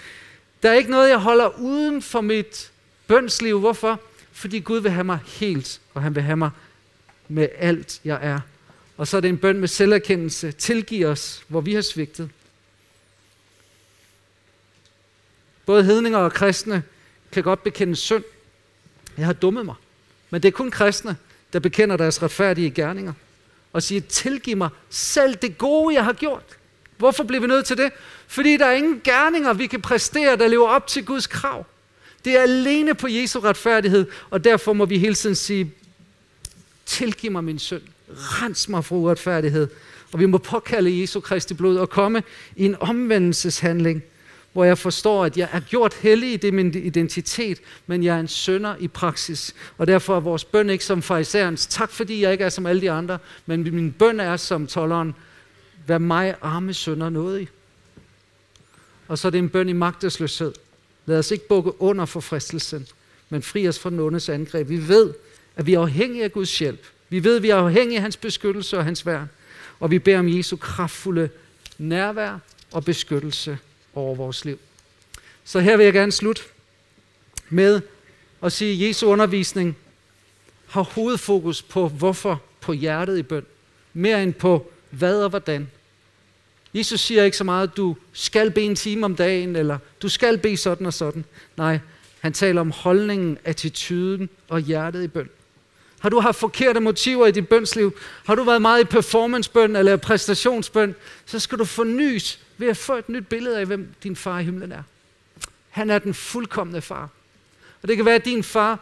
Der 0.63 0.69
er 0.69 0.73
ikke 0.73 0.91
noget, 0.91 1.09
jeg 1.09 1.17
holder 1.17 1.59
uden 1.59 2.01
for 2.01 2.21
mit 2.21 2.71
bønsliv. 3.07 3.59
Hvorfor? 3.59 3.99
Fordi 4.31 4.59
Gud 4.59 4.79
vil 4.79 4.91
have 4.91 5.03
mig 5.03 5.19
helt, 5.25 5.81
og 5.93 6.01
han 6.01 6.15
vil 6.15 6.23
have 6.23 6.37
mig 6.37 6.49
med 7.27 7.47
alt, 7.57 8.01
jeg 8.05 8.19
er. 8.21 8.39
Og 8.99 9.07
så 9.07 9.17
er 9.17 9.21
det 9.21 9.29
en 9.29 9.37
bøn 9.37 9.59
med 9.59 9.67
selverkendelse. 9.67 10.51
Tilgiv 10.51 11.07
os, 11.07 11.43
hvor 11.47 11.61
vi 11.61 11.73
har 11.73 11.81
svigtet. 11.81 12.29
Både 15.65 15.83
hedninger 15.83 16.19
og 16.19 16.33
kristne 16.33 16.83
kan 17.31 17.43
godt 17.43 17.63
bekende 17.63 17.95
synd. 17.95 18.23
Jeg 19.17 19.25
har 19.25 19.33
dummet 19.33 19.65
mig. 19.65 19.75
Men 20.29 20.43
det 20.43 20.47
er 20.47 20.51
kun 20.51 20.71
kristne, 20.71 21.17
der 21.53 21.59
bekender 21.59 21.97
deres 21.97 22.23
retfærdige 22.23 22.71
gerninger. 22.71 23.13
Og 23.73 23.83
siger, 23.83 24.01
tilgiv 24.01 24.57
mig 24.57 24.69
selv 24.89 25.35
det 25.35 25.57
gode, 25.57 25.95
jeg 25.95 26.03
har 26.03 26.13
gjort. 26.13 26.57
Hvorfor 26.97 27.23
bliver 27.23 27.41
vi 27.41 27.47
nødt 27.47 27.65
til 27.65 27.77
det? 27.77 27.91
Fordi 28.27 28.57
der 28.57 28.65
er 28.65 28.75
ingen 28.75 29.01
gerninger, 29.03 29.53
vi 29.53 29.67
kan 29.67 29.81
præstere, 29.81 30.37
der 30.37 30.47
lever 30.47 30.67
op 30.67 30.87
til 30.87 31.05
Guds 31.05 31.27
krav. 31.27 31.65
Det 32.25 32.37
er 32.37 32.41
alene 32.41 32.93
på 32.93 33.07
Jesu 33.07 33.39
retfærdighed, 33.39 34.05
og 34.29 34.43
derfor 34.43 34.73
må 34.73 34.85
vi 34.85 34.97
hele 34.97 35.15
tiden 35.15 35.35
sige, 35.35 35.73
tilgiv 36.85 37.31
mig 37.31 37.43
min 37.43 37.59
synd. 37.59 37.83
Rens 38.09 38.69
mig 38.69 38.85
fra 38.85 38.95
uretfærdighed. 38.95 39.67
Og 40.11 40.19
vi 40.19 40.25
må 40.25 40.37
påkalde 40.37 41.01
Jesu 41.01 41.19
Kristi 41.19 41.53
blod 41.53 41.77
og 41.77 41.89
komme 41.89 42.23
i 42.55 42.65
en 42.65 42.75
omvendelseshandling, 42.79 44.03
hvor 44.53 44.63
jeg 44.63 44.77
forstår, 44.77 45.25
at 45.25 45.37
jeg 45.37 45.49
er 45.51 45.59
gjort 45.59 45.93
hellig 45.93 46.33
i 46.33 46.37
det 46.37 46.53
min 46.53 46.73
identitet, 46.75 47.61
men 47.87 48.03
jeg 48.03 48.15
er 48.15 48.19
en 48.19 48.27
sønder 48.27 48.75
i 48.79 48.87
praksis. 48.87 49.55
Og 49.77 49.87
derfor 49.87 50.15
er 50.15 50.19
vores 50.19 50.45
bøn 50.45 50.69
ikke 50.69 50.85
som 50.85 51.01
farisæerens, 51.01 51.67
tak 51.67 51.91
fordi 51.91 52.21
jeg 52.21 52.31
ikke 52.31 52.43
er 52.43 52.49
som 52.49 52.65
alle 52.65 52.81
de 52.81 52.91
andre, 52.91 53.17
men 53.45 53.63
min 53.63 53.91
bøn 53.91 54.19
er 54.19 54.37
som 54.37 54.67
tolleren, 54.67 55.15
vær 55.87 55.97
mig 55.97 56.35
arme 56.41 56.73
sønder 56.73 57.09
noget 57.09 57.41
i. 57.41 57.47
Og 59.07 59.17
så 59.17 59.27
er 59.27 59.29
det 59.29 59.37
en 59.37 59.49
bøn 59.49 59.69
i 59.69 59.73
magtesløshed. 59.73 60.53
Lad 61.05 61.19
os 61.19 61.31
ikke 61.31 61.47
bukke 61.47 61.81
under 61.81 62.05
for 62.05 62.19
fristelsen, 62.19 62.87
men 63.29 63.41
fri 63.41 63.67
os 63.67 63.79
fra 63.79 63.89
den 63.89 63.99
ondes 63.99 64.29
angreb. 64.29 64.69
Vi 64.69 64.87
ved, 64.87 65.13
at 65.55 65.65
vi 65.65 65.73
er 65.73 65.81
afhængige 65.81 66.23
af 66.23 66.31
Guds 66.31 66.59
hjælp. 66.59 66.85
Vi 67.09 67.23
ved, 67.23 67.35
at 67.35 67.43
vi 67.43 67.49
er 67.49 67.55
afhængige 67.55 67.97
af 67.97 68.01
hans 68.01 68.17
beskyttelse 68.17 68.77
og 68.77 68.85
hans 68.85 69.05
værn. 69.05 69.29
Og 69.79 69.91
vi 69.91 69.99
beder 69.99 70.19
om 70.19 70.37
Jesu 70.37 70.55
kraftfulde 70.55 71.29
nærvær 71.77 72.39
og 72.71 72.85
beskyttelse 72.85 73.57
over 73.95 74.15
vores 74.15 74.45
liv. 74.45 74.59
Så 75.43 75.59
her 75.59 75.77
vil 75.77 75.83
jeg 75.83 75.93
gerne 75.93 76.11
slutte 76.11 76.41
med 77.49 77.81
at 78.43 78.51
sige, 78.51 78.83
at 78.83 78.89
Jesu 78.89 79.07
undervisning 79.07 79.77
har 80.67 80.81
hovedfokus 80.81 81.61
på 81.61 81.87
hvorfor 81.87 82.41
på 82.61 82.73
hjertet 82.73 83.17
i 83.17 83.23
bøn, 83.23 83.45
mere 83.93 84.23
end 84.23 84.33
på 84.33 84.71
hvad 84.89 85.23
og 85.23 85.29
hvordan. 85.29 85.71
Jesus 86.73 86.99
siger 86.99 87.23
ikke 87.23 87.37
så 87.37 87.43
meget, 87.43 87.67
at 87.67 87.77
du 87.77 87.95
skal 88.13 88.51
bede 88.51 88.65
en 88.65 88.75
time 88.75 89.05
om 89.05 89.15
dagen, 89.15 89.55
eller 89.55 89.77
du 90.01 90.09
skal 90.09 90.37
bede 90.37 90.57
sådan 90.57 90.85
og 90.85 90.93
sådan. 90.93 91.25
Nej, 91.57 91.79
han 92.19 92.33
taler 92.33 92.61
om 92.61 92.71
holdningen, 92.71 93.37
attituden 93.45 94.29
og 94.47 94.59
hjertet 94.59 95.03
i 95.03 95.07
bøn. 95.07 95.29
Har 95.99 96.09
du 96.09 96.19
haft 96.19 96.39
forkerte 96.39 96.79
motiver 96.79 97.27
i 97.27 97.31
dit 97.31 97.47
bønsliv? 97.47 97.97
Har 98.25 98.35
du 98.35 98.43
været 98.43 98.61
meget 98.61 98.81
i 98.81 98.83
performancebøn 98.83 99.75
eller 99.75 99.97
præstationsbøn? 99.97 100.95
Så 101.25 101.39
skal 101.39 101.57
du 101.57 101.65
fornyes 101.65 102.39
ved 102.57 102.67
at 102.67 102.77
få 102.77 102.95
et 102.95 103.09
nyt 103.09 103.27
billede 103.27 103.59
af, 103.59 103.65
hvem 103.65 103.93
din 104.03 104.15
far 104.15 104.39
i 104.39 104.43
himlen 104.43 104.71
er. 104.71 104.83
Han 105.69 105.89
er 105.89 105.99
den 105.99 106.13
fuldkommende 106.13 106.81
far. 106.81 107.09
Og 107.81 107.87
det 107.87 107.95
kan 107.95 108.05
være, 108.05 108.15
at 108.15 108.25
din 108.25 108.43
far 108.43 108.79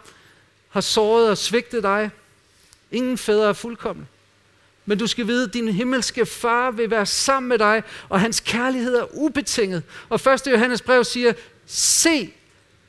har 0.69 0.81
såret 0.81 1.29
og 1.29 1.37
svigtet 1.37 1.83
dig. 1.83 2.09
Ingen 2.91 3.17
fædre 3.17 3.49
er 3.49 3.53
fuldkommende. 3.53 4.07
Men 4.85 4.97
du 4.97 5.07
skal 5.07 5.27
vide, 5.27 5.43
at 5.43 5.53
din 5.53 5.67
himmelske 5.67 6.25
far 6.25 6.71
vil 6.71 6.89
være 6.89 7.05
sammen 7.05 7.49
med 7.49 7.57
dig, 7.57 7.83
og 8.09 8.19
hans 8.19 8.39
kærlighed 8.39 8.95
er 8.95 9.05
ubetinget. 9.11 9.83
Og 10.09 10.19
1. 10.33 10.47
Johannes 10.47 10.81
brev 10.81 11.03
siger, 11.03 11.33
se, 11.65 12.33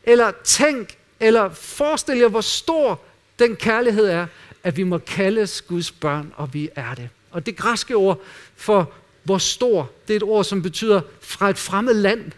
eller 0.05 0.33
tænk, 0.45 0.99
eller 1.21 1.51
forestil 1.55 2.19
jer, 2.19 2.29
hvor 2.29 2.41
stor 2.41 3.01
den 3.39 3.57
kærlighed 3.57 4.07
er, 4.07 4.27
at 4.65 4.77
vi 4.77 4.83
må 4.83 4.99
kaldes 4.99 5.63
Guds 5.63 5.91
børn, 5.91 6.33
og 6.37 6.55
vi 6.55 6.69
er 6.75 6.95
det. 6.95 7.09
Og 7.31 7.47
det 7.47 7.57
græske 7.57 7.97
ord 7.97 8.21
for 8.57 8.93
hvor 9.23 9.39
stor, 9.39 9.91
det 10.09 10.15
er 10.15 10.17
et 10.17 10.23
ord, 10.23 10.45
som 10.45 10.63
betyder 10.63 11.01
fra 11.21 11.51
et 11.51 11.59
fremmed 11.59 11.95
land. 11.95 12.33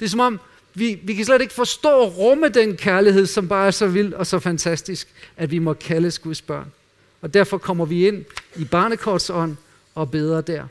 Det 0.00 0.06
er 0.06 0.10
som 0.10 0.20
om, 0.20 0.40
vi, 0.74 1.00
vi 1.02 1.14
kan 1.14 1.24
slet 1.24 1.40
ikke 1.40 1.54
forstå 1.54 1.88
og 1.88 2.18
rumme 2.18 2.48
den 2.48 2.76
kærlighed, 2.76 3.26
som 3.26 3.48
bare 3.48 3.66
er 3.66 3.70
så 3.70 3.86
vild 3.86 4.12
og 4.12 4.26
så 4.26 4.38
fantastisk, 4.38 5.08
at 5.36 5.50
vi 5.50 5.58
må 5.58 5.72
kaldes 5.72 6.18
Guds 6.18 6.42
børn. 6.42 6.72
Og 7.20 7.34
derfor 7.34 7.58
kommer 7.58 7.84
vi 7.84 8.06
ind 8.08 8.24
i 8.56 8.64
barnekortsånd 8.64 9.56
og 9.94 10.10
beder 10.10 10.40
der. 10.40 10.66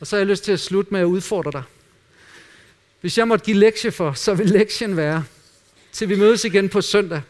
Og 0.00 0.06
så 0.06 0.16
har 0.16 0.20
jeg 0.20 0.26
lyst 0.26 0.44
til 0.44 0.52
at 0.52 0.60
slutte 0.60 0.92
med 0.92 1.00
at 1.00 1.04
udfordre 1.04 1.52
dig. 1.52 1.62
Hvis 3.00 3.18
jeg 3.18 3.28
måtte 3.28 3.44
give 3.44 3.56
lektie 3.56 3.92
for, 3.92 4.12
så 4.12 4.34
vil 4.34 4.46
lektien 4.46 4.96
være, 4.96 5.24
til 5.92 6.08
vi 6.08 6.16
mødes 6.16 6.44
igen 6.44 6.68
på 6.68 6.80
søndag, 6.80 7.22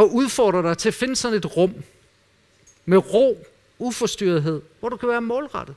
og 0.00 0.14
udfordrer 0.14 0.62
dig 0.62 0.78
til 0.78 0.88
at 0.88 0.94
finde 0.94 1.16
sådan 1.16 1.38
et 1.38 1.56
rum 1.56 1.74
med 2.84 2.98
ro, 3.14 3.46
uforstyrrethed, 3.78 4.62
hvor 4.80 4.88
du 4.88 4.96
kan 4.96 5.08
være 5.08 5.20
målrettet, 5.20 5.76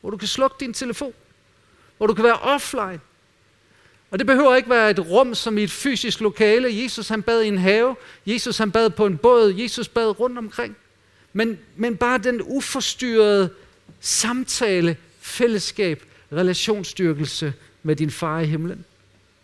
hvor 0.00 0.10
du 0.10 0.16
kan 0.16 0.28
slukke 0.28 0.56
din 0.60 0.74
telefon, 0.74 1.12
hvor 1.96 2.06
du 2.06 2.14
kan 2.14 2.24
være 2.24 2.38
offline. 2.38 3.00
Og 4.10 4.18
det 4.18 4.26
behøver 4.26 4.56
ikke 4.56 4.70
være 4.70 4.90
et 4.90 4.98
rum 4.98 5.34
som 5.34 5.58
i 5.58 5.62
et 5.62 5.70
fysisk 5.70 6.20
lokale. 6.20 6.82
Jesus 6.82 7.08
han 7.08 7.22
bad 7.22 7.42
i 7.42 7.48
en 7.48 7.58
have, 7.58 7.96
Jesus 8.26 8.58
han 8.58 8.72
bad 8.72 8.90
på 8.90 9.06
en 9.06 9.18
båd, 9.18 9.54
Jesus 9.54 9.88
bad 9.88 10.20
rundt 10.20 10.38
omkring. 10.38 10.76
Men, 11.32 11.58
men 11.76 11.96
bare 11.96 12.18
den 12.18 12.42
uforstyrrede 12.42 13.50
samtale, 14.00 14.96
fællesskab, 15.20 16.04
relationsstyrkelse 16.32 17.52
med 17.82 17.96
din 17.96 18.10
far 18.10 18.40
i 18.40 18.46
himlen. 18.46 18.84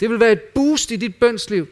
Det 0.01 0.11
vil 0.11 0.21
være 0.21 0.33
et 0.33 0.43
boost 0.43 0.91
i 0.91 0.97
dit 0.97 1.17
bønsliv. 1.17 1.67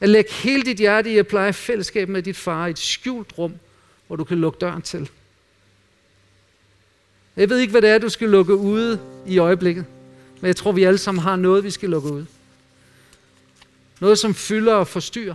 At 0.00 0.08
lægge 0.08 0.32
hele 0.32 0.62
dit 0.62 0.78
hjerte 0.78 1.12
i 1.12 1.18
at 1.18 1.26
pleje 1.26 1.52
fællesskab 1.52 2.08
med 2.08 2.22
dit 2.22 2.36
far 2.36 2.66
i 2.66 2.70
et 2.70 2.78
skjult 2.78 3.38
rum, 3.38 3.54
hvor 4.06 4.16
du 4.16 4.24
kan 4.24 4.38
lukke 4.38 4.58
døren 4.58 4.82
til. 4.82 5.10
Jeg 7.36 7.50
ved 7.50 7.58
ikke, 7.58 7.70
hvad 7.70 7.82
det 7.82 7.90
er, 7.90 7.98
du 7.98 8.08
skal 8.08 8.28
lukke 8.28 8.54
ude 8.54 9.00
i 9.26 9.38
øjeblikket. 9.38 9.84
Men 10.40 10.46
jeg 10.46 10.56
tror, 10.56 10.72
vi 10.72 10.84
alle 10.84 10.98
sammen 10.98 11.22
har 11.22 11.36
noget, 11.36 11.64
vi 11.64 11.70
skal 11.70 11.90
lukke 11.90 12.12
ud. 12.12 12.24
Noget, 14.00 14.18
som 14.18 14.34
fylder 14.34 14.74
og 14.74 14.88
forstyrrer. 14.88 15.34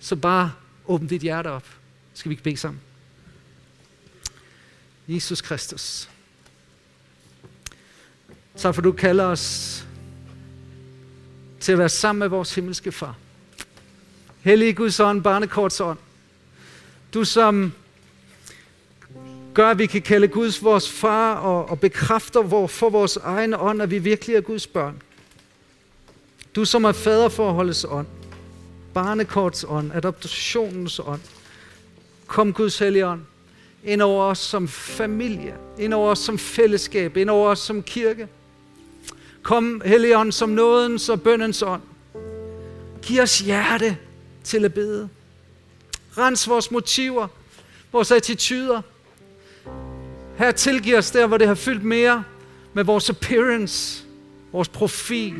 Så 0.00 0.16
bare 0.16 0.52
åbn 0.86 1.06
dit 1.06 1.22
hjerte 1.22 1.48
op. 1.48 1.66
Skal 2.14 2.28
vi 2.28 2.32
ikke 2.32 2.42
bede 2.42 2.56
sammen? 2.56 2.80
Jesus 5.08 5.40
Kristus. 5.40 6.08
Tak 8.56 8.74
for, 8.74 8.82
du 8.82 8.92
kalder 8.92 9.24
os 9.24 9.86
til 11.60 11.72
at 11.72 11.78
være 11.78 11.88
sammen 11.88 12.18
med 12.18 12.28
vores 12.28 12.54
himmelske 12.54 12.92
far. 12.92 13.16
Hellige 14.44 14.72
Guds 14.72 15.00
ånd, 15.00 15.22
barnekorts 15.22 15.80
ånd. 15.80 15.98
Du 17.14 17.24
som 17.24 17.72
gør, 19.54 19.70
at 19.70 19.78
vi 19.78 19.86
kan 19.86 20.02
kalde 20.02 20.28
Guds 20.28 20.64
vores 20.64 20.90
far 20.90 21.34
og, 21.34 21.70
og 21.70 21.80
bekræfter 21.80 22.42
vor, 22.42 22.66
for 22.66 22.90
vores 22.90 23.16
egen 23.16 23.54
ånd, 23.54 23.82
at 23.82 23.90
vi 23.90 23.98
virkelig 23.98 24.36
er 24.36 24.40
Guds 24.40 24.66
børn. 24.66 25.02
Du 26.56 26.64
som 26.64 26.84
er 26.84 26.92
faderforholdets 26.92 27.86
ånd, 27.88 28.06
barnekorts 28.94 29.64
ånd, 29.68 29.92
adoptionens 29.94 30.98
ånd. 30.98 31.20
Kom 32.26 32.52
Guds 32.52 32.78
hellige 32.78 33.06
ånd 33.06 33.20
ind 33.84 34.02
over 34.02 34.24
os 34.24 34.38
som 34.38 34.68
familie, 34.68 35.54
ind 35.78 35.94
over 35.94 36.10
os 36.10 36.18
som 36.18 36.38
fællesskab, 36.38 37.16
ind 37.16 37.30
over 37.30 37.50
os 37.50 37.58
som 37.58 37.82
kirke. 37.82 38.28
Kom, 39.42 39.82
Helligånd, 39.84 40.32
som 40.32 40.48
nådens 40.48 41.08
og 41.08 41.22
bøndens 41.22 41.62
ånd. 41.62 41.82
Giv 43.02 43.22
os 43.22 43.38
hjerte 43.38 43.98
til 44.44 44.64
at 44.64 44.74
bede. 44.74 45.08
Rens 46.18 46.48
vores 46.48 46.70
motiver, 46.70 47.28
vores 47.92 48.10
attityder. 48.10 48.82
Her 50.36 50.52
tilgiv 50.52 50.96
os 50.96 51.10
der, 51.10 51.26
hvor 51.26 51.38
det 51.38 51.48
har 51.48 51.54
fyldt 51.54 51.84
mere 51.84 52.24
med 52.72 52.84
vores 52.84 53.10
appearance, 53.10 54.04
vores 54.52 54.68
profil, 54.68 55.34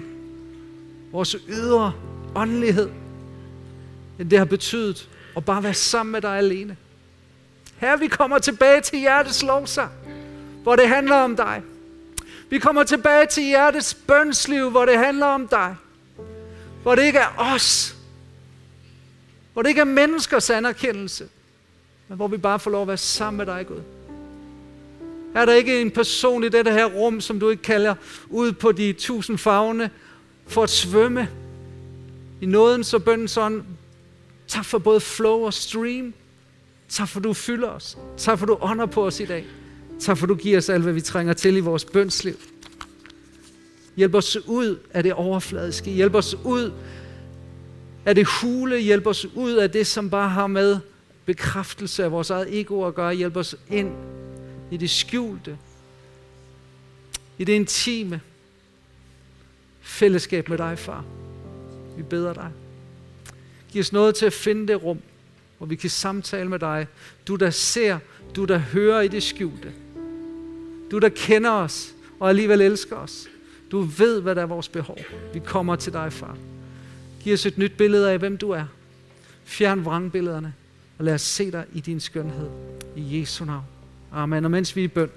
vores 1.12 1.36
ydre 1.48 1.92
åndelighed, 2.34 2.90
end 4.18 4.30
det 4.30 4.38
har 4.38 4.44
betydet 4.44 5.08
at 5.36 5.44
bare 5.44 5.62
være 5.62 5.74
sammen 5.74 6.12
med 6.12 6.20
dig 6.20 6.38
alene. 6.38 6.76
Her 7.76 7.96
vi 7.96 8.06
kommer 8.06 8.38
tilbage 8.38 8.80
til 8.80 8.98
hjertets 8.98 9.42
lovsang, 9.42 9.92
hvor 10.62 10.76
det 10.76 10.88
handler 10.88 11.16
om 11.16 11.36
dig. 11.36 11.62
Vi 12.50 12.58
kommer 12.58 12.82
tilbage 12.82 13.26
til 13.26 13.42
hjertets 13.42 13.94
bønsliv, 13.94 14.70
hvor 14.70 14.84
det 14.84 14.98
handler 14.98 15.26
om 15.26 15.48
dig. 15.48 15.76
Hvor 16.82 16.94
det 16.94 17.02
ikke 17.04 17.18
er 17.18 17.54
os. 17.54 17.96
Hvor 19.54 19.62
det 19.62 19.68
ikke 19.68 19.80
er 19.80 19.84
menneskers 19.84 20.50
anerkendelse. 20.50 21.28
Men 22.08 22.16
hvor 22.16 22.28
vi 22.28 22.36
bare 22.36 22.60
får 22.60 22.70
lov 22.70 22.82
at 22.82 22.88
være 22.88 22.96
sammen 22.96 23.38
med 23.38 23.46
dig, 23.46 23.66
Gud. 23.66 23.80
Er 25.34 25.44
der 25.44 25.52
ikke 25.52 25.80
en 25.80 25.90
person 25.90 26.44
i 26.44 26.48
dette 26.48 26.70
her 26.70 26.84
rum, 26.84 27.20
som 27.20 27.40
du 27.40 27.50
ikke 27.50 27.62
kalder 27.62 27.94
ud 28.28 28.52
på 28.52 28.72
de 28.72 28.92
tusind 28.92 29.38
fagne 29.38 29.90
for 30.46 30.62
at 30.62 30.70
svømme 30.70 31.28
i 32.40 32.46
nåden 32.46 32.84
så 32.84 32.98
bønden 32.98 33.28
sådan, 33.28 33.64
Tak 34.46 34.64
for 34.64 34.78
både 34.78 35.00
flow 35.00 35.44
og 35.44 35.54
stream. 35.54 36.14
Tak 36.88 37.08
for 37.08 37.20
du 37.20 37.32
fylder 37.32 37.68
os. 37.68 37.98
Tak 38.16 38.38
for 38.38 38.46
du 38.46 38.58
ånder 38.60 38.86
på 38.86 39.06
os 39.06 39.20
i 39.20 39.24
dag. 39.24 39.46
Tak 40.00 40.18
for 40.18 40.26
du 40.26 40.34
giver 40.34 40.58
os 40.58 40.68
alt, 40.68 40.82
hvad 40.82 40.92
vi 40.92 41.00
trænger 41.00 41.32
til 41.32 41.56
i 41.56 41.60
vores 41.60 41.84
bønsliv. 41.84 42.34
Hjælp 43.96 44.14
os 44.14 44.36
ud 44.46 44.78
af 44.90 45.02
det 45.02 45.12
overfladiske. 45.12 45.90
Hjælp 45.90 46.14
os 46.14 46.36
ud 46.44 46.72
at 48.04 48.16
det 48.16 48.26
hule. 48.26 48.78
hjælper 48.78 49.10
os 49.10 49.24
ud 49.24 49.52
af 49.52 49.70
det, 49.70 49.86
som 49.86 50.10
bare 50.10 50.28
har 50.28 50.46
med 50.46 50.78
bekræftelse 51.24 52.04
af 52.04 52.12
vores 52.12 52.30
eget 52.30 52.60
ego 52.60 52.86
at 52.86 52.94
gøre. 52.94 53.14
hjælper 53.14 53.40
os 53.40 53.56
ind 53.70 53.92
i 54.70 54.76
det 54.76 54.90
skjulte. 54.90 55.58
I 57.38 57.44
det 57.44 57.52
intime 57.52 58.20
fællesskab 59.80 60.48
med 60.48 60.58
dig, 60.58 60.78
far. 60.78 61.04
Vi 61.96 62.02
beder 62.02 62.32
dig. 62.32 62.50
Giv 63.70 63.80
os 63.80 63.92
noget 63.92 64.14
til 64.14 64.26
at 64.26 64.32
finde 64.32 64.68
det 64.68 64.82
rum, 64.82 64.98
hvor 65.58 65.66
vi 65.66 65.76
kan 65.76 65.90
samtale 65.90 66.48
med 66.48 66.58
dig. 66.58 66.86
Du, 67.28 67.36
der 67.36 67.50
ser, 67.50 67.98
du, 68.36 68.44
der 68.44 68.58
hører 68.58 69.00
i 69.00 69.08
det 69.08 69.22
skjulte. 69.22 69.72
Du, 70.90 70.98
der 70.98 71.08
kender 71.08 71.50
os 71.50 71.94
og 72.20 72.28
alligevel 72.28 72.60
elsker 72.60 72.96
os. 72.96 73.28
Du 73.70 73.80
ved, 73.80 74.20
hvad 74.20 74.34
der 74.34 74.42
er 74.42 74.46
vores 74.46 74.68
behov. 74.68 74.98
Vi 75.32 75.40
kommer 75.44 75.76
til 75.76 75.92
dig, 75.92 76.12
far. 76.12 76.36
Giv 77.24 77.34
os 77.34 77.46
et 77.46 77.58
nyt 77.58 77.72
billede 77.76 78.10
af, 78.10 78.18
hvem 78.18 78.36
du 78.36 78.50
er. 78.50 78.64
Fjern 79.44 79.84
vrangbillederne, 79.84 80.54
og 80.98 81.04
lad 81.04 81.14
os 81.14 81.22
se 81.22 81.50
dig 81.50 81.64
i 81.74 81.80
din 81.80 82.00
skønhed. 82.00 82.48
I 82.96 83.20
Jesu 83.20 83.44
navn. 83.44 83.64
Amen. 84.12 84.44
Og 84.44 84.50
mens 84.50 84.76
vi 84.76 84.80
er 84.80 84.84
i 84.84 84.88
bøn, 84.88 85.10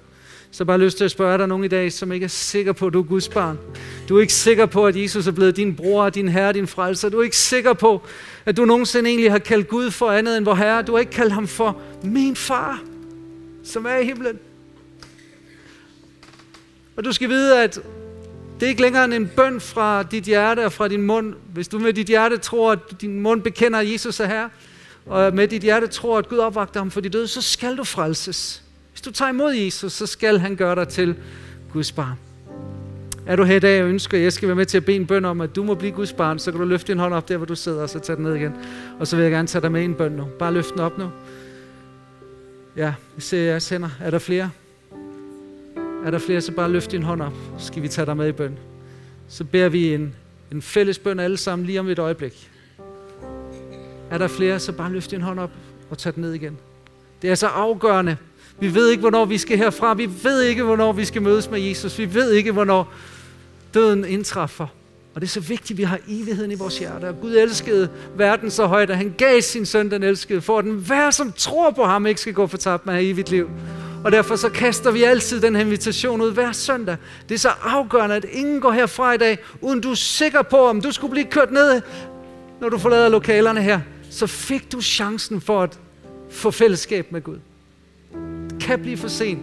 så 0.50 0.64
bare 0.64 0.78
lyst 0.78 0.96
til 0.96 1.04
at 1.04 1.10
spørge, 1.10 1.32
er 1.32 1.36
der 1.36 1.46
nogen 1.46 1.64
i 1.64 1.68
dag, 1.68 1.92
som 1.92 2.12
ikke 2.12 2.24
er 2.24 2.28
sikker 2.28 2.72
på, 2.72 2.86
at 2.86 2.92
du 2.92 2.98
er 2.98 3.06
Guds 3.06 3.28
barn? 3.28 3.58
Du 4.08 4.16
er 4.16 4.20
ikke 4.20 4.32
sikker 4.32 4.66
på, 4.66 4.86
at 4.86 4.96
Jesus 4.96 5.26
er 5.26 5.32
blevet 5.32 5.56
din 5.56 5.76
bror, 5.76 6.10
din 6.10 6.28
herre, 6.28 6.52
din 6.52 6.66
frelser. 6.66 7.08
Du 7.08 7.18
er 7.18 7.24
ikke 7.24 7.36
sikker 7.36 7.72
på, 7.72 8.02
at 8.44 8.56
du 8.56 8.64
nogensinde 8.64 9.10
egentlig 9.10 9.30
har 9.30 9.38
kaldt 9.38 9.68
Gud 9.68 9.90
for 9.90 10.10
andet 10.10 10.36
end 10.36 10.44
vor 10.44 10.54
herre. 10.54 10.82
Du 10.82 10.92
har 10.92 10.98
ikke 10.98 11.12
kaldt 11.12 11.32
ham 11.32 11.46
for 11.46 11.80
min 12.04 12.36
far, 12.36 12.82
som 13.64 13.86
er 13.86 13.96
i 13.96 14.04
himlen. 14.04 14.38
Og 16.96 17.04
du 17.04 17.12
skal 17.12 17.28
vide, 17.28 17.62
at 17.62 17.80
det 18.60 18.66
er 18.66 18.68
ikke 18.68 18.82
længere 18.82 19.04
end 19.04 19.14
en 19.14 19.30
bøn 19.36 19.60
fra 19.60 20.02
dit 20.02 20.24
hjerte 20.24 20.64
og 20.64 20.72
fra 20.72 20.88
din 20.88 21.02
mund. 21.02 21.34
Hvis 21.52 21.68
du 21.68 21.78
med 21.78 21.92
dit 21.92 22.06
hjerte 22.06 22.36
tror, 22.36 22.72
at 22.72 22.78
din 23.00 23.20
mund 23.20 23.42
bekender, 23.42 23.78
at 23.78 23.92
Jesus 23.92 24.20
er 24.20 24.26
her, 24.26 24.48
og 25.06 25.34
med 25.34 25.48
dit 25.48 25.62
hjerte 25.62 25.86
tror, 25.86 26.18
at 26.18 26.28
Gud 26.28 26.38
opvagter 26.38 26.80
ham 26.80 26.90
for 26.90 27.00
de 27.00 27.08
døde, 27.08 27.28
så 27.28 27.42
skal 27.42 27.76
du 27.76 27.84
frelses. 27.84 28.62
Hvis 28.92 29.00
du 29.00 29.10
tager 29.10 29.28
imod 29.28 29.52
Jesus, 29.52 29.92
så 29.92 30.06
skal 30.06 30.38
han 30.38 30.56
gøre 30.56 30.74
dig 30.74 30.88
til 30.88 31.16
Guds 31.72 31.92
barn. 31.92 32.18
Er 33.26 33.36
du 33.36 33.44
her 33.44 33.56
i 33.56 33.58
dag 33.58 33.82
og 33.82 33.88
ønsker, 33.88 34.18
at 34.18 34.24
jeg 34.24 34.32
skal 34.32 34.48
være 34.48 34.56
med 34.56 34.66
til 34.66 34.76
at 34.76 34.84
bede 34.84 34.96
en 34.96 35.06
bøn 35.06 35.24
om, 35.24 35.40
at 35.40 35.56
du 35.56 35.62
må 35.62 35.74
blive 35.74 35.92
Guds 35.92 36.12
barn, 36.12 36.38
så 36.38 36.50
kan 36.50 36.60
du 36.60 36.66
løfte 36.66 36.92
din 36.92 36.98
hånd 36.98 37.14
op 37.14 37.28
der, 37.28 37.36
hvor 37.36 37.46
du 37.46 37.54
sidder, 37.54 37.82
og 37.82 37.90
så 37.90 37.98
tage 37.98 38.16
den 38.16 38.24
ned 38.24 38.34
igen. 38.34 38.52
Og 38.98 39.06
så 39.06 39.16
vil 39.16 39.22
jeg 39.22 39.32
gerne 39.32 39.48
tage 39.48 39.62
dig 39.62 39.72
med 39.72 39.82
i 39.82 39.84
en 39.84 39.94
bøn 39.94 40.12
nu. 40.12 40.24
Bare 40.38 40.52
løft 40.52 40.72
den 40.72 40.80
op 40.80 40.98
nu. 40.98 41.10
Ja, 42.76 42.84
jeg 42.84 43.22
ser 43.22 43.38
jeres 43.38 43.68
hænder. 43.68 43.88
Er 44.00 44.10
der 44.10 44.18
flere? 44.18 44.50
Er 46.04 46.10
der 46.10 46.18
flere, 46.18 46.40
så 46.40 46.52
bare 46.52 46.70
løft 46.70 46.90
din 46.90 47.02
hånd 47.02 47.22
op. 47.22 47.32
Så 47.58 47.66
skal 47.66 47.82
vi 47.82 47.88
tage 47.88 48.06
dig 48.06 48.16
med 48.16 48.28
i 48.28 48.32
bøn. 48.32 48.58
Så 49.28 49.44
beder 49.44 49.68
vi 49.68 49.94
en, 49.94 50.14
en 50.52 50.62
fælles 50.62 50.98
bøn 50.98 51.20
alle 51.20 51.36
sammen 51.36 51.66
lige 51.66 51.80
om 51.80 51.88
et 51.88 51.98
øjeblik. 51.98 52.50
Er 54.10 54.18
der 54.18 54.28
flere, 54.28 54.58
så 54.58 54.72
bare 54.72 54.92
løft 54.92 55.10
din 55.10 55.22
hånd 55.22 55.40
op 55.40 55.50
og 55.90 55.98
tag 55.98 56.14
den 56.14 56.22
ned 56.22 56.32
igen. 56.32 56.58
Det 57.22 57.30
er 57.30 57.34
så 57.34 57.46
afgørende, 57.46 58.16
vi 58.60 58.74
ved 58.74 58.88
ikke, 58.88 59.00
hvornår 59.00 59.24
vi 59.24 59.38
skal 59.38 59.58
herfra. 59.58 59.94
Vi 59.94 60.10
ved 60.22 60.42
ikke, 60.42 60.62
hvornår 60.62 60.92
vi 60.92 61.04
skal 61.04 61.22
mødes 61.22 61.50
med 61.50 61.60
Jesus. 61.60 61.98
Vi 61.98 62.14
ved 62.14 62.32
ikke, 62.32 62.52
hvornår 62.52 62.92
døden 63.74 64.04
indtræffer. 64.04 64.66
Og 65.14 65.20
det 65.20 65.26
er 65.26 65.30
så 65.30 65.40
vigtigt, 65.40 65.70
at 65.70 65.78
vi 65.78 65.82
har 65.82 65.98
evigheden 66.08 66.50
i 66.50 66.54
vores 66.54 66.78
hjerte. 66.78 67.08
Og 67.08 67.20
Gud 67.20 67.36
elskede 67.36 67.88
verden 68.16 68.50
så 68.50 68.66
højt, 68.66 68.90
at 68.90 68.96
han 68.96 69.14
gav 69.18 69.40
sin 69.40 69.66
søn 69.66 69.90
den 69.90 70.02
elskede, 70.02 70.40
for 70.40 70.58
at 70.58 70.64
den 70.64 70.74
hver, 70.74 71.10
som 71.10 71.32
tror 71.32 71.70
på 71.70 71.84
ham, 71.84 72.06
ikke 72.06 72.20
skal 72.20 72.34
gå 72.34 72.46
fortabt 72.46 72.86
med 72.86 73.02
evigt 73.02 73.30
liv. 73.30 73.50
Og 74.04 74.12
derfor 74.12 74.36
så 74.36 74.48
kaster 74.48 74.90
vi 74.90 75.02
altid 75.02 75.40
den 75.40 75.56
her 75.56 75.62
invitation 75.62 76.20
ud 76.20 76.32
hver 76.32 76.52
søndag. 76.52 76.96
Det 77.28 77.34
er 77.34 77.38
så 77.38 77.50
afgørende, 77.62 78.16
at 78.16 78.26
ingen 78.32 78.60
går 78.60 78.72
herfra 78.72 79.12
i 79.12 79.16
dag, 79.16 79.38
uden 79.60 79.80
du 79.80 79.90
er 79.90 79.94
sikker 79.94 80.42
på, 80.42 80.56
om 80.56 80.80
du 80.80 80.92
skulle 80.92 81.10
blive 81.10 81.26
kørt 81.26 81.52
ned, 81.52 81.82
når 82.60 82.68
du 82.68 82.78
forlader 82.78 83.08
lokalerne 83.08 83.62
her. 83.62 83.80
Så 84.10 84.26
fik 84.26 84.72
du 84.72 84.80
chancen 84.80 85.40
for 85.40 85.62
at 85.62 85.78
få 86.30 86.50
fællesskab 86.50 87.12
med 87.12 87.22
Gud. 87.22 87.38
Det 88.50 88.60
kan 88.60 88.80
blive 88.82 88.96
for 88.96 89.08
sent, 89.08 89.40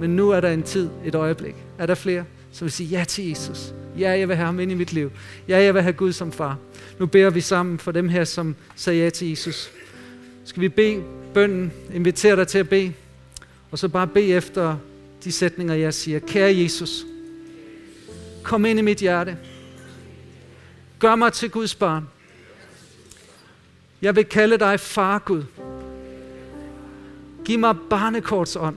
men 0.00 0.16
nu 0.16 0.30
er 0.30 0.40
der 0.40 0.50
en 0.50 0.62
tid, 0.62 0.88
et 1.04 1.14
øjeblik. 1.14 1.54
Er 1.78 1.86
der 1.86 1.94
flere, 1.94 2.24
som 2.52 2.64
vil 2.64 2.72
sige 2.72 2.88
ja 2.98 3.04
til 3.04 3.28
Jesus? 3.28 3.74
Ja, 3.98 4.10
jeg 4.10 4.28
vil 4.28 4.36
have 4.36 4.46
ham 4.46 4.60
ind 4.60 4.72
i 4.72 4.74
mit 4.74 4.92
liv. 4.92 5.10
Ja, 5.48 5.62
jeg 5.62 5.74
vil 5.74 5.82
have 5.82 5.92
Gud 5.92 6.12
som 6.12 6.32
far. 6.32 6.56
Nu 6.98 7.06
beder 7.06 7.30
vi 7.30 7.40
sammen 7.40 7.78
for 7.78 7.92
dem 7.92 8.08
her, 8.08 8.24
som 8.24 8.56
sagde 8.76 8.98
ja 8.98 9.10
til 9.10 9.28
Jesus. 9.28 9.70
Skal 10.44 10.60
vi 10.60 10.68
bede 10.68 11.02
bønden, 11.34 11.72
invitere 11.94 12.36
dig 12.36 12.48
til 12.48 12.58
at 12.58 12.68
bede, 12.68 12.92
og 13.74 13.78
så 13.78 13.88
bare 13.88 14.06
bede 14.06 14.32
efter 14.32 14.76
de 15.24 15.32
sætninger, 15.32 15.74
jeg 15.74 15.94
siger. 15.94 16.18
Kære 16.18 16.56
Jesus, 16.56 17.06
kom 18.42 18.64
ind 18.64 18.78
i 18.78 18.82
mit 18.82 18.98
hjerte. 18.98 19.38
Gør 20.98 21.14
mig 21.14 21.32
til 21.32 21.50
Guds 21.50 21.74
barn. 21.74 22.08
Jeg 24.02 24.16
vil 24.16 24.24
kalde 24.24 24.58
dig 24.58 24.80
far 24.80 25.18
Gud. 25.18 25.44
Giv 27.44 27.58
mig 27.58 27.76
barnekorts 27.90 28.56
ånd. 28.56 28.76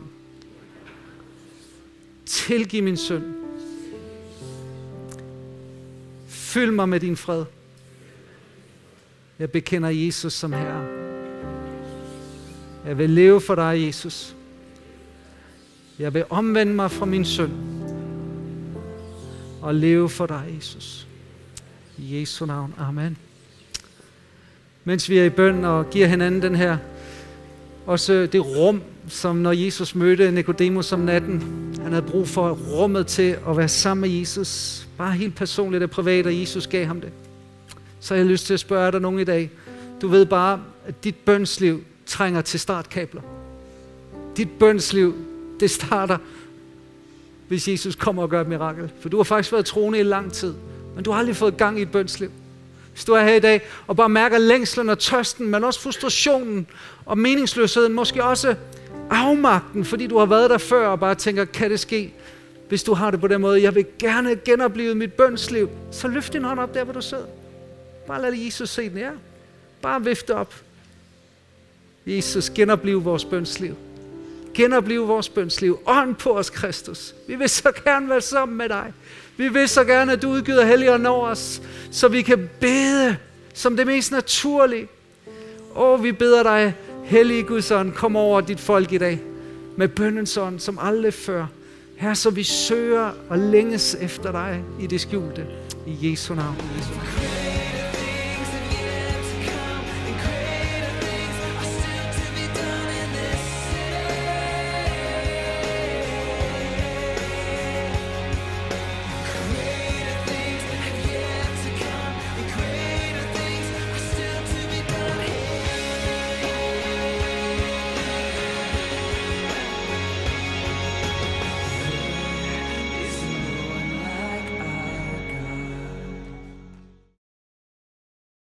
Tilgiv 2.26 2.84
min 2.84 2.98
synd. 2.98 3.24
Fyld 6.28 6.72
mig 6.72 6.90
med 6.90 7.00
din 7.00 7.18
fred. 7.18 7.46
Jeg 9.40 9.52
bekender 9.52 9.90
Jesus 9.90 10.34
som 10.34 10.54
Herre. 10.54 10.88
Jeg 12.86 12.98
vil 12.98 13.10
leve 13.10 13.42
for 13.42 13.56
dig, 13.56 13.86
Jesus. 13.88 14.37
Jeg 16.00 16.14
vil 16.14 16.24
omvende 16.30 16.74
mig 16.74 16.92
fra 16.92 17.06
min 17.06 17.26
synd 17.26 17.52
og 19.62 19.76
leve 19.76 20.10
for 20.10 20.26
dig, 20.26 20.44
Jesus. 20.58 21.08
I 21.98 22.20
Jesu 22.20 22.46
navn. 22.46 22.74
Amen. 22.78 23.18
Mens 24.84 25.10
vi 25.10 25.18
er 25.18 25.24
i 25.24 25.30
bøn 25.30 25.66
og 25.66 25.90
giver 25.90 26.08
hinanden 26.08 26.42
den 26.42 26.56
her, 26.56 26.78
også 27.86 28.30
det 28.32 28.46
rum, 28.46 28.82
som 29.08 29.36
når 29.36 29.52
Jesus 29.52 29.96
mødte 29.96 30.32
Nikodemus 30.32 30.92
om 30.92 31.00
natten, 31.00 31.42
han 31.82 31.92
havde 31.92 32.06
brug 32.06 32.28
for 32.28 32.52
rummet 32.52 33.08
til 33.08 33.38
at 33.50 33.58
være 33.58 33.68
sammen 33.68 34.02
med 34.02 34.20
Jesus. 34.20 34.84
Bare 34.98 35.12
helt 35.12 35.36
personligt 35.36 35.84
og 35.84 35.90
privat, 35.90 36.26
og 36.26 36.40
Jesus 36.40 36.68
gav 36.68 36.86
ham 36.86 37.02
det. 37.02 37.12
Så 38.00 38.16
jeg 38.16 38.24
har 38.24 38.32
lyst 38.32 38.46
til 38.46 38.54
at 38.54 38.60
spørge 38.60 38.92
dig 38.92 39.02
nogen 39.02 39.20
i 39.20 39.24
dag. 39.24 39.52
Du 40.02 40.08
ved 40.08 40.26
bare, 40.26 40.62
at 40.86 41.04
dit 41.04 41.16
bønsliv 41.16 41.84
trænger 42.06 42.42
til 42.42 42.60
startkabler. 42.60 43.22
Dit 44.38 44.50
bønsliv, 44.60 45.16
det 45.60 45.72
starter, 45.72 46.18
hvis 47.48 47.68
Jesus 47.68 47.96
kommer 47.96 48.24
og 48.24 48.30
gør 48.30 48.42
et 48.42 48.48
mirakel. 48.48 48.92
For 49.00 49.10
du 49.10 49.18
har 49.18 49.24
faktisk 49.24 49.52
været 49.52 49.66
troende 49.66 50.00
i 50.00 50.04
lang 50.04 50.34
tid, 50.34 50.54
men 50.96 51.04
du 51.04 51.12
har 51.12 51.20
aldrig 51.20 51.36
fået 51.36 51.58
gang 51.58 51.80
i 51.80 51.82
et 51.82 51.92
bønsliv. 51.92 52.32
Hvis 52.94 53.06
du 53.06 53.14
er 53.14 53.24
her 53.24 53.34
i 53.34 53.40
dag 53.40 53.62
og 53.88 53.96
bare 53.96 54.10
mærker 54.10 54.38
længslen 54.38 54.90
og 54.90 55.00
tørsten, 55.00 55.48
men 55.48 55.64
også 55.64 55.82
frustrationen 55.82 56.68
og 57.06 57.18
meningsløsheden, 57.18 57.94
måske 57.94 58.24
også 58.24 58.56
afmagten, 59.10 59.86
fordi 59.86 60.08
du 60.08 60.18
har 60.18 60.26
været 60.26 60.50
der 60.50 60.58
før 60.58 60.88
og 60.88 61.00
bare 61.00 61.16
tænker, 61.16 61.46
kan 61.46 61.72
det 61.72 61.80
ske? 61.80 62.14
Hvis 62.70 62.84
du 62.84 62.94
har 62.94 63.12
det 63.12 63.22
på 63.22 63.28
den 63.28 63.42
måde, 63.42 63.62
jeg 63.62 63.76
vil 63.76 63.86
gerne 64.00 64.36
genopleve 64.46 64.96
mit 64.96 65.14
bønsliv, 65.14 65.70
så 65.92 66.08
løft 66.08 66.34
din 66.34 66.44
hånd 66.44 66.60
op 66.60 66.74
der, 66.74 66.84
hvor 66.84 66.94
du 66.94 67.02
sidder. 67.02 67.26
Bare 68.08 68.22
lad 68.22 68.34
Jesus 68.34 68.70
se 68.70 68.90
den, 68.90 68.98
ja. 68.98 69.10
Bare 69.82 70.04
vifte 70.04 70.36
op. 70.36 70.54
Jesus, 72.06 72.50
genopleve 72.50 73.04
vores 73.04 73.26
bønsliv. 73.26 73.76
Genopleve 74.58 75.08
vores 75.08 75.30
bønsliv. 75.30 75.80
Ånd 75.86 76.16
på 76.16 76.38
os, 76.38 76.50
Kristus. 76.50 77.16
Vi 77.28 77.36
vil 77.36 77.50
så 77.50 77.72
gerne 77.84 78.10
være 78.10 78.22
sammen 78.22 78.58
med 78.58 78.70
dig. 78.70 78.94
Vi 79.38 79.48
vil 79.48 79.68
så 79.68 79.84
gerne, 79.84 80.12
at 80.12 80.22
du 80.22 80.30
udgyder 80.30 80.66
helligånden 80.66 81.06
over 81.06 81.28
os, 81.28 81.62
så 81.92 82.08
vi 82.08 82.22
kan 82.22 82.50
bede 82.60 83.18
som 83.54 83.78
det 83.78 83.88
mest 83.88 84.12
naturlige. 84.12 84.88
Og 85.76 86.04
vi 86.04 86.12
beder 86.12 86.44
dig, 86.44 86.76
hellige 87.04 87.44
Guds 87.44 87.72
ånd, 87.72 87.94
kom 87.94 88.16
over 88.16 88.42
dit 88.42 88.60
folk 88.60 88.92
i 88.92 88.98
dag 88.98 89.22
med 89.76 89.88
bøndens 89.88 90.38
ånd, 90.38 90.60
som 90.60 90.80
aldrig 90.82 91.14
før. 91.14 91.46
Her 91.98 92.14
så 92.14 92.30
vi 92.30 92.44
søger 92.44 93.12
og 93.30 93.38
længes 93.38 93.98
efter 94.02 94.32
dig 94.32 94.64
i 94.80 94.88
det 94.88 95.02
skjulte. 95.02 95.46
I 95.88 96.12
Jesu 96.12 96.34
navn. 96.34 96.56
I 96.56 96.78
Jesu 96.78 96.94
navn. 96.94 97.37